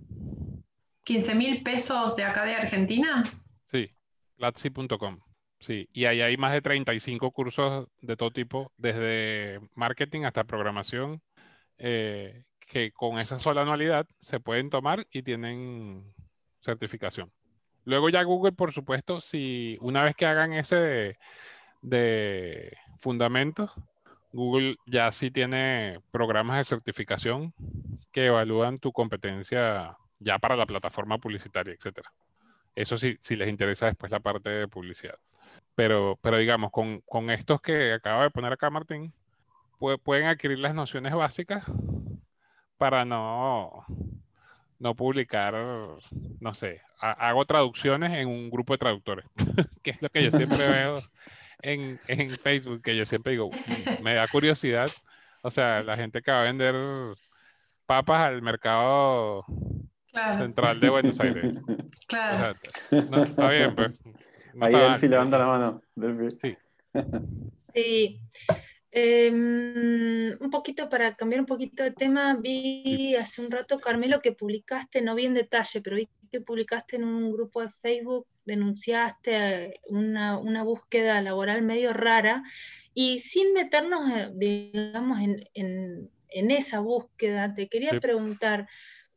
¿15 1.06 1.34
mil 1.34 1.62
pesos 1.62 2.14
de 2.14 2.24
acá 2.24 2.44
de 2.44 2.54
Argentina? 2.54 3.24
Sí, 3.70 3.90
Platzi.com. 4.36 5.18
Sí, 5.62 5.88
y 5.92 6.06
ahí 6.06 6.20
hay 6.20 6.36
más 6.36 6.52
de 6.52 6.60
35 6.60 7.30
cursos 7.30 7.86
de 8.00 8.16
todo 8.16 8.32
tipo, 8.32 8.72
desde 8.76 9.60
marketing 9.76 10.24
hasta 10.24 10.42
programación, 10.42 11.22
eh, 11.78 12.42
que 12.58 12.90
con 12.90 13.18
esa 13.18 13.38
sola 13.38 13.62
anualidad 13.62 14.06
se 14.18 14.40
pueden 14.40 14.70
tomar 14.70 15.06
y 15.12 15.22
tienen 15.22 16.12
certificación. 16.62 17.30
Luego 17.84 18.08
ya 18.08 18.24
Google, 18.24 18.52
por 18.52 18.72
supuesto, 18.72 19.20
si 19.20 19.78
una 19.80 20.02
vez 20.02 20.16
que 20.16 20.26
hagan 20.26 20.52
ese 20.52 20.76
de, 20.76 21.18
de 21.80 22.76
fundamentos, 22.98 23.70
Google 24.32 24.76
ya 24.86 25.12
sí 25.12 25.30
tiene 25.30 26.00
programas 26.10 26.58
de 26.58 26.64
certificación 26.64 27.54
que 28.10 28.26
evalúan 28.26 28.80
tu 28.80 28.92
competencia 28.92 29.96
ya 30.18 30.38
para 30.40 30.56
la 30.56 30.66
plataforma 30.66 31.18
publicitaria, 31.18 31.72
etcétera. 31.72 32.12
Eso 32.74 32.98
sí, 32.98 33.16
si 33.20 33.36
les 33.36 33.48
interesa 33.48 33.86
después 33.86 34.10
la 34.10 34.20
parte 34.20 34.50
de 34.50 34.66
publicidad. 34.66 35.18
Pero, 35.74 36.18
pero 36.22 36.38
digamos, 36.38 36.70
con, 36.70 37.00
con 37.02 37.30
estos 37.30 37.60
que 37.62 37.92
acaba 37.94 38.24
de 38.24 38.30
poner 38.30 38.52
acá 38.52 38.70
Martín, 38.70 39.12
pue- 39.78 40.00
pueden 40.00 40.26
adquirir 40.26 40.58
las 40.60 40.74
nociones 40.74 41.14
básicas 41.14 41.64
para 42.78 43.04
no, 43.04 43.84
no 44.78 44.94
publicar, 44.96 45.54
no 46.40 46.54
sé, 46.54 46.80
ha- 47.00 47.28
hago 47.28 47.44
traducciones 47.44 48.12
en 48.12 48.28
un 48.28 48.50
grupo 48.50 48.74
de 48.74 48.78
traductores, 48.78 49.26
que 49.82 49.92
es 49.92 50.02
lo 50.02 50.10
que 50.10 50.24
yo 50.24 50.30
siempre 50.30 50.66
veo 50.68 51.00
en, 51.62 52.00
en 52.06 52.38
Facebook, 52.38 52.82
que 52.82 52.96
yo 52.96 53.06
siempre 53.06 53.32
digo, 53.32 53.56
"Mm, 53.66 54.02
me 54.04 54.14
da 54.14 54.28
curiosidad, 54.28 54.92
o 55.42 55.50
sea, 55.50 55.82
la 55.82 55.96
gente 55.96 56.22
que 56.22 56.30
va 56.32 56.40
a 56.42 56.44
vender 56.44 56.74
papas 57.86 58.22
al 58.22 58.42
mercado 58.42 59.44
Claro, 60.10 60.36
central 60.36 60.80
de 60.80 60.90
Buenos 60.90 61.20
Aires. 61.20 61.54
O 61.56 61.66
claro. 62.06 62.36
sea, 62.38 62.54
no, 63.10 63.22
está 63.22 63.48
bien, 63.50 63.74
pues. 63.74 63.92
Ahí 64.60 64.72
Delphi 64.72 65.06
mal. 65.06 65.10
levanta 65.10 65.38
la 65.38 65.46
mano. 65.46 65.82
Delphi. 65.94 66.36
Sí. 66.42 66.56
Sí. 67.74 68.20
Em, 68.94 70.36
un 70.38 70.50
poquito 70.50 70.90
para 70.90 71.16
cambiar 71.16 71.40
un 71.40 71.46
poquito 71.46 71.82
de 71.82 71.92
tema, 71.92 72.36
vi 72.36 73.16
hace 73.16 73.40
un 73.40 73.50
rato, 73.50 73.80
Carmelo, 73.80 74.20
que 74.20 74.32
publicaste, 74.32 75.00
no 75.00 75.14
vi 75.14 75.24
en 75.24 75.32
detalle, 75.32 75.80
pero 75.80 75.96
vi 75.96 76.10
que 76.30 76.42
publicaste 76.42 76.96
en 76.96 77.04
un 77.04 77.32
grupo 77.32 77.62
de 77.62 77.70
Facebook, 77.70 78.26
denunciaste 78.44 79.80
una, 79.86 80.38
una 80.38 80.62
búsqueda 80.62 81.22
laboral 81.22 81.62
medio 81.62 81.94
rara 81.94 82.42
y 82.92 83.20
sin 83.20 83.54
meternos, 83.54 84.10
eh, 84.10 84.30
digamos, 84.34 85.20
en, 85.20 85.48
en, 85.54 86.10
en 86.28 86.50
esa 86.50 86.80
búsqueda, 86.80 87.54
te 87.54 87.68
quería 87.68 87.98
preguntar, 87.98 88.68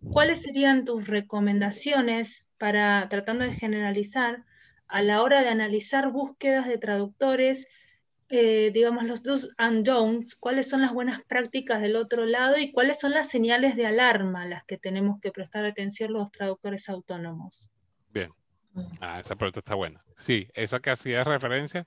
¿cuáles 0.10 0.42
serían 0.42 0.86
tus 0.86 1.08
recomendaciones 1.08 2.50
para, 2.58 3.08
tratando 3.10 3.44
de 3.44 3.52
generalizar, 3.52 4.46
a 4.88 5.02
la 5.02 5.22
hora 5.22 5.42
de 5.42 5.50
analizar 5.50 6.12
búsquedas 6.12 6.68
de 6.68 6.78
traductores? 6.78 7.68
Eh, 8.30 8.72
digamos, 8.74 9.04
los 9.04 9.22
dos 9.22 9.52
and 9.58 9.86
don'ts, 9.86 10.36
cuáles 10.36 10.68
son 10.68 10.82
las 10.82 10.94
buenas 10.94 11.22
prácticas 11.24 11.80
del 11.82 11.96
otro 11.96 12.26
lado 12.26 12.58
y 12.58 12.72
cuáles 12.72 13.00
son 13.00 13.12
las 13.12 13.30
señales 13.30 13.76
de 13.76 13.86
alarma 13.86 14.44
a 14.44 14.48
las 14.48 14.64
que 14.66 14.80
tenemos 14.80 15.20
que 15.20 15.32
prestar 15.32 15.64
atención 15.66 16.12
los 16.12 16.32
traductores 16.32 16.90
autónomos. 16.90 17.70
Bien. 18.10 18.32
Mm. 18.74 18.82
Ah, 19.00 19.20
esa 19.20 19.36
pregunta 19.36 19.60
está 19.60 19.76
buena. 19.76 20.04
Sí, 20.18 20.48
eso 20.54 20.80
que 20.80 20.90
hacía 20.90 21.24
referencia 21.24 21.86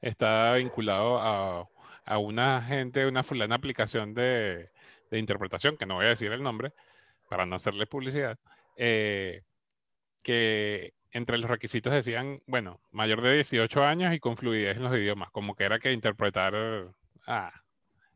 está 0.00 0.54
vinculado 0.54 1.18
a, 1.18 1.68
a 2.04 2.18
una 2.18 2.62
gente, 2.62 3.06
una 3.06 3.22
fulana 3.22 3.56
aplicación 3.56 4.14
de, 4.14 4.70
de, 5.10 5.18
interpretación, 5.18 5.76
que 5.76 5.86
no 5.86 5.96
voy 5.96 6.06
a 6.06 6.10
decir 6.10 6.30
el 6.30 6.42
nombre, 6.42 6.72
para 7.28 7.46
no 7.46 7.56
hacerle 7.56 7.86
publicidad, 7.86 8.38
eh, 8.76 9.42
que 10.22 10.94
entre 11.12 11.38
los 11.38 11.50
requisitos 11.50 11.92
decían, 11.92 12.42
bueno, 12.46 12.80
mayor 12.92 13.20
de 13.22 13.34
18 13.34 13.84
años 13.84 14.14
y 14.14 14.20
con 14.20 14.36
fluidez 14.36 14.76
en 14.76 14.84
los 14.84 14.94
idiomas, 14.94 15.30
como 15.30 15.54
que 15.54 15.64
era 15.64 15.78
que 15.78 15.92
interpretar, 15.92 16.54
ah, 17.26 17.52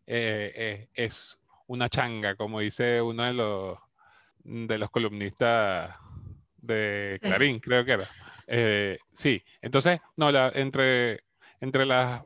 eh, 0.06 0.52
eh, 0.54 0.88
es 0.94 1.38
una 1.66 1.88
changa, 1.88 2.36
como 2.36 2.60
dice 2.60 3.00
uno 3.00 3.24
de 3.24 3.32
los, 3.32 3.78
de 4.44 4.78
los 4.78 4.90
columnistas 4.90 5.96
de 6.58 7.18
Clarín, 7.20 7.58
creo 7.60 7.84
que 7.84 7.92
era. 7.92 8.04
Eh, 8.46 8.98
sí, 9.12 9.42
entonces, 9.60 10.00
no, 10.16 10.30
la, 10.30 10.52
entre, 10.54 11.24
entre 11.60 11.86
las 11.86 12.22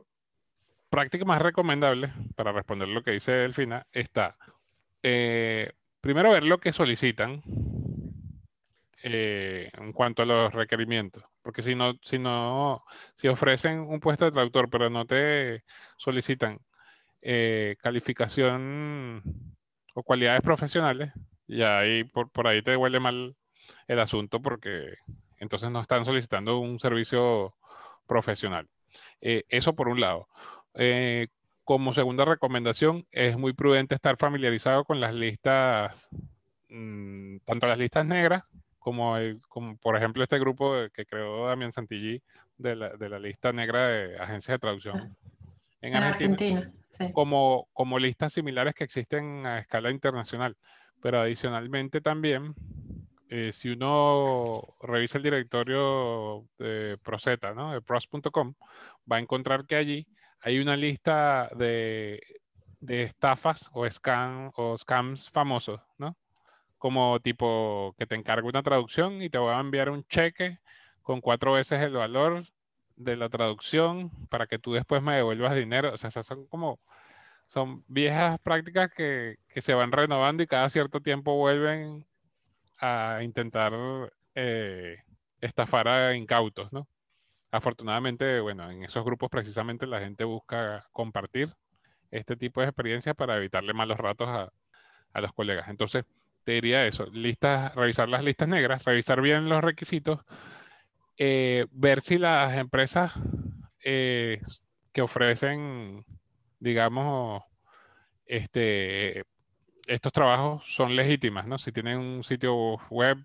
prácticas 0.91 1.27
más 1.27 1.41
recomendables, 1.41 2.11
para 2.35 2.53
responder 2.53 2.89
lo 2.89 3.03
que 3.03 3.13
dice 3.13 3.33
Delfina, 3.33 3.87
está, 3.93 4.37
primero 5.01 6.33
ver 6.33 6.45
lo 6.45 6.59
que 6.59 6.73
solicitan, 6.73 7.43
eh, 9.03 9.71
en 9.75 9.93
cuanto 9.93 10.23
a 10.23 10.27
los 10.27 10.53
requerimientos. 10.53 11.23
Porque 11.43 11.63
si 11.63 11.75
no, 11.75 11.95
si 12.03 12.19
no, 12.19 12.85
si 13.15 13.29
ofrecen 13.29 13.81
un 13.81 14.01
puesto 14.01 14.25
de 14.25 14.33
traductor, 14.33 14.69
pero 14.71 14.91
no 14.91 15.07
te 15.07 15.65
solicitan 15.97 16.59
eh, 17.23 17.77
calificación 17.81 19.23
o 19.95 20.03
cualidades 20.03 20.43
profesionales, 20.43 21.13
ya 21.47 21.79
ahí 21.81 22.05
por, 22.05 22.31
por 22.31 22.49
ahí 22.49 22.63
te 22.63 22.77
huele 22.77 23.01
mal 23.01 23.37
el 23.89 24.01
asunto 24.01 24.43
porque 24.43 24.95
entonces 25.39 25.71
no 25.71 25.81
están 25.81 26.05
solicitando 26.05 26.59
un 26.59 26.81
servicio 26.81 27.55
profesional. 28.07 28.69
Eh, 29.21 29.45
eso 29.49 29.75
por 29.75 29.89
un 29.89 30.01
lado. 30.01 30.29
como 31.65 31.93
segunda 31.93 32.25
recomendación, 32.25 33.07
es 33.13 33.37
muy 33.37 33.53
prudente 33.53 33.95
estar 33.95 34.17
familiarizado 34.17 34.85
con 34.85 35.01
las 35.01 35.15
listas, 35.15 36.09
mm, 36.71 37.39
tanto 37.45 37.67
las 37.67 37.79
listas 37.79 38.07
negras 38.07 38.45
como, 38.89 39.17
como 39.49 39.77
por 39.77 39.99
ejemplo 39.99 40.23
este 40.23 40.39
grupo 40.39 40.73
que 40.95 41.05
creó 41.05 41.47
Damián 41.47 41.73
Santillí 41.73 42.23
de 42.57 42.75
la, 42.75 42.97
de 42.97 43.11
la 43.11 43.19
lista 43.19 43.53
negra 43.53 43.87
de 43.87 44.19
agencias 44.19 44.55
de 44.55 44.59
traducción 44.59 45.15
en, 45.83 45.95
Argentina, 45.95 46.73
como, 47.13 47.69
como 47.75 47.99
listas 47.99 48.33
similares 48.33 48.75
que 48.75 48.85
existen 48.85 49.45
a 49.45 49.59
escala 49.59 49.91
internacional. 49.91 50.57
Pero 51.03 51.21
adicionalmente 51.21 52.01
también, 52.01 52.55
eh, 53.29 53.53
si 53.53 53.69
uno 53.69 54.63
revisa 54.81 55.19
el 55.19 55.25
directorio 55.25 56.47
de 56.59 56.97
de 56.97 57.83
pros.com, 57.85 58.55
va 59.13 59.17
a 59.17 59.21
encontrar 59.21 59.67
que 59.67 59.77
allí 59.77 60.09
hay 60.41 60.61
una 60.61 60.79
lista 60.79 61.51
de, 61.59 62.23
de 62.81 63.03
estafas 63.03 63.69
o, 63.75 63.87
scam, 63.87 64.51
o 64.57 64.79
scams 64.79 65.29
famosos, 65.29 65.79
¿no? 65.99 66.17
Como 66.79 67.21
tipo 67.21 67.95
que 67.99 68.07
te 68.07 68.15
encargo 68.15 68.49
una 68.49 68.63
traducción 68.63 69.23
y 69.23 69.31
te 69.31 69.39
voy 69.39 69.53
a 69.53 69.61
enviar 69.61 69.91
un 69.91 70.05
cheque 70.05 70.59
con 71.03 71.21
cuatro 71.21 71.53
veces 71.53 71.81
el 71.83 71.93
valor 71.93 72.45
de 72.97 73.17
la 73.17 73.29
traducción 73.29 74.11
para 74.29 74.47
que 74.47 74.59
tú 74.59 74.73
después 74.73 75.03
me 75.03 75.17
devuelvas 75.17 75.55
dinero. 75.55 75.93
O 75.93 75.97
sea, 75.97 76.09
esas 76.09 76.27
son 76.27 76.47
como, 76.47 76.81
son 77.47 77.85
viejas 77.89 78.39
prácticas 78.41 78.91
que, 78.95 79.37
que 79.49 79.63
se 79.63 79.75
van 79.75 79.93
renovando 79.93 80.43
y 80.43 80.47
cada 80.47 80.69
cierto 80.71 81.01
tiempo 81.01 81.37
vuelven 81.37 82.07
a 82.81 83.21
intentar 83.23 83.73
eh, 84.35 84.99
estafar 85.41 85.89
a 85.89 86.15
incautos, 86.17 86.73
¿no? 86.73 86.89
Afortunadamente, 87.51 88.41
bueno, 88.41 88.71
en 88.71 88.85
esos 88.85 89.05
grupos 89.05 89.31
precisamente 89.31 89.87
la 89.87 90.01
gente 90.01 90.25
busca 90.25 90.87
compartir 90.93 91.55
este 92.11 92.37
tipo 92.37 92.61
de 92.61 92.69
experiencias 92.69 93.17
para 93.17 93.37
evitarle 93.37 93.73
malos 93.73 93.99
ratos 93.99 94.29
a, 94.29 94.53
a 95.13 95.21
los 95.21 95.33
colegas. 95.33 95.69
Entonces, 95.69 96.05
diría 96.53 96.87
eso, 96.87 97.07
listas, 97.13 97.75
revisar 97.75 98.09
las 98.09 98.25
listas 98.25 98.49
negras, 98.49 98.85
revisar 98.85 99.21
bien 99.21 99.49
los 99.49 99.63
requisitos, 99.63 100.21
eh, 101.19 101.67
ver 101.73 102.01
si 102.01 102.19
las 102.19 102.57
empresas 102.57 103.13
eh, 103.85 104.41
que 104.93 105.03
ofrecen, 105.03 106.05
digamos, 106.61 107.43
este, 108.27 109.25
estos 109.87 110.13
trabajos 110.13 110.65
son 110.67 110.97
legítimas, 110.97 111.47
¿no? 111.47 111.59
Si 111.59 111.73
tienen 111.73 111.99
un 111.99 112.25
sitio 112.25 112.77
web, 112.91 113.19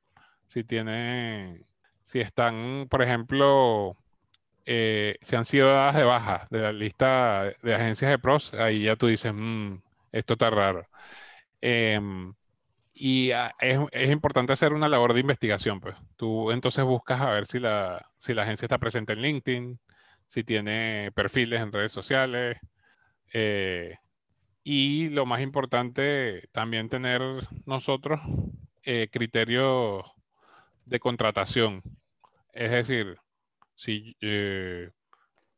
si 0.48 0.64
tienen, 0.64 1.66
si 2.04 2.20
están, 2.22 2.88
por 2.90 3.02
ejemplo, 3.04 3.98
eh, 4.66 5.18
si 5.22 5.36
han 5.36 5.46
sido 5.46 5.70
dadas 5.70 5.96
de 5.96 6.04
baja 6.04 6.48
de 6.52 6.60
la 6.60 6.74
lista 6.74 7.54
de 7.64 7.76
agencias 7.76 8.12
de 8.12 8.20
pros, 8.20 8.54
ahí 8.56 8.84
ya 8.84 8.96
tú 8.96 9.08
dices, 9.08 9.34
mm, 9.36 9.76
esto 10.12 10.34
está 10.34 10.50
raro. 10.50 10.88
Em, 11.62 12.34
y 12.94 13.32
ah, 13.32 13.54
es, 13.60 13.80
es, 13.92 14.12
importante 14.12 14.54
hacer 14.54 14.74
una 14.74 14.90
labor 14.90 15.14
de 15.14 15.22
investigación, 15.22 15.80
pues. 15.80 15.96
Tú 16.16 16.52
entonces 16.52 16.84
buscas 16.86 17.22
a 17.22 17.32
ver 17.32 17.48
si 17.48 17.60
la, 17.60 18.10
si 18.18 18.34
la 18.34 18.44
agencia 18.44 18.66
está 18.68 18.78
presente 18.78 19.14
en 19.14 19.22
LinkedIn, 19.22 19.80
si 20.28 20.44
tiene 20.44 21.12
perfiles 21.16 21.62
en 21.62 21.72
redes 21.72 21.92
sociales. 21.92 22.58
Eh, 23.34 23.98
y 24.64 25.10
lo 25.10 25.26
más 25.26 25.42
importante, 25.42 26.50
también 26.52 26.90
tener 26.90 27.22
nosotros 27.66 28.22
eh, 28.84 29.10
criterios 29.12 30.04
de 30.86 31.00
contratación. 31.00 31.82
Es 32.54 32.72
decir, 32.72 33.18
si 33.76 34.16
eh, 34.22 34.92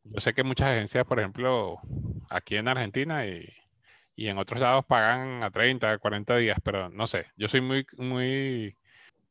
yo 0.03 0.19
sé 0.19 0.33
que 0.33 0.43
muchas 0.43 0.69
agencias, 0.69 1.05
por 1.05 1.19
ejemplo, 1.19 1.79
aquí 2.29 2.55
en 2.55 2.67
Argentina 2.67 3.25
y 3.27 3.47
y 4.15 4.27
en 4.27 4.37
otros 4.37 4.59
lados 4.59 4.85
pagan 4.85 5.43
a 5.43 5.51
30, 5.51 5.97
40 5.97 6.37
días, 6.37 6.57
pero 6.63 6.89
no 6.89 7.07
sé, 7.07 7.27
yo 7.35 7.47
soy 7.47 7.61
muy, 7.61 7.85
muy 7.97 8.75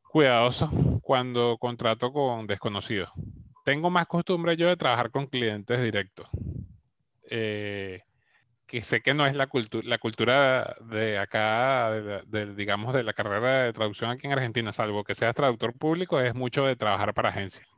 cuidadoso 0.02 0.70
cuando 1.02 1.56
contrato 1.58 2.12
con 2.12 2.46
desconocidos. 2.46 3.10
Tengo 3.64 3.90
más 3.90 4.06
costumbre 4.06 4.56
yo 4.56 4.68
de 4.68 4.76
trabajar 4.76 5.10
con 5.10 5.26
clientes 5.26 5.82
directos. 5.82 6.28
Eh, 7.30 8.02
que 8.66 8.80
sé 8.82 9.00
que 9.00 9.14
no 9.14 9.26
es 9.26 9.34
la, 9.34 9.46
cultura 9.46 9.86
la 9.86 9.98
cultura 9.98 10.76
de 10.90 11.18
acá, 11.18 11.90
de, 11.90 12.54
digamos, 12.54 12.94
de 12.94 13.02
la 13.02 13.12
carrera 13.12 13.64
de 13.64 13.72
traducción 13.72 14.10
aquí 14.10 14.26
en 14.26 14.32
Argentina, 14.32 14.72
salvo 14.72 15.04
que 15.04 15.14
seas 15.14 15.34
traductor 15.34 15.74
público, 15.74 16.20
es 16.20 16.34
mucho 16.34 16.64
de 16.64 16.76
trabajar 16.76 17.14
para 17.14 17.30
agencias. 17.30 17.68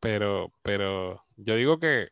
Pero, 0.00 0.52
pero 0.62 1.24
yo 1.36 1.56
digo 1.56 1.78
que 1.78 2.08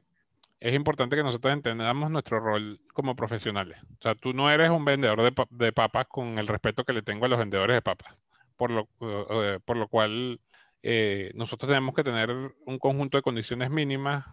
es 0.60 0.74
importante 0.74 1.16
que 1.16 1.22
nosotros 1.22 1.52
entendamos 1.52 2.10
nuestro 2.10 2.40
rol 2.40 2.80
como 2.92 3.14
profesionales. 3.14 3.78
O 3.98 4.02
sea, 4.02 4.14
tú 4.14 4.32
no 4.32 4.50
eres 4.50 4.70
un 4.70 4.84
vendedor 4.84 5.22
de, 5.50 5.72
papas 5.72 6.06
con 6.08 6.38
el 6.38 6.46
respeto 6.46 6.84
que 6.84 6.92
le 6.92 7.02
tengo 7.02 7.26
a 7.26 7.28
los 7.28 7.38
vendedores 7.38 7.76
de 7.76 7.82
papas, 7.82 8.20
por 8.56 8.70
lo, 8.70 8.88
eh, 9.00 9.58
por 9.64 9.76
lo 9.76 9.88
cual 9.88 10.40
eh, 10.82 11.32
nosotros 11.34 11.68
tenemos 11.68 11.94
que 11.94 12.04
tener 12.04 12.30
un 12.30 12.78
conjunto 12.78 13.18
de 13.18 13.22
condiciones 13.22 13.70
mínimas 13.70 14.24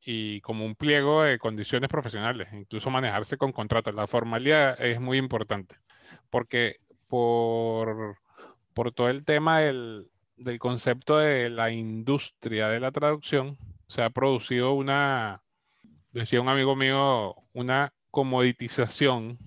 y 0.00 0.40
como 0.40 0.64
un 0.64 0.74
pliego 0.74 1.22
de 1.22 1.38
condiciones 1.38 1.88
profesionales, 1.88 2.48
incluso 2.52 2.90
manejarse 2.90 3.36
con 3.36 3.52
contratos. 3.52 3.94
La 3.94 4.06
formalidad 4.06 4.80
es 4.80 5.00
muy 5.00 5.18
importante, 5.18 5.76
porque 6.30 6.76
por, 7.08 8.16
por 8.74 8.92
todo 8.92 9.08
el 9.10 9.24
tema 9.24 9.60
del, 9.60 10.10
del 10.36 10.58
concepto 10.58 11.18
de 11.18 11.50
la 11.50 11.70
industria 11.70 12.68
de 12.68 12.80
la 12.80 12.92
traducción, 12.92 13.58
se 13.88 14.02
ha 14.02 14.10
producido 14.10 14.72
una, 14.72 15.42
decía 16.12 16.40
un 16.40 16.48
amigo 16.48 16.76
mío, 16.76 17.34
una 17.52 17.92
comoditización 18.10 19.38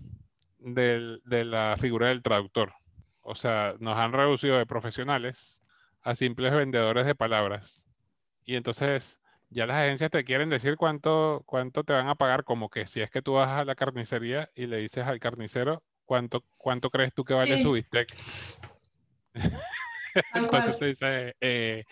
de 0.59 1.19
la 1.45 1.75
figura 1.79 2.09
del 2.09 2.21
traductor. 2.21 2.73
O 3.21 3.35
sea, 3.35 3.75
nos 3.79 3.97
han 3.97 4.13
reducido 4.13 4.57
de 4.57 4.65
profesionales 4.65 5.61
a 6.01 6.15
simples 6.15 6.53
vendedores 6.53 7.05
de 7.05 7.15
palabras. 7.15 7.85
Y 8.45 8.55
entonces 8.55 9.19
ya 9.49 9.65
las 9.65 9.77
agencias 9.77 10.09
te 10.11 10.23
quieren 10.23 10.49
decir 10.49 10.77
cuánto, 10.77 11.43
cuánto 11.45 11.83
te 11.83 11.93
van 11.93 12.07
a 12.07 12.15
pagar, 12.15 12.43
como 12.43 12.69
que 12.69 12.87
si 12.87 13.01
es 13.01 13.11
que 13.11 13.21
tú 13.21 13.33
vas 13.33 13.49
a 13.49 13.65
la 13.65 13.75
carnicería 13.75 14.49
y 14.55 14.65
le 14.65 14.77
dices 14.77 15.05
al 15.05 15.19
carnicero 15.19 15.83
cuánto, 16.05 16.43
cuánto 16.57 16.89
crees 16.89 17.13
tú 17.13 17.23
que 17.23 17.33
vale 17.33 17.57
Sí. 17.57 17.63
su 17.63 17.71
bistec. 17.73 18.07
Entonces 20.33 20.77
te 20.77 20.85
dice, 20.85 21.35
eh, 21.39 21.83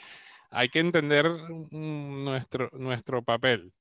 hay 0.50 0.70
que 0.70 0.80
entender 0.80 1.30
mm, 1.30 2.24
nuestro, 2.24 2.70
nuestro 2.74 3.22
papel 3.24 3.72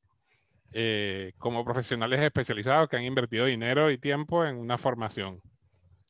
eh, 0.72 1.32
como 1.38 1.64
profesionales 1.64 2.20
especializados 2.20 2.88
que 2.88 2.96
han 2.96 3.04
invertido 3.04 3.46
dinero 3.46 3.90
y 3.90 3.98
tiempo 3.98 4.44
en 4.44 4.56
una 4.56 4.78
formación. 4.78 5.40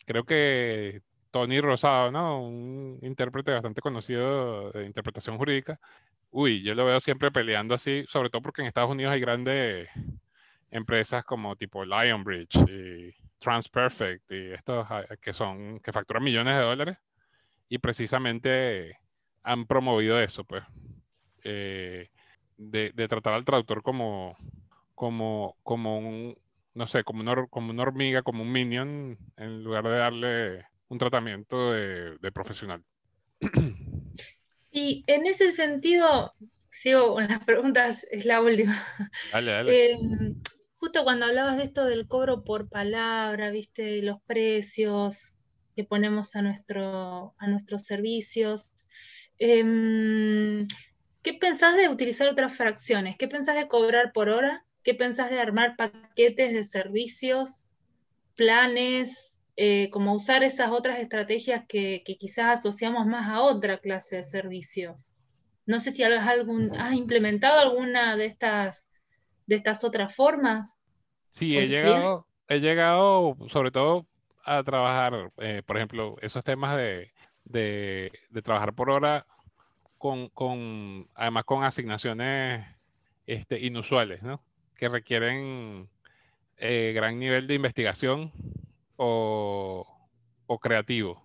Creo 0.06 0.24
que 0.24 1.02
Tony 1.30 1.60
Rosado, 1.60 2.10
¿no? 2.10 2.42
Un 2.42 2.98
intérprete 3.02 3.52
bastante 3.52 3.80
conocido 3.80 4.70
de 4.72 4.86
interpretación 4.86 5.36
jurídica. 5.38 5.78
Uy, 6.30 6.62
yo 6.62 6.74
lo 6.74 6.84
veo 6.84 7.00
siempre 7.00 7.30
peleando 7.30 7.74
así, 7.74 8.04
sobre 8.08 8.30
todo 8.30 8.42
porque 8.42 8.62
en 8.62 8.68
Estados 8.68 8.90
Unidos 8.90 9.12
hay 9.12 9.20
grandes 9.20 9.88
empresas 10.70 11.24
como 11.24 11.56
tipo 11.56 11.84
Lionbridge 11.84 12.56
y 12.68 13.14
TransPerfect 13.38 14.30
y 14.30 14.52
estos 14.52 14.86
ah, 14.90 15.04
que 15.20 15.32
son 15.32 15.80
que 15.80 15.92
facturan 15.92 16.22
millones 16.22 16.56
de 16.56 16.62
dólares 16.62 16.98
y 17.68 17.78
precisamente 17.78 18.98
han 19.42 19.66
promovido 19.66 20.20
eso, 20.20 20.44
pues, 20.44 20.62
eh, 21.44 22.10
de, 22.58 22.92
de 22.94 23.08
tratar 23.08 23.32
al 23.32 23.44
traductor 23.44 23.82
como, 23.82 24.36
como, 24.94 25.56
como 25.62 25.98
un, 25.98 26.36
no 26.74 26.86
sé, 26.86 27.04
como 27.04 27.20
una, 27.20 27.46
como 27.46 27.70
una 27.70 27.82
hormiga, 27.82 28.22
como 28.22 28.42
un 28.42 28.52
minion, 28.52 29.18
en 29.36 29.64
lugar 29.64 29.84
de 29.84 29.96
darle 29.96 30.66
un 30.88 30.98
tratamiento 30.98 31.72
de, 31.72 32.18
de 32.18 32.32
profesional. 32.32 32.84
Y 34.70 35.02
en 35.06 35.26
ese 35.26 35.50
sentido, 35.50 36.34
sigo 36.70 37.14
con 37.14 37.26
las 37.26 37.42
preguntas, 37.44 38.06
es 38.10 38.24
la 38.26 38.42
última. 38.42 38.76
Dale, 39.32 39.50
dale. 39.50 39.92
Eh, 39.92 39.98
justo 40.76 41.04
cuando 41.04 41.26
hablabas 41.26 41.56
de 41.56 41.64
esto 41.64 41.84
del 41.84 42.06
cobro 42.06 42.44
por 42.44 42.68
palabra, 42.68 43.50
viste, 43.50 44.02
los 44.02 44.20
precios 44.22 45.36
que 45.74 45.84
ponemos 45.84 46.36
a, 46.36 46.42
nuestro, 46.42 47.34
a 47.38 47.46
nuestros 47.46 47.84
servicios, 47.84 48.74
em, 49.38 50.66
¿qué 51.22 51.34
pensás 51.34 51.76
de 51.76 51.88
utilizar 51.88 52.28
otras 52.28 52.56
fracciones? 52.56 53.16
¿Qué 53.18 53.28
pensás 53.28 53.56
de 53.56 53.68
cobrar 53.68 54.12
por 54.12 54.28
hora? 54.28 54.64
¿Qué 54.82 54.94
pensás 54.94 55.30
de 55.30 55.40
armar 55.40 55.76
paquetes 55.76 56.52
de 56.52 56.64
servicios, 56.64 57.66
planes, 58.36 59.38
eh, 59.56 59.90
como 59.90 60.14
usar 60.14 60.44
esas 60.44 60.70
otras 60.70 60.98
estrategias 61.00 61.64
que, 61.68 62.02
que 62.04 62.16
quizás 62.16 62.60
asociamos 62.60 63.06
más 63.06 63.28
a 63.28 63.42
otra 63.42 63.78
clase 63.78 64.16
de 64.16 64.22
servicios? 64.24 65.14
No 65.66 65.80
sé 65.80 65.90
si 65.92 66.02
has, 66.04 66.26
algún, 66.28 66.72
has 66.78 66.94
implementado 66.94 67.60
alguna 67.60 68.16
de 68.16 68.26
estas 68.26 68.90
de 69.46 69.56
estas 69.56 69.84
otras 69.84 70.14
formas. 70.14 70.84
Sí, 71.32 71.56
he 71.58 71.66
llegado, 71.66 72.26
he 72.48 72.58
llegado 72.60 73.36
sobre 73.48 73.70
todo 73.70 74.06
a 74.44 74.62
trabajar, 74.62 75.30
eh, 75.38 75.62
por 75.64 75.76
ejemplo, 75.76 76.16
esos 76.20 76.44
temas 76.44 76.76
de, 76.76 77.12
de- 77.44 78.12
de 78.30 78.42
trabajar 78.42 78.74
por 78.74 78.90
hora 78.90 79.26
con, 79.98 80.28
con- 80.30 81.08
además 81.14 81.44
con 81.44 81.64
asignaciones 81.64 82.66
este, 83.26 83.60
inusuales, 83.60 84.22
¿no? 84.22 84.44
Que 84.76 84.88
requieren 84.88 85.90
eh, 86.56 86.92
gran 86.94 87.18
nivel 87.18 87.46
de 87.46 87.54
investigación 87.54 88.32
o, 88.96 89.86
o 90.46 90.58
creativo. 90.58 91.22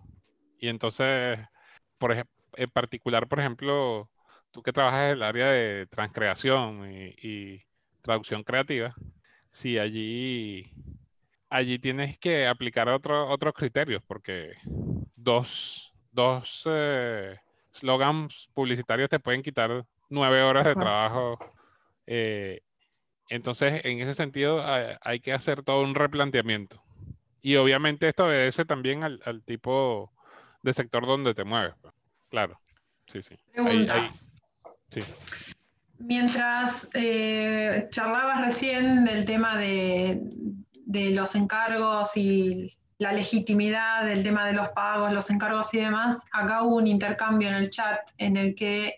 Y 0.58 0.68
entonces, 0.68 1.38
por 1.98 2.12
en 2.56 2.70
particular, 2.70 3.28
por 3.28 3.40
ejemplo, 3.40 4.10
tú 4.50 4.62
que 4.62 4.72
trabajas 4.72 5.06
en 5.12 5.16
el 5.18 5.22
área 5.22 5.48
de 5.50 5.86
transcreación 5.88 6.90
y, 6.92 7.62
traducción 8.02 8.44
creativa, 8.44 8.94
sí, 9.50 9.78
allí, 9.78 10.70
allí 11.50 11.78
tienes 11.78 12.18
que 12.18 12.46
aplicar 12.46 12.88
otro- 12.88 13.28
otros 13.30 13.54
criterios, 13.54 14.02
porque 14.06 14.54
dos, 15.16 15.94
dos 16.12 16.64
eh, 16.66 17.38
slogans 17.74 18.48
publicitarios 18.54 19.08
te 19.10 19.20
pueden 19.20 19.42
quitar 19.42 19.84
nueve 20.08 20.42
horas 20.42 20.64
de 20.64 20.74
trabajo. 20.74 21.38
eh, 22.06 22.60
entonces, 23.30 23.80
en 23.84 24.00
ese 24.00 24.12
sentido, 24.14 24.62
hay, 24.64 24.96
hay 25.00 25.20
que 25.20 25.32
hacer 25.32 25.62
todo 25.62 25.82
un 25.82 25.94
replanteamiento. 25.94 26.82
Y 27.40 27.56
obviamente 27.56 28.08
esto 28.08 28.26
obedece 28.26 28.64
también 28.64 29.02
al, 29.04 29.20
al 29.24 29.42
tipo 29.42 30.12
de 30.62 30.72
sector 30.74 31.06
donde 31.06 31.34
te 31.34 31.44
mueves. 31.44 31.74
pues. 31.80 31.92
Claro, 32.30 32.60
sí, 33.06 33.22
sí. 33.22 33.34
Ahí- 33.56 33.64
Pregunta. 33.64 33.94
ahí- 33.94 34.10
sí. 34.90 35.00
Mientras 35.98 36.88
eh, 36.94 37.86
charlabas 37.90 38.40
recién 38.44 39.04
del 39.04 39.24
tema 39.24 39.56
de, 39.56 40.20
de 40.86 41.10
los 41.10 41.34
encargos 41.34 42.16
y 42.16 42.76
la 42.98 43.12
legitimidad 43.12 44.04
del 44.04 44.22
tema 44.22 44.46
de 44.46 44.52
los 44.52 44.68
pagos, 44.70 45.12
los 45.12 45.28
encargos 45.30 45.74
y 45.74 45.78
demás, 45.80 46.24
acá 46.32 46.62
hubo 46.62 46.76
un 46.76 46.86
intercambio 46.86 47.48
en 47.48 47.56
el 47.56 47.70
chat 47.70 47.98
en 48.18 48.36
el 48.36 48.54
que 48.54 48.96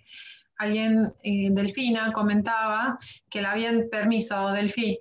alguien, 0.59 1.13
eh, 1.23 1.49
Delfina, 1.51 2.13
comentaba 2.13 2.99
que 3.31 3.41
le 3.41 3.49
habían 3.49 3.85
permiso, 3.91 4.53
Delfi, 4.53 4.99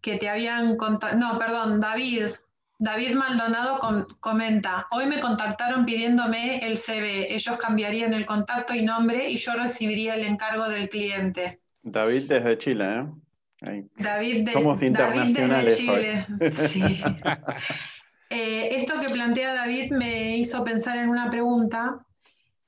que 0.00 0.16
te 0.16 0.28
habían 0.28 0.76
contactado, 0.76 1.20
no, 1.20 1.38
perdón, 1.38 1.80
David, 1.80 2.30
David 2.78 3.14
Maldonado 3.14 3.78
com- 3.78 4.06
comenta, 4.20 4.86
hoy 4.90 5.06
me 5.06 5.18
contactaron 5.20 5.84
pidiéndome 5.84 6.58
el 6.58 6.76
CV, 6.76 7.34
ellos 7.34 7.56
cambiarían 7.56 8.14
el 8.14 8.26
contacto 8.26 8.74
y 8.74 8.82
nombre 8.82 9.28
y 9.28 9.36
yo 9.38 9.54
recibiría 9.54 10.14
el 10.14 10.24
encargo 10.24 10.68
del 10.68 10.88
cliente. 10.88 11.60
David 11.82 12.24
desde 12.28 12.58
Chile, 12.58 13.06
¿eh? 13.62 13.84
David 13.96 14.44
de, 14.44 14.52
Somos 14.52 14.80
David 14.80 14.90
internacionales 14.90 15.78
desde 15.78 16.68
Chile. 16.68 16.98
Sí. 16.98 17.02
Eh, 18.28 18.76
esto 18.76 19.00
que 19.00 19.08
plantea 19.08 19.54
David 19.54 19.92
me 19.92 20.36
hizo 20.36 20.64
pensar 20.64 20.98
en 20.98 21.08
una 21.08 21.30
pregunta, 21.30 22.04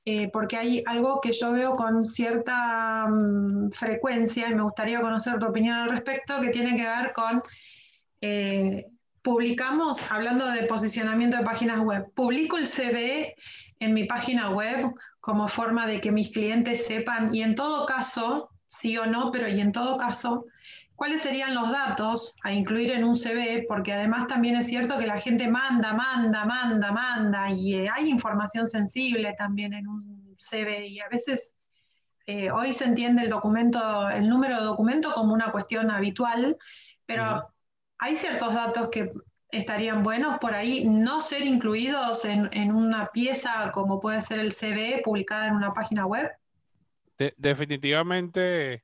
eh, 0.05 0.29
porque 0.31 0.57
hay 0.57 0.83
algo 0.85 1.19
que 1.21 1.33
yo 1.33 1.51
veo 1.51 1.73
con 1.73 2.05
cierta 2.05 3.05
mm, 3.07 3.71
frecuencia 3.71 4.49
y 4.49 4.55
me 4.55 4.63
gustaría 4.63 5.01
conocer 5.01 5.37
tu 5.37 5.47
opinión 5.47 5.75
al 5.75 5.89
respecto, 5.89 6.39
que 6.41 6.49
tiene 6.49 6.75
que 6.75 6.85
ver 6.85 7.13
con, 7.13 7.43
eh, 8.21 8.85
publicamos, 9.21 10.11
hablando 10.11 10.49
de 10.49 10.63
posicionamiento 10.63 11.37
de 11.37 11.43
páginas 11.43 11.81
web, 11.81 12.11
publico 12.15 12.57
el 12.57 12.67
CV 12.67 13.35
en 13.79 13.93
mi 13.93 14.05
página 14.05 14.49
web 14.49 14.93
como 15.19 15.47
forma 15.47 15.85
de 15.85 15.99
que 15.99 16.11
mis 16.11 16.31
clientes 16.31 16.85
sepan 16.85 17.35
y 17.35 17.43
en 17.43 17.55
todo 17.55 17.85
caso, 17.85 18.49
sí 18.69 18.97
o 18.97 19.05
no, 19.05 19.31
pero 19.31 19.47
y 19.49 19.59
en 19.59 19.73
todo 19.73 19.97
caso, 19.97 20.45
cuáles 20.99 21.21
serían 21.21 21.55
los 21.55 21.71
datos 21.71 22.35
a 22.43 22.51
incluir 22.51 22.91
en 22.91 23.05
un 23.05 23.15
CV, 23.15 23.65
porque 23.69 23.93
además 23.93 24.27
también 24.27 24.57
es 24.57 24.67
cierto 24.67 24.97
que 24.99 25.07
la 25.07 25.21
gente 25.21 25.47
manda, 25.47 25.93
manda, 25.93 26.43
manda, 26.43 26.91
manda, 26.91 27.49
y 27.51 27.75
eh, 27.75 27.89
hay 27.89 28.09
información 28.09 28.67
sensible 28.67 29.33
también 29.37 29.71
en 29.71 29.87
un 29.87 30.35
CV, 30.37 30.87
y 30.87 30.99
a 30.99 31.07
veces 31.07 31.55
eh, 32.27 32.51
hoy 32.51 32.73
se 32.73 32.83
entiende 32.83 33.21
el 33.21 33.29
documento, 33.29 34.09
el 34.09 34.27
número 34.27 34.57
de 34.57 34.63
documento 34.65 35.13
como 35.13 35.33
una 35.33 35.51
cuestión 35.51 35.89
habitual, 35.89 36.57
pero 37.05 37.49
hay 37.97 38.17
ciertos 38.17 38.53
datos 38.53 38.89
que 38.89 39.13
estarían 39.51 40.03
buenos 40.03 40.37
por 40.39 40.53
ahí 40.53 40.83
no 40.83 41.21
ser 41.21 41.43
incluidos 41.43 42.25
en, 42.25 42.49
en 42.51 42.73
una 42.73 43.07
pieza 43.13 43.71
como 43.71 44.01
puede 44.01 44.21
ser 44.21 44.39
el 44.39 44.51
CV 44.51 45.01
publicada 45.05 45.47
en 45.47 45.55
una 45.55 45.73
página 45.73 46.05
web. 46.05 46.29
De- 47.17 47.33
definitivamente 47.37 48.83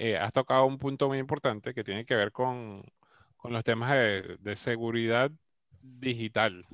eh, 0.00 0.16
has 0.16 0.32
tocado 0.32 0.64
un 0.64 0.78
punto 0.78 1.08
muy 1.08 1.18
importante 1.18 1.74
que 1.74 1.84
tiene 1.84 2.06
que 2.06 2.16
ver 2.16 2.32
con, 2.32 2.82
los 3.44 3.64
temas 3.64 3.90
de, 3.92 4.56
seguridad 4.56 5.30
digital. 5.82 6.66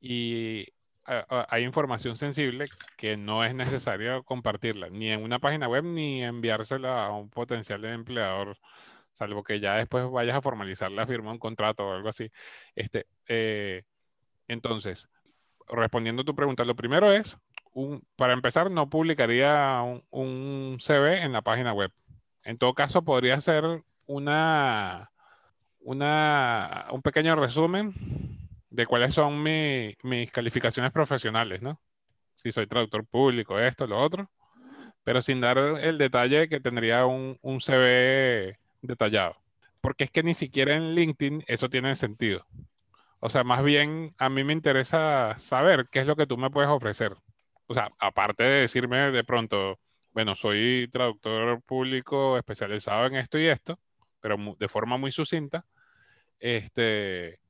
Y 0.00 0.68
hay 1.04 1.64
información 1.64 2.16
sensible 2.16 2.68
que 2.96 3.16
no 3.16 3.44
es 3.44 3.54
necesario 3.56 4.22
compartirla, 4.24 4.90
ni 4.90 5.10
en 5.10 5.22
una 5.24 5.40
página 5.40 5.68
web, 5.68 5.84
ni 5.84 6.22
enviársela 6.22 7.06
a 7.06 7.10
un 7.12 7.30
potencial 7.30 7.84
empleador, 7.84 8.56
salvo 9.12 9.42
que 9.42 9.58
ya 9.60 9.74
después 9.76 10.08
vayas 10.10 10.36
a 10.36 10.42
formalizar 10.42 10.92
la 10.92 11.06
firma 11.06 11.30
de 11.30 11.32
un 11.32 11.38
contrato 11.40 11.88
o 11.88 11.92
algo 11.94 12.10
así. 12.10 12.30
Este, 12.76 13.06
eh, 13.26 13.82
entonces, 14.48 15.08
respondiendo 15.68 16.22
a 16.22 16.24
tu 16.24 16.36
pregunta, 16.36 16.64
lo 16.64 16.76
primero 16.76 17.12
es 17.12 17.38
para 18.16 18.34
empezar, 18.34 18.70
no 18.70 18.88
publicaría 18.90 19.82
un, 19.82 20.04
un 20.10 20.78
CV 20.80 21.22
en 21.22 21.32
la 21.32 21.42
página 21.42 21.72
web. 21.72 21.92
En 22.44 22.58
todo 22.58 22.74
caso, 22.74 23.04
podría 23.04 23.40
ser 23.40 23.64
una, 24.06 25.10
un 26.92 27.02
pequeño 27.02 27.34
resumen 27.36 27.92
de 28.70 28.86
cuáles 28.86 29.14
son 29.14 29.42
mi- 29.42 29.94
mis 30.02 30.30
calificaciones 30.30 30.92
profesionales, 30.92 31.62
¿no? 31.62 31.80
Si 32.36 32.52
soy 32.52 32.66
traductor 32.68 33.06
público, 33.06 33.58
esto, 33.60 33.86
lo 33.86 34.00
otro, 34.00 34.30
pero 35.04 35.22
sin 35.22 35.40
dar 35.40 35.58
el 35.58 35.98
detalle 35.98 36.48
que 36.48 36.60
tendría 36.60 37.06
un, 37.06 37.38
un 37.42 37.60
CV 37.60 38.58
detallado. 38.82 39.36
Porque 39.80 40.04
es 40.04 40.10
que 40.10 40.22
ni 40.24 40.34
siquiera 40.34 40.76
en 40.76 40.94
LinkedIn 40.94 41.44
eso 41.48 41.70
tiene 41.70 41.96
sentido. 41.96 42.46
O 43.20 43.28
sea, 43.30 43.44
más 43.44 43.62
bien 43.64 44.14
a 44.18 44.28
mí 44.28 44.44
me 44.44 44.52
interesa 44.52 45.36
saber 45.38 45.88
qué 45.90 46.00
es 46.00 46.06
lo 46.06 46.16
que 46.16 46.26
tú 46.26 46.36
me 46.38 46.50
puedes 46.50 46.70
ofrecer. 46.70 47.14
O 47.66 47.74
sea, 47.74 47.90
aparte 47.98 48.42
de 48.44 48.62
decirme 48.62 48.98
de 49.12 49.24
pronto, 49.24 49.78
bueno, 50.12 50.34
soy 50.34 50.88
traductor 50.92 51.62
público 51.62 52.38
especializado 52.38 53.06
en 53.06 53.16
esto 53.16 53.38
y 53.38 53.46
esto, 53.46 53.78
pero 54.20 54.36
de 54.58 54.68
forma 54.68 54.98
muy 54.98 55.12
sucinta, 55.12 55.66
este, 56.40 57.40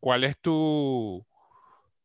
¿cuál 0.00 0.24
es 0.24 0.38
tu, 0.40 1.26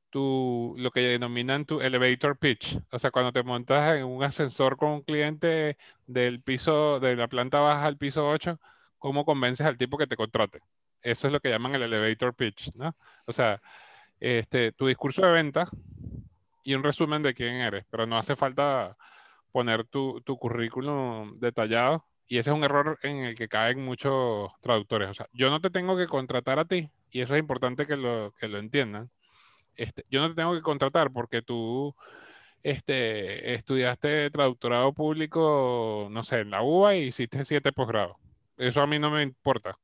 tu, 0.10 0.76
lo 0.78 0.92
que 0.92 1.02
denominan 1.02 1.66
tu 1.66 1.82
elevator 1.82 2.38
pitch? 2.38 2.80
O 2.92 3.00
sea, 3.00 3.12
cuando 3.12 3.32
te 3.32 3.44
montas 3.44 3.98
en 3.98 4.06
un 4.06 4.24
ascensor 4.24 4.78
con 4.78 4.92
un 4.92 5.02
cliente 5.04 5.78
del 6.08 6.42
piso, 6.42 7.00
de 7.00 7.16
la 7.16 7.28
planta 7.28 7.60
baja 7.60 7.86
al 7.86 7.98
piso 7.98 8.28
8, 8.30 8.60
¿cómo 9.00 9.26
convences 9.26 9.66
al 9.66 9.78
tipo 9.78 9.98
que 9.98 10.08
te 10.08 10.18
contrate? 10.18 10.60
Eso 11.02 11.28
es 11.28 11.34
lo 11.34 11.40
que 11.40 11.50
llaman 11.50 11.76
el 11.76 11.84
elevator 11.84 12.36
pitch, 12.36 12.74
¿no? 12.76 12.96
O 13.26 13.34
sea, 13.34 13.62
este, 14.20 14.72
tu 14.74 14.88
discurso 14.88 15.24
de 15.26 15.32
venta 15.32 15.68
y 16.64 16.76
un 16.76 16.84
resumen 16.84 17.24
de 17.24 17.34
quién 17.34 17.56
eres, 17.56 17.86
pero 17.90 18.06
no 18.06 18.18
hace 18.18 18.36
falta 18.36 18.98
poner 19.52 19.86
tu, 19.86 20.22
tu 20.22 20.38
currículum 20.38 21.40
detallado 21.40 22.06
y 22.32 22.38
ese 22.38 22.50
es 22.50 22.56
un 22.56 22.64
error 22.64 22.98
en 23.04 23.18
el 23.18 23.36
que 23.36 23.50
caen 23.50 23.84
muchos 23.84 24.54
traductores. 24.62 25.10
O 25.10 25.14
sea, 25.14 25.28
yo 25.34 25.50
no 25.50 25.60
te 25.60 25.70
tengo 25.70 25.98
que 25.98 26.08
contratar 26.08 26.60
a 26.60 26.66
ti, 26.66 26.90
y 27.12 27.20
eso 27.20 27.36
es 27.36 27.42
importante 27.42 27.86
que 27.86 27.98
lo, 27.98 28.32
que 28.40 28.48
lo 28.48 28.58
entiendan. 28.58 29.12
Este, 29.76 30.06
yo 30.10 30.22
no 30.22 30.30
te 30.30 30.36
tengo 30.36 30.54
que 30.54 30.62
contratar 30.62 31.12
porque 31.12 31.42
tú 31.42 31.94
este, 32.64 33.54
estudiaste 33.54 34.30
traductorado 34.32 34.94
público, 34.94 36.08
no 36.10 36.24
sé, 36.24 36.40
en 36.40 36.52
la 36.52 36.62
UBA 36.64 36.96
y 36.96 37.04
hiciste 37.08 37.44
siete 37.44 37.74
posgrados. 37.74 38.16
Eso 38.56 38.82
a 38.82 38.88
mí 38.88 38.98
no 38.98 39.12
me 39.12 39.24
importa. 39.24 39.78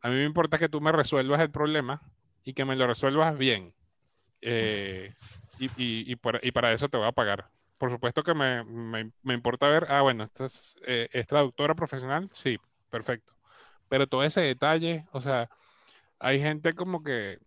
A 0.00 0.08
mí 0.08 0.16
me 0.16 0.24
importa 0.24 0.58
que 0.58 0.68
tú 0.68 0.80
me 0.80 0.90
resuelvas 0.90 1.40
el 1.42 1.52
problema 1.52 2.02
y 2.42 2.54
que 2.54 2.64
me 2.64 2.74
lo 2.74 2.88
resuelvas 2.88 3.38
bien. 3.38 3.72
Eh, 4.40 5.14
y, 5.60 5.66
y, 5.76 6.12
y, 6.12 6.16
y 6.42 6.50
para 6.50 6.72
eso 6.72 6.88
te 6.88 6.98
voy 6.98 7.06
a 7.06 7.12
pagar 7.12 7.53
por 7.78 7.90
supuesto 7.90 8.22
que 8.22 8.34
me, 8.34 8.64
me, 8.64 9.34
importa 9.34 9.68
ver, 9.68 9.86
ah, 9.90 10.02
bueno, 10.02 10.28
es, 10.38 10.76
eh, 10.86 11.08
es, 11.12 11.26
traductora 11.26 11.74
profesional, 11.74 12.28
sí, 12.32 12.58
perfecto. 12.90 13.34
Pero 13.88 14.06
todo 14.06 14.22
ese 14.22 14.40
detalle, 14.40 15.04
o 15.12 15.20
sea, 15.20 15.48
hay 16.18 16.40
gente 16.40 16.72
como 16.72 17.02
que, 17.02 17.38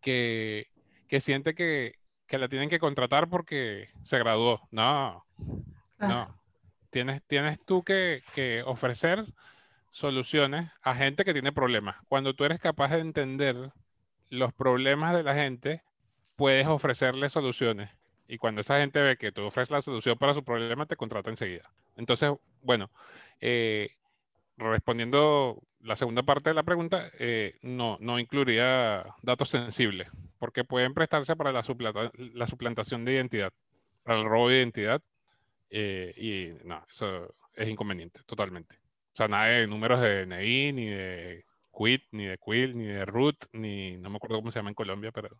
que, 0.00 0.68
que 1.08 1.20
siente 1.20 1.54
que, 1.54 1.96
que, 2.26 2.38
la 2.38 2.48
tienen 2.48 2.68
que 2.68 2.78
contratar 2.78 3.28
porque 3.28 3.90
se 4.02 4.18
graduó. 4.18 4.66
No, 4.70 5.24
no. 5.98 6.40
Tienes, 6.90 7.22
tienes 7.26 7.58
tú 7.64 7.82
que, 7.82 8.22
que 8.34 8.62
ofrecer 8.66 9.24
soluciones 9.90 10.70
a 10.82 10.94
gente 10.94 11.24
que 11.24 11.32
tiene 11.32 11.52
problemas. 11.52 11.96
Cuando 12.08 12.34
tú 12.34 12.44
eres 12.44 12.60
capaz 12.60 12.90
de 12.92 13.00
entender 13.00 13.72
los 14.30 14.52
problemas 14.52 15.14
de 15.14 15.22
la 15.22 15.34
gente, 15.34 15.82
puedes 16.36 16.66
ofrecerle 16.66 17.28
soluciones. 17.28 17.90
Y 18.32 18.38
cuando 18.38 18.62
esa 18.62 18.78
gente 18.80 18.98
ve 18.98 19.18
que 19.18 19.30
tú 19.30 19.42
ofreces 19.42 19.70
la 19.70 19.82
solución 19.82 20.16
para 20.16 20.32
su 20.32 20.42
problema, 20.42 20.86
te 20.86 20.96
contrata 20.96 21.28
enseguida. 21.28 21.70
Entonces, 21.96 22.32
bueno, 22.62 22.90
eh, 23.42 23.90
respondiendo 24.56 25.60
la 25.80 25.96
segunda 25.96 26.22
parte 26.22 26.48
de 26.48 26.54
la 26.54 26.62
pregunta, 26.62 27.10
eh, 27.18 27.58
no, 27.60 27.98
no 28.00 28.18
incluiría 28.18 29.04
datos 29.20 29.50
sensibles, 29.50 30.08
porque 30.38 30.64
pueden 30.64 30.94
prestarse 30.94 31.36
para 31.36 31.52
la, 31.52 31.62
la 32.16 32.46
suplantación 32.46 33.04
de 33.04 33.12
identidad, 33.12 33.52
para 34.02 34.18
el 34.18 34.24
robo 34.24 34.48
de 34.48 34.60
identidad, 34.60 35.02
eh, 35.68 36.14
y 36.16 36.66
no, 36.66 36.82
eso 36.90 37.34
es 37.52 37.68
inconveniente, 37.68 38.20
totalmente. 38.24 38.76
O 39.12 39.16
sea, 39.16 39.28
nada 39.28 39.44
de 39.44 39.66
números 39.66 40.00
de 40.00 40.24
DNI, 40.24 40.72
ni 40.72 40.86
de 40.86 41.44
quit, 41.70 42.04
ni 42.12 42.24
de 42.24 42.38
quill, 42.38 42.78
ni 42.78 42.86
de 42.86 43.04
root, 43.04 43.36
ni 43.52 43.98
no 43.98 44.08
me 44.08 44.16
acuerdo 44.16 44.36
cómo 44.36 44.50
se 44.50 44.58
llama 44.58 44.70
en 44.70 44.74
Colombia, 44.74 45.12
pero 45.12 45.36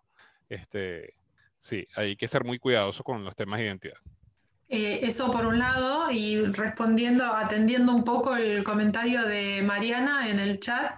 este, 0.50 1.14
Sí, 1.62 1.86
hay 1.94 2.16
que 2.16 2.28
ser 2.28 2.44
muy 2.44 2.58
cuidadoso 2.58 3.04
con 3.04 3.24
los 3.24 3.36
temas 3.36 3.60
de 3.60 3.66
identidad. 3.66 3.96
Eh, 4.68 5.00
eso 5.02 5.30
por 5.30 5.46
un 5.46 5.58
lado, 5.58 6.10
y 6.10 6.42
respondiendo, 6.44 7.24
atendiendo 7.24 7.94
un 7.94 8.04
poco 8.04 8.34
el 8.34 8.64
comentario 8.64 9.24
de 9.24 9.62
Mariana 9.62 10.28
en 10.28 10.40
el 10.40 10.58
chat, 10.58 10.94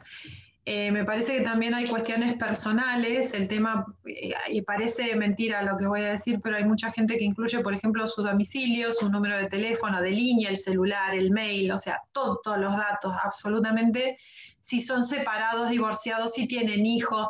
eh, 0.67 0.91
me 0.91 1.05
parece 1.05 1.37
que 1.37 1.43
también 1.43 1.75
hay 1.75 1.87
cuestiones 1.87 2.37
personales, 2.37 3.35
el 3.35 3.49
tema, 3.49 3.85
eh, 4.07 4.33
y 4.49 4.63
parece 4.63 5.15
mentira 5.15 5.61
lo 5.63 5.77
que 5.77 5.87
voy 5.87 6.01
a 6.01 6.13
decir, 6.13 6.41
pero 6.43 6.57
hay 6.57 6.65
mucha 6.65 6.91
gente 6.91 7.19
que 7.19 7.25
incluye, 7.25 7.59
por 7.59 7.75
ejemplo, 7.75 8.07
su 8.07 8.23
domicilio, 8.23 8.91
su 8.91 9.11
número 9.11 9.37
de 9.37 9.47
teléfono, 9.47 10.01
de 10.01 10.13
línea, 10.13 10.49
el 10.49 10.57
celular, 10.57 11.15
el 11.15 11.31
mail, 11.33 11.71
o 11.73 11.79
sea, 11.79 12.01
todos 12.13 12.57
los 12.57 12.75
datos, 12.75 13.13
absolutamente, 13.23 14.17
si 14.63 14.81
son 14.81 15.05
separados, 15.05 15.69
divorciados, 15.69 16.33
si 16.33 16.49
tienen 16.49 16.87
hijos, 16.87 17.29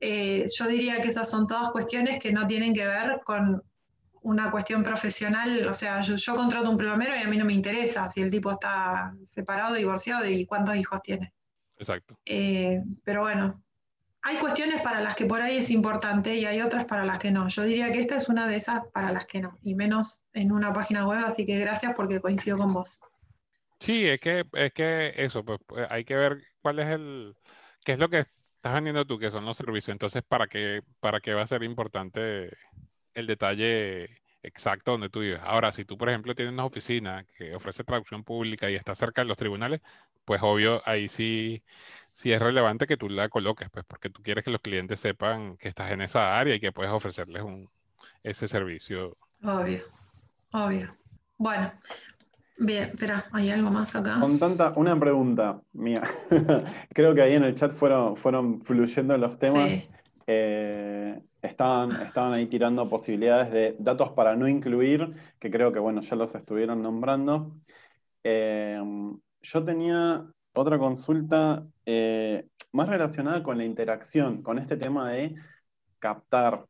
eh, 0.00 0.46
yo 0.54 0.66
diría 0.66 1.00
que 1.00 1.08
esas 1.08 1.28
son 1.28 1.46
todas 1.46 1.70
cuestiones 1.70 2.18
que 2.18 2.32
no 2.32 2.46
tienen 2.46 2.74
que 2.74 2.86
ver 2.86 3.20
con 3.24 3.62
una 4.22 4.50
cuestión 4.50 4.82
profesional, 4.82 5.68
o 5.68 5.74
sea, 5.74 6.00
yo, 6.02 6.34
contrato 6.34 6.68
un 6.68 6.76
plomero 6.76 7.14
y 7.14 7.22
a 7.22 7.28
mí 7.28 7.36
no 7.36 7.44
me 7.44 7.52
interesa 7.52 8.08
si 8.08 8.22
el 8.22 8.30
tipo 8.30 8.50
está 8.50 9.14
separado, 9.24 9.74
divorciado 9.74 10.26
y 10.26 10.44
cuántos 10.44 10.74
hijos 10.76 11.00
tiene. 11.02 11.32
Exacto. 11.78 12.18
Eh, 12.24 12.82
pero 13.04 13.20
bueno, 13.20 13.62
hay 14.22 14.38
cuestiones 14.38 14.82
para 14.82 15.00
las 15.00 15.14
que 15.14 15.26
por 15.26 15.40
ahí 15.40 15.58
es 15.58 15.70
importante 15.70 16.34
y 16.34 16.44
hay 16.44 16.60
otras 16.60 16.86
para 16.86 17.04
las 17.04 17.20
que 17.20 17.30
no. 17.30 17.46
Yo 17.46 17.62
diría 17.62 17.92
que 17.92 18.00
esta 18.00 18.16
es 18.16 18.28
una 18.28 18.48
de 18.48 18.56
esas 18.56 18.82
para 18.92 19.12
las 19.12 19.26
que 19.26 19.40
no, 19.40 19.56
y 19.62 19.76
menos 19.76 20.24
en 20.32 20.50
una 20.50 20.72
página 20.72 21.06
web, 21.06 21.24
así 21.24 21.46
que 21.46 21.56
gracias 21.60 21.92
porque 21.94 22.20
coincido 22.20 22.58
con 22.58 22.74
vos. 22.74 23.00
Sí, 23.78 24.08
es 24.08 24.18
que, 24.18 24.44
es 24.54 24.72
que 24.72 25.12
eso, 25.14 25.44
pues, 25.44 25.60
pues 25.64 25.86
hay 25.88 26.04
que 26.04 26.16
ver 26.16 26.42
cuál 26.60 26.80
es 26.80 26.88
el, 26.88 27.36
qué 27.84 27.92
es 27.92 27.98
lo 28.00 28.08
que 28.08 28.26
vendiendo 28.74 29.04
tú, 29.04 29.18
que 29.18 29.30
son 29.30 29.44
los 29.44 29.56
servicios, 29.56 29.94
entonces, 29.94 30.22
¿para 30.22 30.46
qué, 30.46 30.82
¿para 31.00 31.20
qué 31.20 31.34
va 31.34 31.42
a 31.42 31.46
ser 31.46 31.62
importante 31.62 32.50
el 33.14 33.26
detalle 33.26 34.08
exacto 34.42 34.92
donde 34.92 35.08
tú 35.08 35.20
vives? 35.20 35.40
Ahora, 35.42 35.72
si 35.72 35.84
tú, 35.84 35.96
por 35.98 36.08
ejemplo, 36.08 36.34
tienes 36.34 36.52
una 36.52 36.64
oficina 36.64 37.24
que 37.36 37.54
ofrece 37.54 37.84
traducción 37.84 38.24
pública 38.24 38.70
y 38.70 38.74
está 38.74 38.94
cerca 38.94 39.22
de 39.22 39.28
los 39.28 39.36
tribunales, 39.36 39.80
pues 40.24 40.42
obvio, 40.42 40.82
ahí 40.84 41.08
sí, 41.08 41.62
sí 42.12 42.32
es 42.32 42.42
relevante 42.42 42.86
que 42.86 42.96
tú 42.96 43.08
la 43.08 43.28
coloques, 43.28 43.68
pues 43.70 43.84
porque 43.86 44.10
tú 44.10 44.22
quieres 44.22 44.44
que 44.44 44.50
los 44.50 44.60
clientes 44.60 45.00
sepan 45.00 45.56
que 45.56 45.68
estás 45.68 45.92
en 45.92 46.00
esa 46.02 46.38
área 46.38 46.54
y 46.54 46.60
que 46.60 46.72
puedes 46.72 46.92
ofrecerles 46.92 47.42
un, 47.42 47.70
ese 48.22 48.48
servicio. 48.48 49.16
Obvio, 49.42 49.84
obvio. 50.52 50.96
Bueno, 51.38 51.72
Bien, 52.58 52.84
espera, 52.84 53.26
¿hay 53.32 53.50
algo 53.50 53.70
más 53.70 53.94
acá? 53.94 54.18
Con 54.20 54.38
tanta, 54.38 54.72
una 54.76 54.98
pregunta 54.98 55.60
mía. 55.72 56.02
Creo 56.94 57.14
que 57.14 57.22
ahí 57.22 57.34
en 57.34 57.44
el 57.44 57.54
chat 57.54 57.70
fueron, 57.70 58.16
fueron 58.16 58.58
fluyendo 58.58 59.16
los 59.18 59.38
temas. 59.38 59.88
Eh, 60.26 61.20
estaban, 61.42 61.92
estaban 62.02 62.32
ahí 62.32 62.46
tirando 62.46 62.88
posibilidades 62.88 63.50
de 63.52 63.76
datos 63.78 64.10
para 64.10 64.34
no 64.36 64.48
incluir, 64.48 65.10
que 65.38 65.50
creo 65.50 65.70
que 65.70 65.78
bueno, 65.78 66.00
ya 66.00 66.16
los 66.16 66.34
estuvieron 66.34 66.82
nombrando. 66.82 67.52
Eh, 68.24 68.80
yo 69.42 69.64
tenía 69.64 70.26
otra 70.52 70.78
consulta 70.78 71.66
eh, 71.84 72.48
más 72.72 72.88
relacionada 72.88 73.42
con 73.42 73.58
la 73.58 73.64
interacción, 73.64 74.42
con 74.42 74.58
este 74.58 74.76
tema 74.76 75.10
de 75.10 75.34
captar 75.98 76.66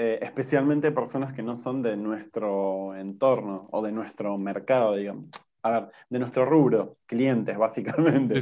eh, 0.00 0.20
especialmente 0.22 0.92
personas 0.92 1.32
que 1.32 1.42
no 1.42 1.56
son 1.56 1.82
de 1.82 1.96
nuestro 1.96 2.94
entorno 2.94 3.66
o 3.72 3.82
de 3.82 3.90
nuestro 3.90 4.38
mercado, 4.38 4.94
digamos. 4.94 5.28
A 5.60 5.70
ver, 5.70 5.88
de 6.08 6.20
nuestro 6.20 6.44
rubro, 6.44 6.94
clientes, 7.04 7.58
básicamente. 7.58 8.38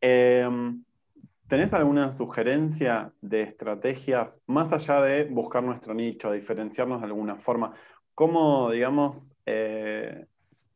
Em, 0.00 0.82
¿Tenés 1.48 1.74
alguna 1.74 2.10
sugerencia 2.12 3.12
de 3.20 3.42
estrategias, 3.42 4.42
más 4.46 4.72
allá 4.72 5.02
de 5.02 5.24
buscar 5.24 5.62
nuestro 5.62 5.92
nicho, 5.92 6.32
diferenciarnos 6.32 7.02
de 7.02 7.08
alguna 7.08 7.36
forma? 7.36 7.74
¿Cómo, 8.14 8.70
digamos, 8.70 9.36
eh, 9.44 10.24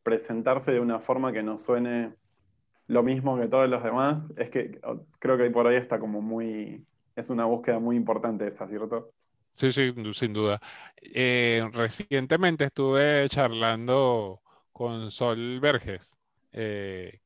presentarse 0.03 0.71
de 0.71 0.81
una 0.81 0.99
forma 0.99 1.33
que 1.33 1.41
no 1.41 1.57
suene 1.57 2.13
lo 2.85 3.01
mismo 3.01 3.39
que 3.39 3.47
todos 3.47 3.67
los 3.67 3.83
demás? 3.83 4.31
Es 4.37 4.51
que 4.51 4.79
creo 5.17 5.39
que 5.39 5.49
por 5.49 5.65
ahí 5.65 5.77
está 5.77 5.97
como 5.97 6.21
muy, 6.21 6.85
es 7.15 7.31
una 7.31 7.45
búsqueda 7.45 7.79
muy 7.79 7.95
importante 7.95 8.45
esa, 8.45 8.67
¿cierto? 8.67 9.11
Sí, 9.55 9.71
sí, 9.71 9.93
sin 10.13 10.33
duda. 10.33 10.59
Eh, 11.01 11.67
recientemente 11.73 12.65
estuve 12.65 13.27
charlando 13.29 14.41
con 14.71 15.11
Sol 15.11 15.59
Verges 15.59 16.17
eh, 16.51 17.19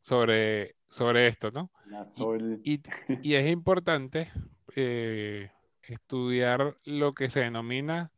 sobre, 0.00 0.76
sobre 0.88 1.28
esto, 1.28 1.50
¿no? 1.50 1.70
Y, 2.64 3.34
es 3.34 3.48
importante 3.48 4.30
eh, 4.74 5.50
estudiar 5.82 6.76
lo 6.84 7.14
que 7.14 7.30
se 7.30 7.40
denomina 7.40 8.10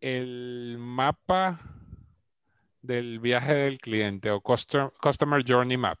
el 0.00 0.76
mapa 0.78 1.60
del 2.82 3.18
viaje 3.18 3.54
del 3.54 3.78
cliente 3.78 4.30
o 4.30 4.40
Customer 4.40 5.42
Journey 5.46 5.76
Map. 5.76 5.98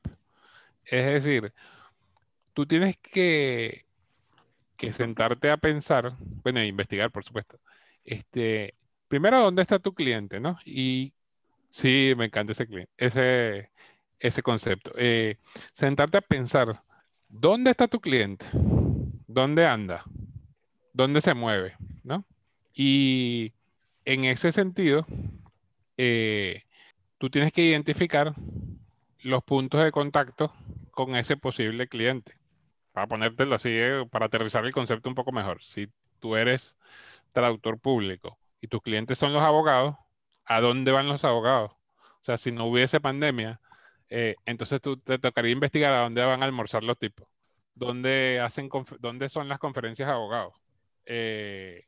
Es 0.84 1.06
decir, 1.06 1.52
tú 2.52 2.66
tienes 2.66 2.96
que 2.98 3.85
que 4.76 4.92
sentarte 4.92 5.50
a 5.50 5.56
pensar, 5.56 6.14
bueno, 6.42 6.62
investigar, 6.62 7.10
por 7.10 7.24
supuesto. 7.24 7.58
Este, 8.04 8.74
primero, 9.08 9.40
¿dónde 9.40 9.62
está 9.62 9.78
tu 9.78 9.94
cliente, 9.94 10.40
no? 10.40 10.56
Y 10.64 11.12
sí, 11.70 12.14
me 12.16 12.26
encanta 12.26 12.52
ese 12.52 12.66
cliente, 12.66 12.92
ese, 12.96 13.70
ese 14.18 14.42
concepto. 14.42 14.92
Eh, 14.96 15.38
sentarte 15.72 16.18
a 16.18 16.22
pensar, 16.22 16.82
¿dónde 17.28 17.70
está 17.70 17.88
tu 17.88 18.00
cliente? 18.00 18.46
¿Dónde 19.26 19.66
anda? 19.66 20.04
¿Dónde 20.92 21.20
se 21.20 21.34
mueve? 21.34 21.76
¿No? 22.04 22.24
Y 22.74 23.52
en 24.04 24.24
ese 24.24 24.52
sentido, 24.52 25.06
eh, 25.96 26.62
tú 27.18 27.30
tienes 27.30 27.52
que 27.52 27.62
identificar 27.62 28.34
los 29.22 29.42
puntos 29.42 29.82
de 29.82 29.90
contacto 29.90 30.52
con 30.90 31.16
ese 31.16 31.36
posible 31.36 31.88
cliente. 31.88 32.36
Para 32.96 33.08
ponértelo 33.08 33.54
así, 33.54 33.68
eh, 33.70 34.06
para 34.10 34.24
aterrizar 34.24 34.64
el 34.64 34.72
concepto 34.72 35.10
un 35.10 35.14
poco 35.14 35.30
mejor. 35.30 35.62
Si 35.62 35.86
tú 36.18 36.34
eres 36.34 36.78
traductor 37.30 37.78
público 37.78 38.38
y 38.58 38.68
tus 38.68 38.80
clientes 38.80 39.18
son 39.18 39.34
los 39.34 39.42
abogados, 39.42 39.96
¿a 40.46 40.62
dónde 40.62 40.92
van 40.92 41.06
los 41.06 41.22
abogados? 41.22 41.72
O 41.72 42.22
sea, 42.22 42.38
si 42.38 42.52
no 42.52 42.64
hubiese 42.64 42.98
pandemia, 42.98 43.60
eh, 44.08 44.36
entonces 44.46 44.80
tú 44.80 44.96
te 44.96 45.18
tocaría 45.18 45.52
investigar 45.52 45.92
a 45.92 46.04
dónde 46.04 46.24
van 46.24 46.42
a 46.42 46.46
almorzar 46.46 46.84
los 46.84 46.98
tipos, 46.98 47.28
dónde, 47.74 48.40
hacen 48.40 48.70
dónde 48.98 49.28
son 49.28 49.46
las 49.50 49.58
conferencias 49.58 50.08
de 50.08 50.14
abogados 50.14 50.54
eh, 51.04 51.84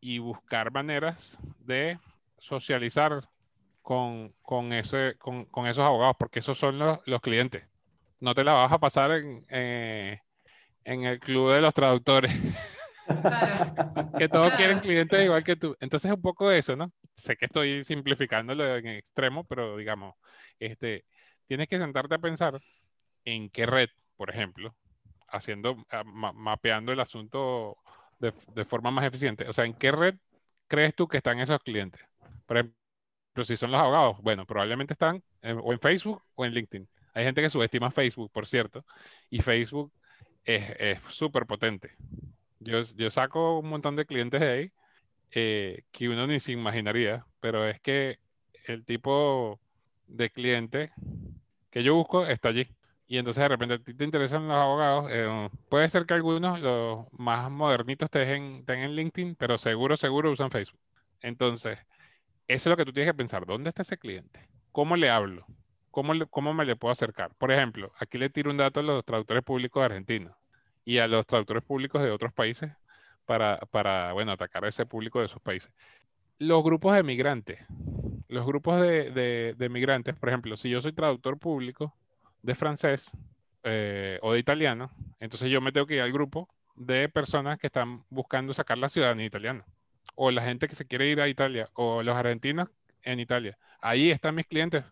y 0.00 0.20
buscar 0.20 0.70
maneras 0.70 1.36
de 1.58 1.98
socializar 2.38 3.28
con, 3.82 4.32
ese, 4.72 5.16
con, 5.18 5.66
esos 5.66 5.84
abogados, 5.84 6.14
porque 6.16 6.38
esos 6.38 6.56
son 6.56 6.78
los, 6.78 7.20
clientes. 7.22 7.66
No 8.20 8.36
te 8.36 8.44
la 8.44 8.52
vas 8.52 8.70
a 8.70 8.78
pasar 8.78 9.10
en, 9.10 10.20
en 10.84 11.04
el 11.04 11.18
club 11.18 11.52
de 11.52 11.60
los 11.60 11.74
traductores. 11.74 12.32
que 14.18 14.28
todos 14.28 14.52
quieren 14.54 14.80
clientes 14.80 15.24
igual 15.24 15.44
que 15.44 15.56
tú. 15.56 15.76
Entonces 15.80 16.10
es 16.10 16.16
un 16.16 16.22
poco 16.22 16.50
eso, 16.50 16.76
¿no? 16.76 16.92
Sé 17.14 17.36
que 17.36 17.46
estoy 17.46 17.84
simplificándolo 17.84 18.76
en 18.76 18.86
extremo, 18.88 19.44
pero 19.44 19.76
digamos, 19.76 20.14
este, 20.58 21.04
tienes 21.46 21.68
que 21.68 21.78
sentarte 21.78 22.14
a 22.14 22.18
pensar 22.18 22.60
en 23.24 23.50
qué 23.50 23.66
red, 23.66 23.88
por 24.16 24.30
ejemplo, 24.30 24.74
haciendo, 25.28 25.84
ah, 25.90 26.04
mapeando 26.04 26.92
el 26.92 27.00
asunto 27.00 27.76
de, 28.18 28.32
de, 28.54 28.64
forma 28.64 28.90
más 28.90 29.04
eficiente. 29.04 29.48
O 29.48 29.52
sea, 29.52 29.64
¿en 29.64 29.74
qué 29.74 29.92
red 29.92 30.16
crees 30.68 30.94
tú 30.94 31.08
que 31.08 31.18
están 31.18 31.40
esos 31.40 31.60
clientes? 31.60 32.02
Por 32.46 32.58
ejemplo, 32.58 33.44
si 33.44 33.56
son 33.56 33.72
los 33.72 33.80
abogados, 33.80 34.18
bueno, 34.22 34.46
probablemente 34.46 34.94
están 34.94 35.22
o 35.62 35.72
en 35.72 35.80
Facebook 35.80 36.22
o 36.34 36.44
en 36.44 36.52
LinkedIn. 36.52 36.88
Hay 37.14 37.24
gente 37.24 37.42
que 37.42 37.50
subestima 37.50 37.90
Facebook, 37.90 38.30
por 38.32 38.46
cierto, 38.46 38.84
y 39.30 39.40
Facebook 39.40 39.92
es 40.44 40.98
súper 41.08 41.46
potente. 41.46 41.92
Yo, 42.60 42.82
yo 42.82 43.10
saco 43.10 43.58
un 43.58 43.68
montón 43.68 43.96
de 43.96 44.06
clientes 44.06 44.40
de 44.40 44.48
ahí 44.50 44.72
eh, 45.32 45.82
que 45.92 46.08
uno 46.08 46.26
ni 46.26 46.40
se 46.40 46.52
imaginaría, 46.52 47.26
pero 47.40 47.66
es 47.66 47.80
que 47.80 48.18
el 48.66 48.84
tipo 48.84 49.60
de 50.06 50.30
cliente 50.30 50.92
que 51.70 51.82
yo 51.82 51.94
busco 51.94 52.26
está 52.26 52.50
allí. 52.50 52.68
Y 53.06 53.18
entonces 53.18 53.42
de 53.42 53.48
repente 53.48 53.74
a 53.74 53.78
ti 53.78 53.94
te 53.94 54.04
interesan 54.04 54.48
los 54.48 54.56
abogados. 54.56 55.10
Eh, 55.10 55.50
puede 55.68 55.88
ser 55.88 56.06
que 56.06 56.14
algunos, 56.14 56.60
los 56.60 57.06
más 57.12 57.50
modernitos, 57.50 58.08
estén 58.12 58.64
en 58.66 58.96
LinkedIn, 58.96 59.34
pero 59.36 59.58
seguro, 59.58 59.96
seguro 59.96 60.30
usan 60.30 60.50
Facebook. 60.50 60.80
Entonces, 61.20 61.78
eso 62.48 62.68
es 62.68 62.70
lo 62.70 62.76
que 62.76 62.84
tú 62.84 62.92
tienes 62.92 63.12
que 63.12 63.16
pensar. 63.16 63.46
¿Dónde 63.46 63.70
está 63.70 63.82
ese 63.82 63.98
cliente? 63.98 64.48
¿Cómo 64.72 64.96
le 64.96 65.10
hablo? 65.10 65.46
¿Cómo, 65.94 66.12
¿Cómo 66.28 66.52
me 66.52 66.64
le 66.64 66.74
puedo 66.74 66.90
acercar? 66.90 67.32
Por 67.36 67.52
ejemplo, 67.52 67.92
aquí 68.00 68.18
le 68.18 68.28
tiro 68.28 68.50
un 68.50 68.56
dato 68.56 68.80
a 68.80 68.82
los 68.82 69.04
traductores 69.04 69.44
públicos 69.44 69.80
de 69.80 69.84
Argentina 69.84 70.36
y 70.84 70.98
a 70.98 71.06
los 71.06 71.24
traductores 71.24 71.62
públicos 71.62 72.02
de 72.02 72.10
otros 72.10 72.32
países 72.32 72.72
para, 73.26 73.60
para 73.70 74.12
bueno, 74.12 74.32
atacar 74.32 74.64
a 74.64 74.68
ese 74.68 74.86
público 74.86 75.20
de 75.20 75.26
esos 75.26 75.40
países. 75.40 75.70
Los 76.40 76.64
grupos 76.64 76.96
de 76.96 77.04
migrantes. 77.04 77.60
Los 78.26 78.44
grupos 78.44 78.80
de, 78.80 79.54
de, 79.56 79.68
migrantes, 79.68 80.16
por 80.16 80.30
ejemplo, 80.30 80.56
si 80.56 80.68
yo 80.68 80.82
soy 80.82 80.92
traductor 80.92 81.38
público 81.38 81.94
de 82.42 82.56
francés 82.56 83.12
eh, 83.62 84.18
o 84.20 84.32
de 84.32 84.40
italiano, 84.40 84.90
entonces 85.20 85.48
yo 85.48 85.60
me 85.60 85.70
tengo 85.70 85.86
que 85.86 85.94
ir 85.94 86.02
al 86.02 86.10
grupo 86.10 86.48
de 86.74 87.08
personas 87.08 87.56
que 87.56 87.68
están 87.68 88.02
buscando 88.10 88.52
sacar 88.52 88.78
la 88.78 88.88
ciudadanía 88.88 89.26
italiana 89.26 89.64
o 90.16 90.32
la 90.32 90.42
gente 90.42 90.66
que 90.66 90.74
se 90.74 90.86
quiere 90.86 91.06
ir 91.06 91.20
a 91.20 91.28
Italia, 91.28 91.70
o 91.74 92.02
los 92.02 92.16
argentinos 92.16 92.68
en 93.04 93.20
Italia. 93.20 93.56
Ahí 93.80 94.10
están 94.10 94.34
mis 94.34 94.46
clientes, 94.46 94.84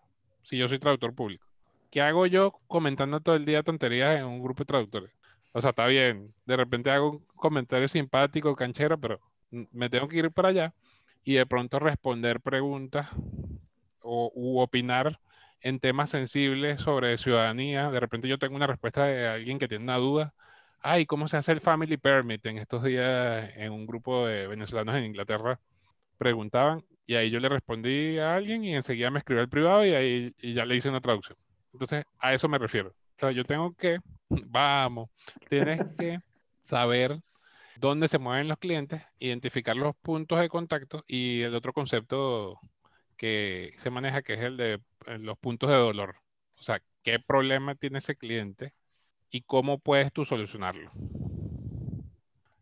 si 0.42 0.56
yo 0.56 0.68
soy 0.68 0.78
traductor 0.78 1.14
público. 1.14 1.46
¿Qué 1.90 2.00
hago 2.00 2.26
yo 2.26 2.52
comentando 2.66 3.20
todo 3.20 3.36
el 3.36 3.44
día 3.44 3.62
tonterías 3.62 4.18
en 4.18 4.24
un 4.24 4.42
grupo 4.42 4.62
de 4.62 4.66
traductores? 4.66 5.10
O 5.52 5.60
sea, 5.60 5.70
está 5.70 5.86
bien, 5.86 6.34
de 6.46 6.56
repente 6.56 6.90
hago 6.90 7.10
un 7.10 7.26
comentario 7.36 7.88
simpático, 7.88 8.56
canchero, 8.56 8.98
pero 8.98 9.20
me 9.50 9.90
tengo 9.90 10.08
que 10.08 10.18
ir 10.18 10.30
para 10.30 10.48
allá 10.48 10.74
y 11.24 11.34
de 11.34 11.46
pronto 11.46 11.78
responder 11.78 12.40
preguntas 12.40 13.08
o 14.00 14.32
u 14.34 14.60
opinar 14.60 15.20
en 15.60 15.78
temas 15.78 16.10
sensibles 16.10 16.80
sobre 16.80 17.18
ciudadanía. 17.18 17.90
De 17.90 18.00
repente 18.00 18.28
yo 18.28 18.38
tengo 18.38 18.56
una 18.56 18.66
respuesta 18.66 19.04
de 19.06 19.28
alguien 19.28 19.58
que 19.58 19.68
tiene 19.68 19.84
una 19.84 19.98
duda 19.98 20.34
ay, 20.82 21.06
¿cómo 21.06 21.28
se 21.28 21.36
hace 21.36 21.52
el 21.52 21.60
Family 21.60 21.96
Permit? 21.96 22.44
En 22.46 22.58
estos 22.58 22.82
días, 22.82 23.50
en 23.56 23.72
un 23.72 23.86
grupo 23.86 24.26
de 24.26 24.46
venezolanos 24.48 24.96
en 24.96 25.04
Inglaterra, 25.04 25.60
preguntaban 26.18 26.84
y 27.06 27.14
ahí 27.14 27.30
yo 27.30 27.40
le 27.40 27.48
respondí 27.48 28.18
a 28.18 28.34
alguien 28.34 28.64
y 28.64 28.74
enseguida 28.74 29.10
me 29.10 29.18
escribió 29.18 29.42
el 29.42 29.48
privado 29.48 29.84
y 29.84 29.94
ahí 29.94 30.34
ya 30.54 30.64
le 30.64 30.76
hice 30.76 30.88
una 30.88 31.00
traducción. 31.00 31.36
Entonces, 31.72 32.04
a 32.18 32.34
eso 32.34 32.48
me 32.48 32.58
refiero. 32.58 32.90
O 32.90 33.18
sea, 33.18 33.30
yo 33.32 33.44
tengo 33.44 33.74
que, 33.74 33.98
vamos, 34.46 35.10
tienes 35.48 35.80
que 35.98 36.18
saber 36.62 37.20
dónde 37.76 38.08
se 38.08 38.18
mueven 38.18 38.48
los 38.48 38.58
clientes, 38.58 39.02
identificar 39.18 39.76
los 39.76 39.94
puntos 39.96 40.40
de 40.40 40.48
contacto 40.48 41.04
y 41.06 41.42
el 41.42 41.54
otro 41.54 41.72
concepto 41.72 42.58
que 43.16 43.72
se 43.78 43.90
maneja, 43.90 44.22
que 44.22 44.34
es 44.34 44.40
el 44.40 44.56
de 44.56 44.80
eh, 45.06 45.18
los 45.18 45.38
puntos 45.38 45.70
de 45.70 45.76
dolor. 45.76 46.16
O 46.58 46.62
sea, 46.62 46.82
¿qué 47.02 47.18
problema 47.18 47.74
tiene 47.74 47.98
ese 47.98 48.16
cliente? 48.16 48.74
y 49.32 49.40
cómo 49.40 49.78
puedes 49.78 50.12
tú 50.12 50.24
solucionarlo. 50.24 50.92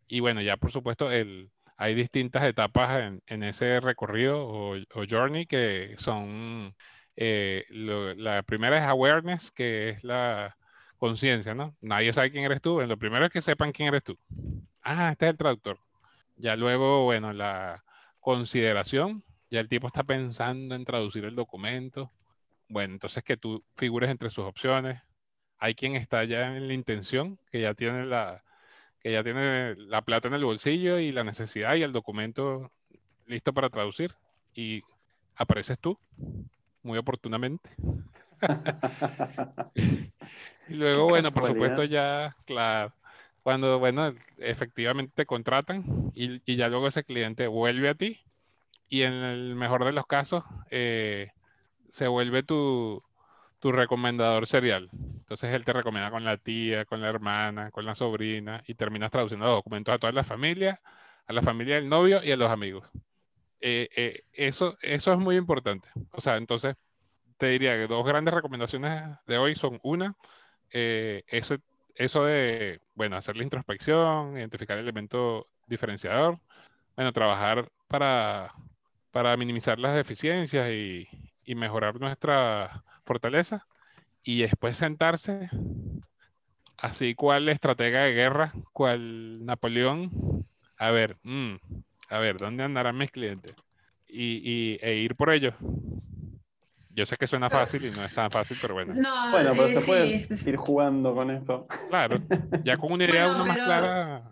Y 0.09 0.21
bueno, 0.21 0.41
ya 0.41 0.57
por 0.57 0.73
supuesto, 0.73 1.11
el, 1.11 1.51
hay 1.81 1.95
distintas 1.95 2.43
etapas 2.45 3.11
en, 3.27 3.43
ese 3.43 3.81
recorrido 3.81 4.47
o, 4.47 4.77
journey 5.09 5.47
que 5.47 5.95
son, 5.97 6.75
eh, 7.17 7.65
la 7.71 8.43
primera 8.43 8.77
es 8.77 8.85
awareness, 8.85 9.51
que 9.51 9.89
es 9.89 10.05
la 10.05 10.59
conciencia, 10.99 11.55
¿no? 11.55 11.75
Nadie 11.81 12.13
sabe 12.13 12.33
quién 12.33 12.45
eres 12.45 12.61
tú. 12.61 12.83
Lo 12.83 12.99
primero 12.99 13.25
es 13.25 13.33
que 13.33 13.41
sepan 13.41 13.73
quién 13.73 13.89
eres 13.89 14.05
tú. 14.05 14.19
Ah, 14.83 15.09
este 15.13 15.25
es 15.25 15.31
el 15.31 15.39
traductor. 15.39 15.79
Ya 16.37 16.55
luego, 16.55 17.05
bueno, 17.05 17.33
la 17.33 17.83
consideración, 18.21 19.25
ya 19.51 19.61
el 19.61 19.69
tipo 19.69 19.87
está 19.87 20.03
pensando 20.03 20.75
en 20.75 20.85
traducir 20.85 21.25
el 21.25 21.35
documento. 21.35 22.13
Bueno, 22.69 22.93
entonces 22.93 23.25
que 23.25 23.39
tú 23.39 23.65
figures 23.77 24.11
entre 24.11 24.29
sus 24.29 24.45
opciones, 24.45 25.01
hay 25.57 25.75
quien 25.75 25.97
está 25.97 26.25
ya 26.25 26.55
en 26.55 26.69
la 26.69 26.75
intención, 26.75 27.39
que 27.51 27.63
ya 27.63 27.73
tiene 27.73 28.05
la, 28.05 28.45
que 29.01 29.13
ya 29.13 29.25
tiene 29.25 29.75
la 29.77 30.03
plata 30.03 30.29
en 30.29 30.35
el 30.35 30.45
bolsillo 30.45 30.99
y 30.99 31.13
la 31.13 31.25
necesidad 31.25 31.75
y 31.75 31.83
el 31.83 31.93
documento 31.93 32.71
listo 33.27 33.53
para 33.53 33.71
traducir. 33.71 34.15
Y 34.55 34.83
apareces 35.37 35.79
tú, 35.79 35.99
muy 36.83 36.99
oportunamente. 36.99 37.71
y 40.69 40.75
luego, 40.75 41.09
bueno, 41.09 41.31
por 41.31 41.47
supuesto, 41.47 41.85
ya, 41.85 42.37
claro, 42.45 42.93
cuando, 43.43 43.79
bueno, 43.79 44.15
efectivamente 44.39 45.13
te 45.15 45.27
contratan 45.27 46.13
y, 46.15 46.41
y, 46.51 46.57
ya 46.57 46.69
luego 46.69 46.89
ese 46.89 47.05
cliente 47.05 47.47
vuelve 47.47 47.89
a 47.89 47.95
ti 47.95 48.21
y 48.89 49.03
en 49.03 49.15
el 49.15 49.55
mejor 49.55 49.85
de 49.85 49.93
los 49.93 50.07
casos 50.07 50.45
eh, 50.71 51.31
se 51.91 52.09
vuelve 52.09 52.43
tu, 52.43 53.03
tu 53.61 53.73
recomendador 53.73 54.47
serial. 54.47 54.89
Entonces 54.93 55.55
él 55.55 55.65
te 55.65 55.73
recomienda 55.73 56.11
con 56.11 56.25
la 56.25 56.39
tía, 56.39 56.85
con 56.87 57.01
la 57.01 57.09
hermana, 57.09 57.71
con 57.71 57.85
la 57.85 57.95
sobrina 57.95 58.63
y 58.67 58.75
terminas 58.75 59.11
traduciendo 59.11 59.47
documentos 59.47 59.95
a 59.95 59.99
toda 59.99 60.13
la 60.13 60.25
familia, 60.25 60.81
a 61.27 61.33
la 61.33 61.43
familia 61.43 61.77
del 61.77 61.89
novio 61.89 62.25
y 62.25 62.33
a 62.33 62.37
los 62.37 62.51
amigos. 62.51 62.91
Eh, 63.61 63.89
eh, 63.95 64.23
eso, 64.33 64.77
eso 64.83 65.13
es 65.13 65.19
muy 65.19 65.37
importante. 65.37 65.89
O 66.13 66.21
sea, 66.21 66.37
entonces 66.37 66.75
te 67.37 67.49
diría 67.49 67.77
que 67.77 67.87
dos 67.87 68.05
grandes 68.07 68.35
recomendaciones 68.35 69.03
de 69.27 69.39
hoy 69.39 69.55
son 69.55 69.79
una, 69.83 70.15
eh, 70.73 71.23
eso, 71.29 71.57
eso 71.95 72.25
de, 72.25 72.81
bueno, 72.95 73.17
hacer 73.17 73.37
la 73.37 73.45
introspección, 73.45 74.37
identificar 74.39 74.79
el 74.79 74.85
elemento 74.85 75.49
diferenciador, 75.67 76.41
bueno, 76.97 77.13
trabajar 77.13 77.71
para, 77.89 78.53
para 79.11 79.37
minimizar 79.37 79.79
las 79.79 79.95
deficiencias 79.95 80.71
y, 80.71 81.09
y 81.45 81.55
mejorar 81.55 82.01
nuestra 82.01 82.85
fortaleza 83.11 83.67
y 84.23 84.43
después 84.43 84.77
sentarse, 84.77 85.51
así 86.79 87.17
cual 87.17 87.49
estratega 87.49 88.05
de 88.05 88.13
guerra, 88.13 88.53
cual 88.73 89.45
Napoleón, 89.45 90.47
a 90.79 90.93
ver, 90.93 91.17
mm, 91.25 91.55
a 92.09 92.19
ver, 92.21 92.37
¿dónde 92.37 92.63
andarán 92.63 92.97
mis 92.97 93.11
clientes? 93.11 93.57
Y, 94.07 94.79
e 94.81 94.95
ir 94.95 95.17
por 95.17 95.31
ellos. 95.31 95.55
Yo 96.91 97.05
sé 97.05 97.17
que 97.17 97.27
suena 97.27 97.51
fácil 97.51 97.85
y 97.85 97.91
no 97.91 98.05
es 98.05 98.15
tan 98.15 98.31
fácil, 98.31 98.59
pero 98.63 98.75
bueno. 98.75 98.95
bueno, 99.33 99.55
pero 99.57 99.69
se 99.71 99.81
puede 99.81 100.29
ir 100.47 100.57
jugando 100.57 101.13
con 101.13 101.33
eso. 101.33 101.67
Claro, 101.89 102.17
ya 102.63 102.77
con 102.77 102.93
una 102.93 103.07
idea 103.07 103.27
uno 103.27 103.45
más 103.45 103.59
clara. 103.59 104.30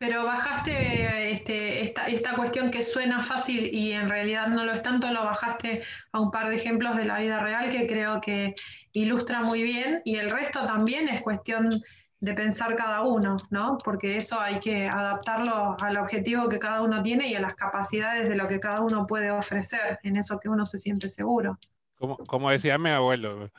Pero 0.00 0.24
bajaste 0.24 1.30
este, 1.30 1.82
esta, 1.82 2.06
esta 2.06 2.34
cuestión 2.34 2.70
que 2.70 2.82
suena 2.82 3.22
fácil 3.22 3.68
y 3.70 3.92
en 3.92 4.08
realidad 4.08 4.46
no 4.46 4.64
lo 4.64 4.72
es 4.72 4.82
tanto, 4.82 5.12
lo 5.12 5.24
bajaste 5.24 5.82
a 6.12 6.20
un 6.20 6.30
par 6.30 6.48
de 6.48 6.56
ejemplos 6.56 6.96
de 6.96 7.04
la 7.04 7.18
vida 7.18 7.38
real 7.40 7.68
que 7.68 7.86
creo 7.86 8.18
que 8.18 8.54
ilustra 8.94 9.42
muy 9.42 9.62
bien 9.62 10.00
y 10.06 10.16
el 10.16 10.30
resto 10.30 10.64
también 10.64 11.06
es 11.10 11.20
cuestión 11.20 11.82
de 12.18 12.32
pensar 12.32 12.76
cada 12.76 13.02
uno, 13.02 13.36
¿no? 13.50 13.76
Porque 13.84 14.16
eso 14.16 14.40
hay 14.40 14.58
que 14.58 14.88
adaptarlo 14.88 15.76
al 15.78 15.98
objetivo 15.98 16.48
que 16.48 16.58
cada 16.58 16.80
uno 16.80 17.02
tiene 17.02 17.28
y 17.28 17.34
a 17.34 17.40
las 17.40 17.54
capacidades 17.54 18.26
de 18.26 18.36
lo 18.36 18.48
que 18.48 18.58
cada 18.58 18.80
uno 18.80 19.06
puede 19.06 19.30
ofrecer, 19.30 19.98
en 20.02 20.16
eso 20.16 20.40
que 20.40 20.48
uno 20.48 20.64
se 20.64 20.78
siente 20.78 21.10
seguro. 21.10 21.58
Como, 21.96 22.16
como 22.16 22.48
decía 22.48 22.78
mi 22.78 22.88
abuelo, 22.88 23.50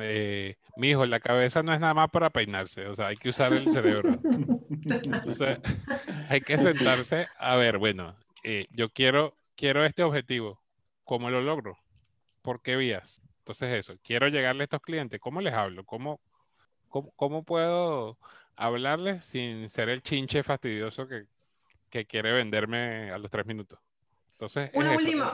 eh, 0.00 0.56
mi 0.76 0.90
hijo, 0.90 1.06
la 1.06 1.20
cabeza 1.20 1.62
no 1.62 1.72
es 1.72 1.80
nada 1.80 1.94
más 1.94 2.10
para 2.10 2.30
peinarse, 2.30 2.86
o 2.86 2.94
sea, 2.94 3.08
hay 3.08 3.16
que 3.16 3.28
usar 3.30 3.52
el 3.52 3.70
cerebro. 3.70 4.18
Hay 6.28 6.40
que 6.40 6.58
sentarse 6.58 7.28
a 7.38 7.56
ver, 7.56 7.78
bueno, 7.78 8.16
eh, 8.42 8.66
yo 8.70 8.88
quiero, 8.90 9.36
quiero 9.54 9.84
este 9.84 10.02
objetivo, 10.02 10.60
¿cómo 11.04 11.30
lo 11.30 11.40
logro? 11.40 11.78
¿Por 12.42 12.62
qué 12.62 12.76
vías? 12.76 13.22
Entonces 13.38 13.72
eso, 13.74 13.96
quiero 14.02 14.28
llegarle 14.28 14.62
a 14.62 14.64
estos 14.64 14.80
clientes, 14.80 15.20
¿cómo 15.20 15.40
les 15.40 15.54
hablo? 15.54 15.84
¿Cómo, 15.84 16.20
cómo, 16.88 17.12
cómo 17.16 17.44
puedo 17.44 18.18
hablarles 18.56 19.24
sin 19.24 19.68
ser 19.68 19.88
el 19.88 20.02
chinche 20.02 20.42
fastidioso 20.42 21.06
que, 21.06 21.26
que 21.90 22.06
quiere 22.06 22.32
venderme 22.32 23.10
a 23.10 23.18
los 23.18 23.30
tres 23.30 23.46
minutos? 23.46 23.78
Entonces, 24.32 24.70
es 24.72 24.74
Una 24.76 24.94
eso, 24.94 25.04
última, 25.04 25.32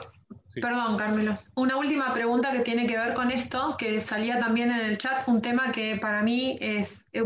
Sí. 0.53 0.61
perdón, 0.61 0.97
Carmelo. 0.97 1.37
Una 1.55 1.77
última 1.77 2.13
pregunta 2.13 2.51
que 2.51 2.59
tiene 2.59 2.85
que 2.87 2.97
ver 2.97 3.13
con 3.13 3.31
esto, 3.31 3.75
que 3.77 4.01
salía 4.01 4.39
también 4.39 4.71
en 4.71 4.79
el 4.81 4.97
chat, 4.97 5.27
un 5.27 5.41
tema 5.41 5.71
que 5.71 5.97
para 5.97 6.21
mí 6.21 6.57
es 6.61 7.05
eh, 7.13 7.23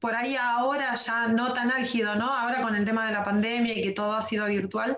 por 0.00 0.14
ahí 0.14 0.36
ahora 0.36 0.94
ya 0.94 1.26
no 1.26 1.52
tan 1.52 1.72
álgido, 1.72 2.14
¿no? 2.14 2.32
Ahora 2.32 2.60
con 2.62 2.76
el 2.76 2.84
tema 2.84 3.06
de 3.06 3.12
la 3.12 3.24
pandemia 3.24 3.76
y 3.76 3.82
que 3.82 3.90
todo 3.90 4.14
ha 4.14 4.22
sido 4.22 4.46
virtual, 4.46 4.96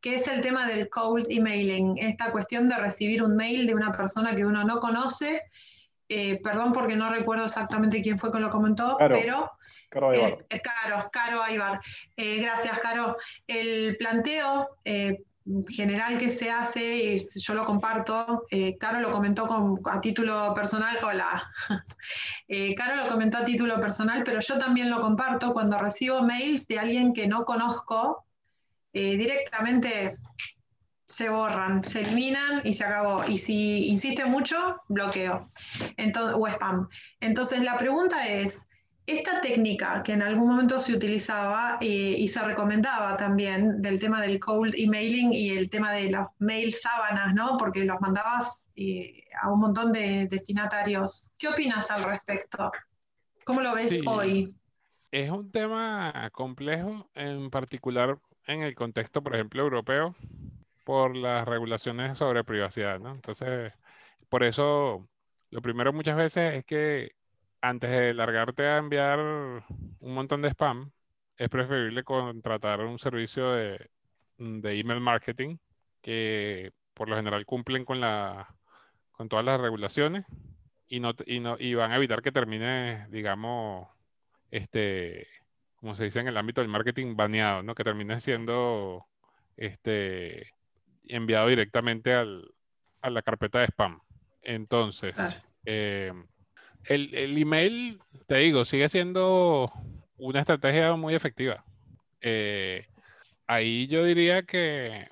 que 0.00 0.16
es 0.16 0.26
el 0.26 0.40
tema 0.40 0.66
del 0.66 0.88
cold 0.88 1.26
emailing, 1.30 1.98
esta 1.98 2.32
cuestión 2.32 2.68
de 2.68 2.76
recibir 2.76 3.22
un 3.22 3.36
mail 3.36 3.66
de 3.66 3.74
una 3.74 3.92
persona 3.92 4.34
que 4.34 4.44
uno 4.44 4.64
no 4.64 4.80
conoce. 4.80 5.42
Eh, 6.08 6.40
perdón 6.42 6.72
porque 6.72 6.96
no 6.96 7.08
recuerdo 7.12 7.44
exactamente 7.44 8.02
quién 8.02 8.18
fue 8.18 8.32
que 8.32 8.40
lo 8.40 8.50
comentó, 8.50 8.96
Claro. 8.96 9.16
pero 9.20 9.52
Carlos 9.88 10.14
Aybar. 10.16 10.30
el- 10.32 10.46
eh, 10.50 10.60
Caro, 10.62 11.08
Caro 11.12 11.42
Aybar. 11.44 11.80
Eh, 12.16 12.40
gracias, 12.42 12.76
Caro. 12.80 13.16
El 13.46 13.96
planteo 13.98 14.70
eh, 14.84 15.22
general 15.68 16.18
que 16.18 16.30
se 16.30 16.50
hace, 16.50 17.14
y 17.14 17.26
yo 17.38 17.54
lo 17.54 17.64
comparto, 17.64 18.46
eh, 18.50 18.76
Caro 18.78 19.00
lo 19.00 19.10
comentó 19.10 19.46
con- 19.46 19.80
a 19.86 20.00
título 20.00 20.52
personal, 20.54 20.98
hola. 21.02 21.50
Eh, 22.48 22.74
Caro 22.74 22.96
lo 22.96 23.08
comentó 23.08 23.38
a 23.38 23.44
título 23.44 23.80
personal, 23.80 24.22
pero 24.24 24.40
yo 24.40 24.58
también 24.58 24.90
lo 24.90 25.00
comparto 25.00 25.52
cuando 25.52 25.78
recibo 25.78 26.22
mails 26.22 26.66
de 26.66 26.78
alguien 26.80 27.12
que 27.12 27.28
no 27.28 27.44
conozco, 27.44 28.26
eh, 28.92 29.16
directamente 29.16 30.16
se 31.06 31.28
borran, 31.28 31.82
se 31.84 32.02
eliminan 32.02 32.62
y 32.64 32.72
se 32.72 32.84
acabó. 32.84 33.24
Y 33.28 33.38
si 33.38 33.88
insiste 33.88 34.24
mucho, 34.26 34.80
bloqueo 34.88 35.50
Entonces, 35.96 36.36
o 36.38 36.46
spam. 36.48 36.88
Entonces 37.20 37.60
la 37.62 37.76
pregunta 37.76 38.26
es, 38.28 38.66
esta 39.18 39.40
técnica 39.40 40.02
que 40.02 40.12
en 40.12 40.22
algún 40.22 40.48
momento 40.48 40.78
se 40.80 40.94
utilizaba 40.94 41.78
eh, 41.80 42.14
y 42.18 42.28
se 42.28 42.42
recomendaba 42.42 43.16
también 43.16 43.82
del 43.82 43.98
tema 43.98 44.20
del 44.22 44.38
cold 44.38 44.74
emailing 44.76 45.32
y 45.32 45.50
el 45.50 45.68
tema 45.68 45.92
de 45.92 46.10
los 46.10 46.28
mail 46.38 46.72
sábanas, 46.72 47.34
¿no? 47.34 47.56
Porque 47.58 47.84
los 47.84 48.00
mandabas 48.00 48.68
eh, 48.76 49.24
a 49.40 49.50
un 49.50 49.60
montón 49.60 49.92
de 49.92 50.26
destinatarios. 50.26 51.30
¿Qué 51.38 51.48
opinas 51.48 51.90
al 51.90 52.04
respecto? 52.04 52.70
¿Cómo 53.44 53.60
lo 53.60 53.74
ves 53.74 53.88
Sí. 53.88 54.04
hoy? 54.06 54.54
Es 55.10 55.30
un 55.30 55.50
tema 55.50 56.30
complejo, 56.32 57.10
en 57.14 57.50
particular 57.50 58.18
en 58.46 58.62
el 58.62 58.74
contexto, 58.74 59.22
por 59.22 59.34
ejemplo, 59.34 59.62
europeo, 59.62 60.14
por 60.84 61.16
las 61.16 61.46
regulaciones 61.46 62.18
sobre 62.18 62.44
privacidad, 62.44 63.00
¿no? 63.00 63.12
Entonces, 63.12 63.72
por 64.28 64.44
eso, 64.44 65.08
lo 65.50 65.62
primero 65.62 65.92
muchas 65.92 66.16
veces 66.16 66.54
es 66.54 66.64
que 66.64 67.12
antes 67.60 67.90
de 67.90 68.14
largarte 68.14 68.66
a 68.66 68.78
enviar 68.78 69.18
un 69.20 70.14
montón 70.14 70.42
de 70.42 70.48
spam, 70.50 70.90
es 71.36 71.48
preferible 71.48 72.04
contratar 72.04 72.80
un 72.80 72.98
servicio 72.98 73.52
de, 73.52 73.90
de 74.38 74.78
email 74.78 75.00
marketing 75.00 75.56
que 76.02 76.72
por 76.94 77.08
lo 77.08 77.16
general 77.16 77.44
cumplen 77.46 77.84
con 77.84 78.00
la, 78.00 78.54
con 79.12 79.28
todas 79.28 79.44
las 79.44 79.60
regulaciones 79.60 80.24
y 80.86 81.00
no, 81.00 81.12
y 81.26 81.40
no, 81.40 81.56
y 81.58 81.74
van 81.74 81.92
a 81.92 81.96
evitar 81.96 82.20
que 82.22 82.32
termine, 82.32 83.06
digamos, 83.10 83.88
este, 84.50 85.26
como 85.76 85.94
se 85.94 86.04
dice 86.04 86.20
en 86.20 86.28
el 86.28 86.36
ámbito 86.36 86.60
del 86.60 86.68
marketing, 86.70 87.16
baneado, 87.16 87.62
¿no? 87.62 87.74
Que 87.74 87.84
termine 87.84 88.20
siendo 88.20 89.06
este, 89.56 90.52
enviado 91.04 91.48
directamente 91.48 92.12
al- 92.14 92.50
a 93.02 93.10
la 93.10 93.22
carpeta 93.22 93.60
de 93.60 93.66
spam. 93.66 94.00
Entonces, 94.42 95.14
eh, 95.64 96.12
el, 96.84 97.14
el 97.14 97.38
email, 97.38 98.00
te 98.26 98.36
digo, 98.38 98.64
sigue 98.64 98.88
siendo 98.88 99.72
una 100.16 100.40
estrategia 100.40 100.94
muy 100.94 101.14
efectiva. 101.14 101.64
Eh, 102.20 102.86
ahí 103.46 103.86
yo 103.88 104.04
diría 104.04 104.42
que, 104.42 105.08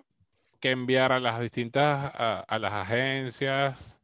que 0.61 0.71
enviar 0.71 1.13
a 1.13 1.21
las 1.21 1.41
distintas, 1.41 2.13
a, 2.15 2.59
las 2.59 2.73
agencias. 2.73 4.01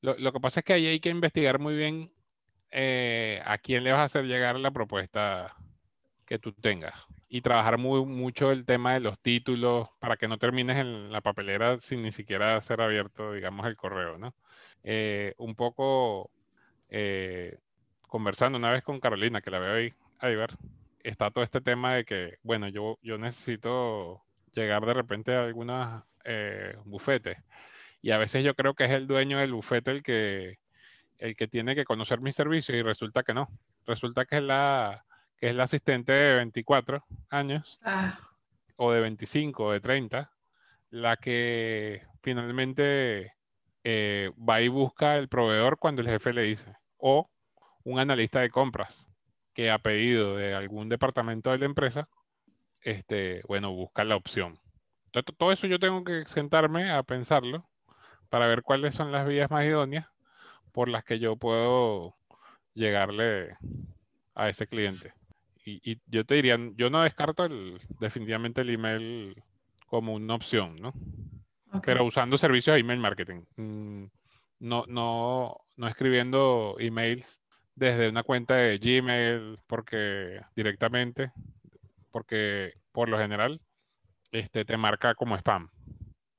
Lo, 0.00 0.16
lo 0.18 0.32
que 0.32 0.40
pasa 0.40 0.60
es 0.60 0.64
que 0.64 0.72
ahí 0.74 0.86
hay 0.86 1.00
que 1.00 1.10
investigar 1.10 1.58
muy 1.58 1.76
bien 1.76 2.12
eh, 2.70 3.40
a 3.44 3.58
quién 3.58 3.84
le 3.84 3.92
vas 3.92 4.00
a 4.00 4.04
hacer 4.04 4.24
llegar 4.24 4.58
la 4.58 4.70
propuesta 4.70 5.54
que 6.26 6.38
tú 6.38 6.52
tengas. 6.52 6.94
Y 7.28 7.40
trabajar 7.42 7.78
muy, 7.78 8.04
mucho 8.04 8.50
el 8.52 8.66
tema 8.66 8.94
de 8.94 9.00
los 9.00 9.18
títulos 9.20 9.88
para 10.00 10.16
que 10.16 10.28
no 10.28 10.38
termines 10.38 10.76
en 10.78 11.12
la 11.12 11.20
papelera 11.22 11.78
sin 11.78 12.02
ni 12.02 12.12
siquiera 12.12 12.60
ser 12.60 12.80
abierto, 12.82 13.32
digamos, 13.32 13.66
el 13.66 13.76
correo, 13.76 14.18
¿no? 14.18 14.34
Eh, 14.82 15.34
un 15.38 15.54
poco 15.54 16.30
eh, 16.94 17.58
conversando 18.06 18.58
una 18.58 18.70
vez 18.70 18.82
con 18.82 19.00
Carolina, 19.00 19.40
que 19.40 19.50
la 19.50 19.58
veo 19.58 19.74
ahí, 19.74 19.94
ahí 20.18 20.36
ver, 20.36 20.50
está 21.02 21.30
todo 21.30 21.42
este 21.42 21.62
tema 21.62 21.94
de 21.94 22.04
que, 22.04 22.36
bueno, 22.42 22.68
yo, 22.68 22.98
yo 23.02 23.16
necesito 23.16 24.22
llegar 24.52 24.84
de 24.84 24.92
repente 24.92 25.34
a 25.34 25.44
algunos 25.44 26.02
eh, 26.24 26.76
bufetes. 26.84 27.38
Y 28.02 28.10
a 28.10 28.18
veces 28.18 28.44
yo 28.44 28.54
creo 28.54 28.74
que 28.74 28.84
es 28.84 28.90
el 28.90 29.06
dueño 29.06 29.38
del 29.38 29.54
bufete 29.54 29.90
el 29.90 30.02
que, 30.02 30.58
el 31.16 31.34
que 31.34 31.48
tiene 31.48 31.74
que 31.74 31.86
conocer 31.86 32.20
mi 32.20 32.32
servicio 32.32 32.76
y 32.76 32.82
resulta 32.82 33.22
que 33.22 33.32
no. 33.32 33.48
Resulta 33.86 34.26
que 34.26 34.36
es 34.36 34.42
la, 34.42 35.06
que 35.38 35.48
es 35.48 35.54
la 35.54 35.64
asistente 35.64 36.12
de 36.12 36.36
24 36.36 37.04
años 37.30 37.80
Ah, 37.82 38.18
o 38.76 38.92
de 38.92 39.00
25 39.00 39.64
o 39.64 39.72
de 39.72 39.80
30 39.80 40.30
la 40.90 41.16
que 41.16 42.02
finalmente 42.22 43.32
eh, 43.82 44.30
va 44.38 44.60
y 44.60 44.68
busca 44.68 45.16
el 45.16 45.28
proveedor 45.28 45.78
cuando 45.78 46.02
el 46.02 46.08
jefe 46.08 46.34
le 46.34 46.42
dice. 46.42 46.76
O 47.04 47.28
un 47.84 47.98
analista 47.98 48.40
de 48.40 48.50
compras 48.50 49.08
que 49.54 49.70
a 49.70 49.78
pedido 49.78 50.36
de 50.36 50.54
algún 50.54 50.88
departamento 50.88 51.50
de 51.50 51.58
la 51.58 51.66
empresa, 51.66 52.08
este, 52.80 53.42
bueno, 53.48 53.72
busca 53.72 54.04
la 54.04 54.14
opción. 54.16 54.60
Entonces, 55.06 55.36
todo 55.36 55.50
eso 55.52 55.66
yo 55.66 55.80
tengo 55.80 56.04
que 56.04 56.24
sentarme 56.26 56.90
a 56.92 57.02
pensarlo 57.02 57.68
para 58.30 58.46
ver 58.46 58.62
cuáles 58.62 58.94
son 58.94 59.10
las 59.12 59.26
vías 59.26 59.50
más 59.50 59.66
idóneas 59.66 60.06
por 60.70 60.88
las 60.88 61.04
que 61.04 61.18
yo 61.18 61.36
puedo 61.36 62.14
llegarle 62.72 63.56
a 64.34 64.48
ese 64.48 64.66
cliente. 64.68 65.12
Y, 65.64 65.80
y 65.92 66.00
yo 66.06 66.24
te 66.24 66.36
diría, 66.36 66.56
yo 66.76 66.88
no 66.88 67.02
descarto 67.02 67.44
el- 67.44 67.80
definitivamente 68.00 68.62
el 68.62 68.70
email 68.70 69.42
como 69.86 70.14
una 70.14 70.34
opción, 70.34 70.76
¿no? 70.76 70.92
Pero 71.84 72.04
usando 72.04 72.38
servicios 72.38 72.74
de 72.74 72.80
email 72.80 73.00
marketing. 73.00 73.42
Mm, 73.56 74.04
No, 74.60 74.84
no, 74.86 75.56
no 75.82 75.88
escribiendo 75.88 76.76
emails 76.78 77.40
desde 77.74 78.08
una 78.08 78.22
cuenta 78.22 78.54
de 78.54 78.78
Gmail 78.78 79.58
porque 79.66 80.40
directamente, 80.54 81.32
porque 82.12 82.74
por 82.92 83.08
lo 83.08 83.18
general 83.18 83.60
este, 84.30 84.64
te 84.64 84.76
marca 84.76 85.16
como 85.16 85.36
spam 85.36 85.70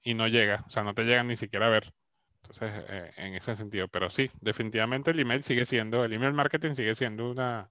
y 0.01 0.13
no 0.13 0.29
llega, 0.29 0.63
o 0.65 0.69
sea, 0.69 0.83
no 0.83 0.93
te 0.93 1.03
llega 1.03 1.23
ni 1.23 1.35
siquiera 1.35 1.67
a 1.67 1.71
ver. 1.71 1.93
Entonces, 2.43 2.85
eh, 2.87 3.11
en 3.17 3.35
ese 3.35 3.53
sentido, 3.57 3.89
pero 3.89 4.09
sí, 4.09 4.31
definitivamente 4.39 5.11
el 5.11 5.19
email 5.19 5.43
sigue 5.43 5.65
siendo, 5.65 6.05
el 6.05 6.13
email 6.13 6.31
marketing 6.31 6.75
sigue 6.75 6.95
siendo 6.95 7.29
una, 7.29 7.69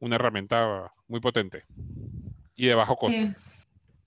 una 0.00 0.16
herramienta 0.16 0.92
muy 1.06 1.20
potente 1.20 1.64
y 2.56 2.66
de 2.66 2.74
bajo 2.74 2.96
costo. 2.96 3.16
Sí. 3.16 3.34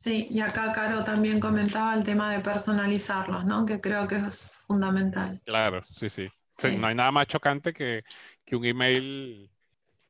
Sí, 0.02 0.28
y 0.32 0.40
acá 0.42 0.72
Caro 0.74 1.04
también 1.04 1.40
comentaba 1.40 1.94
el 1.94 2.04
tema 2.04 2.32
de 2.34 2.40
personalizarlos, 2.40 3.46
¿no? 3.46 3.68
Que 3.68 3.80
creo 3.80 4.08
que 4.08 4.16
es 4.16 4.52
fundamental. 4.66 5.40
Claro, 5.46 5.84
sí, 5.94 6.10
sí. 6.10 6.28
Sí. 6.62 6.78
No 6.78 6.88
hay 6.88 6.96
nada 6.96 7.12
más 7.12 7.28
chocante 7.28 7.74
que, 7.74 8.04
que 8.46 8.56
un 8.56 8.66
email, 8.66 9.52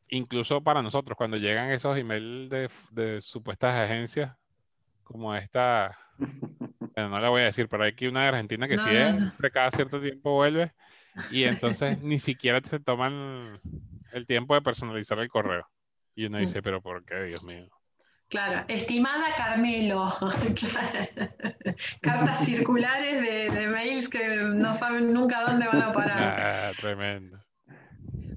incluso 0.10 0.64
para 0.64 0.82
nosotros, 0.82 1.18
cuando 1.18 1.38
llegan 1.38 1.72
esos 1.72 1.98
emails 1.98 2.50
de, 2.50 2.70
de 2.92 3.22
supuestas 3.22 3.76
agencias, 3.76 4.36
como 5.04 5.36
esta, 5.36 5.98
bueno, 6.96 7.10
no 7.10 7.20
la 7.20 7.30
voy 7.30 7.42
a 7.44 7.46
decir, 7.46 7.68
pero 7.70 7.84
hay 7.84 7.92
aquí 7.92 8.08
una 8.08 8.24
de 8.24 8.28
Argentina 8.30 8.68
que 8.68 8.78
No, 8.78 8.86
no, 8.86 9.20
no. 9.20 9.32
siempre 9.32 9.52
cada 9.52 9.72
cierto 9.72 10.00
tiempo 10.02 10.34
vuelve 10.34 10.74
y 11.30 11.44
entonces 11.46 12.00
ni 12.04 12.20
siquiera 12.20 12.62
se 12.64 12.80
toman 12.80 13.62
el 14.14 14.26
tiempo 14.28 14.56
de 14.56 14.62
personalizar 14.62 15.20
el 15.20 15.30
correo. 15.30 15.68
Y 16.16 16.26
uno 16.26 16.40
Mm. 16.40 16.42
dice, 16.42 16.62
pero 16.62 16.82
¿por 16.82 17.06
qué, 17.06 17.16
Dios 17.24 17.44
mío? 17.44 17.70
Claro, 18.32 18.64
estimada 18.70 19.26
Carmelo. 19.36 20.10
Cartas 22.02 22.46
circulares 22.46 23.22
de, 23.22 23.50
de 23.50 23.68
mails 23.68 24.08
que 24.08 24.38
no 24.38 24.74
saben 24.74 25.12
nunca 25.14 25.42
dónde 25.42 25.68
van 25.68 25.82
a 25.82 25.92
parar. 25.92 26.34
Ah, 26.72 26.74
tremendo. 26.80 27.38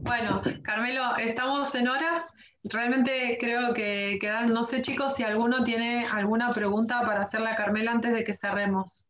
Bueno, 0.02 0.42
Carmelo, 0.64 1.16
estamos 1.16 1.72
en 1.76 1.86
hora. 1.88 2.26
Realmente 2.64 3.38
creo 3.38 3.72
que 3.72 4.18
quedan, 4.20 4.52
no 4.52 4.64
sé 4.64 4.82
chicos 4.82 5.14
si 5.14 5.22
alguno 5.22 5.62
tiene 5.62 6.04
alguna 6.12 6.50
pregunta 6.50 7.02
para 7.02 7.22
hacerle 7.22 7.50
a 7.50 7.54
Carmelo 7.54 7.92
antes 7.92 8.12
de 8.12 8.24
que 8.24 8.34
cerremos. 8.34 9.06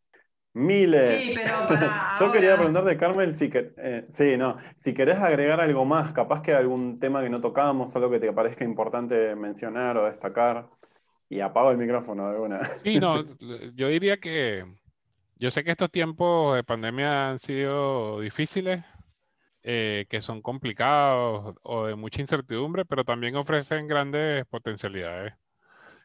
Miles. 0.54 1.26
Sí, 1.26 1.40
pero 1.42 1.66
para 1.66 1.92
Yo 2.18 2.30
quería 2.30 2.56
ahora. 2.56 2.56
preguntarte, 2.56 2.96
Carmen, 2.96 3.34
si, 3.34 3.50
que- 3.50 3.72
eh, 3.76 4.04
sí, 4.10 4.36
no, 4.36 4.56
si 4.76 4.94
querés 4.94 5.18
agregar 5.18 5.60
algo 5.60 5.84
más, 5.84 6.12
capaz 6.12 6.42
que 6.42 6.54
algún 6.54 6.98
tema 7.00 7.22
que 7.22 7.30
no 7.30 7.40
tocamos, 7.40 7.94
algo 7.96 8.10
que 8.10 8.20
te 8.20 8.32
parezca 8.32 8.64
importante 8.64 9.34
mencionar 9.36 9.96
o 9.98 10.04
destacar. 10.06 10.70
Y 11.28 11.40
apago 11.40 11.70
el 11.72 11.78
micrófono 11.78 12.30
de 12.32 12.38
una. 12.40 12.60
Y 12.82 12.98
no, 12.98 13.24
yo 13.74 13.88
diría 13.88 14.18
que 14.18 14.64
yo 15.36 15.50
sé 15.50 15.64
que 15.64 15.72
estos 15.72 15.90
tiempos 15.92 16.56
de 16.56 16.64
pandemia 16.64 17.30
han 17.30 17.38
sido 17.40 18.20
difíciles, 18.20 18.84
eh, 19.62 20.06
que 20.10 20.22
son 20.22 20.42
complicados 20.42 21.56
o 21.62 21.86
de 21.86 21.96
mucha 21.96 22.20
incertidumbre, 22.22 22.84
pero 22.86 23.04
también 23.04 23.36
ofrecen 23.36 23.86
grandes 23.88 24.46
potencialidades. 24.46 25.34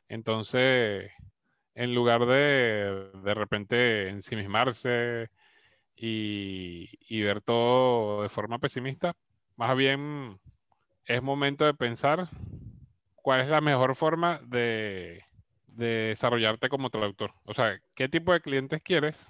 Entonces, 0.10 1.12
en 1.76 1.96
lugar 1.96 2.26
de 2.26 3.12
de 3.24 3.34
repente 3.34 4.10
ensimismarse 4.10 5.30
y, 5.96 6.90
y 7.02 7.22
ver 7.24 7.42
todo 7.42 8.24
de 8.24 8.30
forma 8.30 8.60
pesimista, 8.60 9.14
más 9.58 9.76
bien 9.78 10.40
es 11.06 11.22
momento 11.24 11.66
de 11.66 11.74
pensar 11.74 12.30
cuál 13.16 13.42
es 13.42 13.50
la 13.50 13.62
mejor 13.62 13.96
forma 13.96 14.40
de, 14.48 15.24
de 15.68 15.86
desarrollarte 16.10 16.70
como 16.70 16.90
traductor. 16.90 17.34
O 17.46 17.54
sea, 17.54 17.80
qué 17.96 18.10
tipo 18.10 18.34
de 18.34 18.42
clientes 18.42 18.82
quieres, 18.82 19.28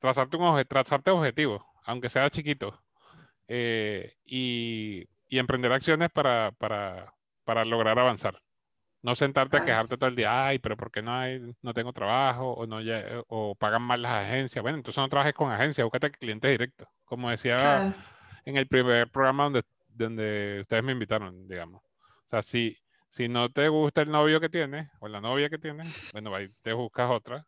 trazarte, 0.00 0.36
un 0.36 0.44
obje- 0.44 0.66
trazarte 0.66 1.10
objetivos, 1.10 1.62
aunque 1.84 2.08
sea 2.08 2.30
chiquito, 2.30 2.82
eh, 3.48 4.14
y, 4.24 5.06
y 5.28 5.38
emprender 5.38 5.72
acciones 5.72 6.10
para, 6.10 6.52
para, 6.58 7.14
para 7.44 7.64
lograr 7.64 7.98
avanzar. 7.98 8.40
No 9.04 9.14
sentarte 9.16 9.58
a 9.58 9.62
quejarte 9.62 9.98
todo 9.98 10.10
el 10.10 10.16
día, 10.16 10.46
ay, 10.48 10.58
pero 10.60 10.76
¿por 10.78 10.90
qué 10.92 11.02
no 11.02 11.14
hay, 11.14 11.40
no 11.62 11.74
tengo 11.74 11.92
trabajo? 11.94 12.52
O 12.54 12.66
no 12.66 12.80
lle- 12.82 13.24
o 13.28 13.54
pagan 13.56 13.82
mal 13.82 14.02
las 14.02 14.24
agencias. 14.26 14.62
Bueno, 14.62 14.78
entonces 14.78 15.00
no 15.02 15.08
trabajes 15.10 15.34
con 15.34 15.52
agencias, 15.52 15.84
búscate 15.86 16.10
clientes 16.12 16.50
directos. 16.52 16.88
Como 17.04 17.30
decía 17.30 17.84
Claro. 17.84 17.94
en 18.44 18.56
el 18.56 18.68
primer 18.68 19.10
programa 19.10 19.44
donde, 19.44 19.64
donde 19.88 20.58
ustedes 20.62 20.84
me 20.84 20.92
invitaron, 20.92 21.48
digamos. 21.48 21.82
O 21.84 22.28
sea, 22.28 22.42
si, 22.42 22.78
si 23.10 23.28
no 23.28 23.50
te 23.52 23.68
gusta 23.68 24.02
el 24.02 24.10
novio 24.12 24.40
que 24.40 24.48
tienes 24.50 24.88
o 25.00 25.08
la 25.08 25.20
novia 25.20 25.50
que 25.50 25.58
tienes, 25.58 25.94
bueno, 26.12 26.34
ahí 26.34 26.48
te 26.62 26.72
buscas 26.74 27.10
otra. 27.10 27.46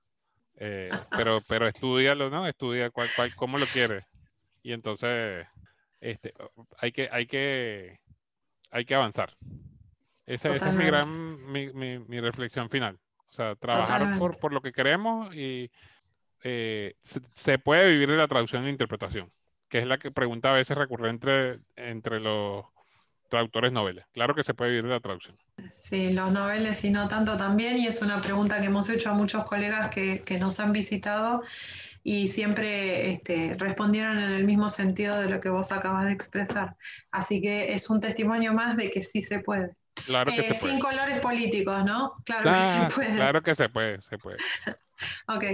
eh, 0.56 1.04
pero, 1.14 1.42
pero 1.42 1.68
estudialo, 1.68 2.30
¿no? 2.30 2.46
Estudia 2.48 2.90
cuál, 2.90 3.12
cuál, 3.12 3.34
cómo 3.34 3.58
lo 3.58 3.68
quieres. 3.68 4.04
Y 4.62 4.72
entonces, 4.72 5.46
este, 6.00 6.34
hay 6.78 6.92
que, 6.92 7.08
hay 7.12 7.26
que, 7.26 8.00
hay 8.70 8.84
que 8.86 8.94
avanzar. 8.96 9.36
Esa, 10.26 10.54
esa 10.54 10.70
es 10.70 10.74
mi 10.74 10.86
gran, 10.86 11.08
mi, 11.52 11.72
mi- 11.72 11.98
mi 12.00 12.20
reflexión 12.20 12.70
final. 12.70 12.98
O 13.28 13.32
sea, 13.34 13.56
trabajar 13.56 14.08
por, 14.08 14.36
por 14.38 14.52
lo 14.52 14.60
que 14.62 14.72
queremos 14.72 15.34
y 15.34 15.70
eh, 16.44 16.94
se, 17.02 17.20
se 17.34 17.58
puede 17.58 17.90
vivir 17.90 18.10
de 18.10 18.16
la 18.18 18.28
traducción 18.28 18.66
e 18.66 18.70
interpretación, 18.70 19.32
que 19.68 19.78
es 19.78 19.86
la 19.86 19.98
que 19.98 20.10
pregunta 20.12 20.50
a 20.50 20.54
veces 20.54 20.78
recurrente 20.78 21.58
entre 21.76 22.20
los 22.20 22.66
traductores 23.28 23.72
noveles. 23.72 24.06
Claro 24.12 24.34
que 24.34 24.42
se 24.44 24.54
puede 24.54 24.70
vivir 24.72 24.84
de 24.86 24.90
la 24.92 25.00
traducción. 25.00 25.36
Sí, 25.80 26.10
los 26.12 26.32
noveles 26.32 26.84
y 26.84 26.90
no 26.90 27.08
tanto 27.08 27.36
también, 27.36 27.78
y 27.78 27.86
es 27.86 28.02
una 28.02 28.20
pregunta 28.20 28.60
que 28.60 28.66
hemos 28.66 28.88
hecho 28.90 29.10
a 29.10 29.14
muchos 29.14 29.44
colegas 29.44 29.88
que, 29.90 30.22
que 30.24 30.38
nos 30.38 30.60
han 30.60 30.72
visitado 30.72 31.42
y 32.02 32.28
siempre 32.28 33.12
este, 33.12 33.54
respondieron 33.58 34.18
en 34.18 34.32
el 34.32 34.44
mismo 34.44 34.70
sentido 34.70 35.18
de 35.20 35.28
lo 35.30 35.40
que 35.40 35.48
vos 35.50 35.72
acabas 35.72 36.06
de 36.06 36.12
expresar. 36.12 36.76
Así 37.12 37.40
que 37.42 37.74
es 37.74 37.90
un 37.90 38.00
testimonio 38.00 38.52
más 38.54 38.76
de 38.76 38.90
que 38.90 39.02
sí 39.02 39.22
se 39.22 39.40
puede. 39.40 39.76
Claro 40.06 40.32
que 40.32 40.40
Eh, 40.40 40.54
se 40.54 40.54
puede. 40.54 40.72
sin 40.72 40.80
colores 40.80 41.20
políticos, 41.20 41.84
¿no? 41.84 42.14
Claro 42.24 42.52
que 42.52 42.90
se 42.90 42.94
puede. 42.94 43.14
claro 43.16 43.42
que 43.42 43.54
se 43.54 43.68
puede, 43.68 44.00
se 44.02 44.18
puede. 44.18 44.38
Ok, 45.28 45.44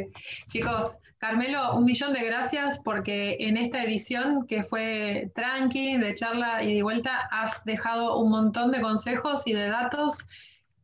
chicos, 0.53 0.99
Carmelo, 1.19 1.75
un 1.75 1.85
millón 1.85 2.13
de 2.13 2.25
gracias 2.25 2.79
porque 2.85 3.37
en 3.41 3.57
esta 3.57 3.83
edición 3.83 4.47
que 4.47 4.63
fue 4.63 5.33
tranqui, 5.35 5.97
de 5.99 6.15
charla 6.15 6.63
y 6.63 6.77
de 6.77 6.83
vuelta, 6.85 7.29
has 7.33 7.65
dejado 7.65 8.19
un 8.19 8.31
montón 8.31 8.71
de 8.71 8.81
consejos 8.81 9.45
y 9.49 9.53
de 9.53 9.69
datos 9.69 10.19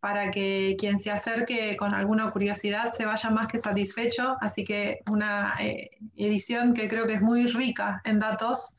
para 0.01 0.33
que 0.33 0.75
quien 0.77 0.99
se 0.99 1.13
acerque 1.13 1.77
con 1.77 1.95
alguna 1.95 2.33
curiosidad 2.33 2.91
se 2.91 3.05
vaya 3.05 3.31
más 3.31 3.47
que 3.47 3.61
satisfecho. 3.61 4.37
Así 4.41 4.65
que 4.65 5.03
una 5.09 5.55
eh, 5.61 5.91
edición 6.17 6.75
que 6.75 6.89
creo 6.89 7.07
que 7.07 7.15
es 7.15 7.21
muy 7.23 7.47
rica 7.47 8.01
en 8.05 8.19
datos. 8.19 8.77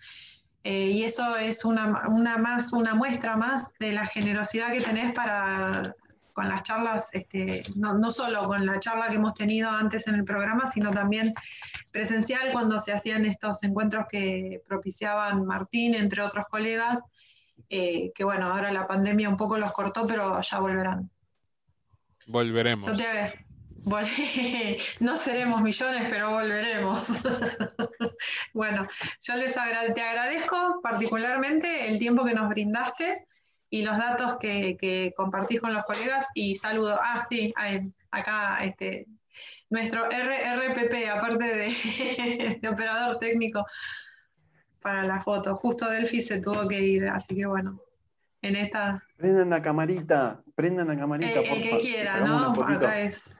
Eh, 0.64 0.89
y 0.91 1.03
eso 1.03 1.38
es 1.38 1.64
una, 1.66 2.07
una 2.10 2.38
más, 2.38 2.74
una 2.74 2.93
muestra 2.93 3.38
más 3.38 3.74
de 3.80 3.93
la 3.93 4.05
generosidad 4.07 4.72
que 4.72 4.82
tenés 4.82 5.14
para 5.14 5.95
con 6.34 6.47
las 6.47 6.64
charlas, 6.64 7.10
este, 7.12 7.64
no, 7.76 7.95
no 7.95 8.12
solo 8.12 8.45
con 8.45 8.66
la 8.66 8.80
charla 8.80 9.10
que 9.10 9.16
hemos 9.18 9.34
tenido 9.34 9.70
antes 9.70 10.07
en 10.07 10.16
el 10.16 10.24
programa, 10.24 10.68
sino 10.68 10.89
también 10.91 11.34
presencial 11.91 12.53
cuando 12.53 12.80
se 12.80 12.93
hacían 12.93 13.26
estos 13.26 13.62
encuentros 13.64 14.05
que 14.10 14.62
propiciaban 14.66 15.45
Martín, 15.45 15.95
entre 15.95 16.22
otros 16.22 16.45
colegas, 16.49 16.99
eh, 17.70 18.14
que 18.16 18.24
bueno, 18.24 18.53
ahora 18.53 18.72
la 18.72 18.88
pandemia 18.88 19.28
un 19.28 19.36
poco 19.36 19.57
los 19.57 19.74
cortó, 19.74 20.07
pero 20.07 20.39
ya 20.39 20.60
volverán. 20.60 21.10
Volveremos. 22.26 22.86
Yo 22.86 22.95
te- 22.95 23.45
no 24.99 25.17
seremos 25.17 25.61
millones, 25.61 26.07
pero 26.09 26.32
volveremos. 26.32 27.09
bueno, 28.53 28.88
yo 29.21 29.36
les 29.36 29.57
agra- 29.57 29.93
te 29.93 30.01
agradezco 30.01 30.80
particularmente 30.82 31.88
el 31.89 31.99
tiempo 31.99 32.25
que 32.25 32.34
nos 32.34 32.49
brindaste 32.49 33.25
y 33.69 33.84
los 33.84 33.97
datos 33.97 34.38
que, 34.38 34.77
que 34.77 35.13
compartís 35.15 35.61
con 35.61 35.73
los 35.73 35.86
colegas 35.86 36.27
y 36.34 36.55
saludo. 36.55 36.99
Ah, 37.01 37.23
sí, 37.27 37.53
acá 38.11 38.57
este, 38.63 39.05
nuestro 39.69 40.09
RRPP, 40.09 41.07
aparte 41.09 41.45
de, 41.45 42.59
de 42.61 42.69
operador 42.69 43.19
técnico 43.19 43.65
para 44.82 45.03
la 45.03 45.21
foto. 45.21 45.55
Justo 45.55 45.89
Delphi 45.89 46.21
se 46.21 46.41
tuvo 46.41 46.67
que 46.67 46.80
ir, 46.80 47.07
así 47.07 47.36
que 47.36 47.45
bueno, 47.45 47.80
en 48.41 48.55
esta, 48.55 49.03
Prendan 49.17 49.49
la 49.49 49.61
camarita, 49.61 50.41
prendan 50.55 50.88
la 50.88 50.93
el, 50.93 50.99
camarita, 50.99 51.39
el 51.41 51.49
por 51.49 51.57
que 51.61 51.69
favor. 51.69 51.82
quiera, 51.82 52.19
¿no? 52.21 52.53
Acá 52.65 53.01
es. 53.01 53.39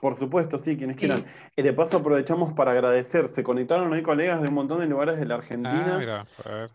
Por 0.00 0.16
supuesto, 0.16 0.58
sí, 0.58 0.76
quienes 0.76 0.96
Sí. 0.96 1.00
quieran. 1.00 1.24
Y 1.56 1.62
de 1.62 1.72
paso 1.72 1.96
aprovechamos 1.98 2.52
para 2.52 2.70
agradecer. 2.70 3.28
Se 3.28 3.42
conectaron 3.42 3.92
hoy 3.92 4.02
colegas 4.02 4.40
de 4.42 4.48
un 4.48 4.54
montón 4.54 4.78
de 4.80 4.86
lugares 4.86 5.18
de 5.18 5.26
la 5.26 5.34
Argentina. 5.36 5.94
Ah, 5.94 5.98
mira. 5.98 6.26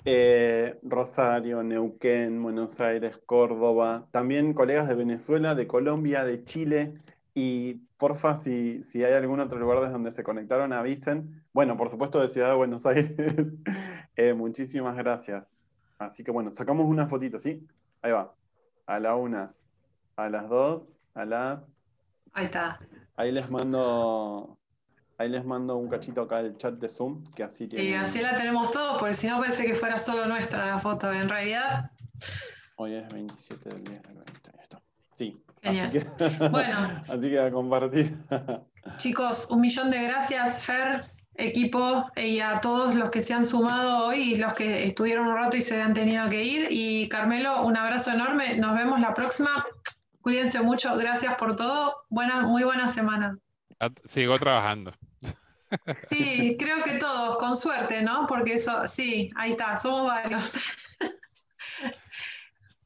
Eh, 0.06 0.78
Rosario, 0.84 1.64
Neuquén, 1.64 2.42
Buenos 2.44 2.80
Aires, 2.82 3.18
Córdoba, 3.26 4.08
también 4.12 4.54
colegas 4.54 4.88
de 4.90 4.96
Venezuela, 4.96 5.56
de 5.56 5.68
Colombia, 5.68 6.26
de 6.26 6.44
Chile. 6.44 6.96
Y 7.34 7.76
porfa, 7.98 8.36
si, 8.36 8.84
si 8.84 9.04
hay 9.04 9.14
algún 9.14 9.40
otro 9.40 9.58
lugar 9.58 9.80
desde 9.80 9.94
donde 9.94 10.12
se 10.12 10.24
conectaron, 10.24 10.74
avisen. 10.74 11.44
Bueno, 11.54 11.78
por 11.78 11.90
supuesto 11.90 12.20
de 12.20 12.28
Ciudad 12.28 12.50
de 12.50 12.56
Buenos 12.56 12.86
Aires. 12.86 13.58
Eh, 14.16 14.34
muchísimas 14.34 14.96
gracias. 14.98 15.54
Así 15.98 16.24
que 16.24 16.32
bueno, 16.32 16.52
sacamos 16.52 16.86
una 16.86 17.08
fotito, 17.08 17.40
¿sí? 17.40 17.66
Ahí 18.02 18.12
va. 18.12 18.36
A 18.86 19.00
la 19.00 19.16
una, 19.16 19.54
a 20.18 20.30
las 20.30 20.50
dos, 20.50 21.02
a 21.14 21.24
las... 21.26 21.74
Ahí 22.34 22.46
está. 22.46 22.80
Ahí 23.16 23.32
les 23.32 23.50
mando... 23.50 24.58
Ahí 25.20 25.30
les 25.30 25.46
mando 25.46 25.78
un 25.78 25.88
cachito 25.90 26.22
acá 26.24 26.42
del 26.42 26.58
chat 26.58 26.74
de 26.74 26.90
Zoom, 26.90 27.24
que 27.36 27.44
así 27.44 27.66
Y 27.66 27.68
tienen... 27.68 28.00
así 28.00 28.20
la 28.20 28.36
tenemos 28.36 28.72
todos, 28.72 28.98
porque 28.98 29.14
si 29.14 29.28
no 29.28 29.40
parece 29.40 29.64
que 29.64 29.76
fuera 29.76 30.00
solo 30.00 30.26
nuestra 30.26 30.66
la 30.66 30.80
foto. 30.80 31.14
En 31.14 31.30
realidad, 31.30 31.92
Hoy 32.76 32.96
es 32.96 33.08
27 33.14 33.70
del 33.70 33.84
10 33.84 34.02
del 34.02 34.16
20. 34.16 34.32
Ahí 34.54 34.60
está. 34.64 34.82
Sí. 35.16 35.44
Genial. 35.62 35.88
Así 35.88 36.00
que, 36.00 36.50
Bueno. 36.50 36.78
así 37.08 37.30
que 37.30 37.40
a 37.40 37.52
compartir. 37.52 38.18
chicos, 38.98 39.48
un 39.52 39.62
millón 39.62 39.92
de 39.92 40.04
gracias, 40.04 40.64
Fer, 40.64 41.06
equipo, 41.36 42.06
y 42.16 42.40
a 42.40 42.60
todos 42.62 42.96
los 42.96 43.12
que 43.12 43.22
se 43.22 43.34
han 43.34 43.46
sumado 43.46 44.08
hoy 44.08 44.34
y 44.34 44.38
los 44.38 44.54
que 44.56 44.86
estuvieron 44.88 45.28
un 45.28 45.36
rato 45.36 45.56
y 45.56 45.62
se 45.62 45.82
han 45.82 45.94
tenido 45.94 46.28
que 46.30 46.44
ir. 46.44 46.68
Y 46.72 47.08
Carmelo, 47.10 47.64
un 47.64 47.78
abrazo 47.78 48.12
enorme. 48.12 48.58
Nos 48.58 48.76
vemos 48.76 49.00
la 49.00 49.14
próxima. 49.14 49.64
Cuídense 50.24 50.62
mucho. 50.62 50.96
Gracias 50.96 51.36
por 51.36 51.56
todo. 51.58 52.06
Buena, 52.10 52.42
muy 52.42 52.64
buena 52.64 52.88
semana. 52.88 53.38
Ah, 53.80 53.90
Sigo 54.06 54.36
trabajando. 54.38 54.94
Sí, 56.10 56.56
creo 56.58 56.84
que 56.84 56.98
todos, 56.98 57.36
con 57.38 57.58
suerte, 57.58 58.02
¿no? 58.02 58.26
Porque 58.28 58.54
eso, 58.54 58.88
sí, 58.88 59.32
ahí 59.36 59.52
está, 59.52 59.76
somos 59.76 60.06
varios. 60.06 60.56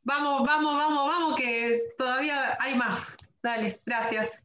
Vamos, 0.03 0.47
vamos, 0.47 0.73
vamos, 0.73 1.05
vamos, 1.05 1.35
que 1.35 1.77
todavía 1.97 2.57
hay 2.61 2.75
más. 2.75 3.17
Dale, 3.43 3.81
gracias. 3.85 4.41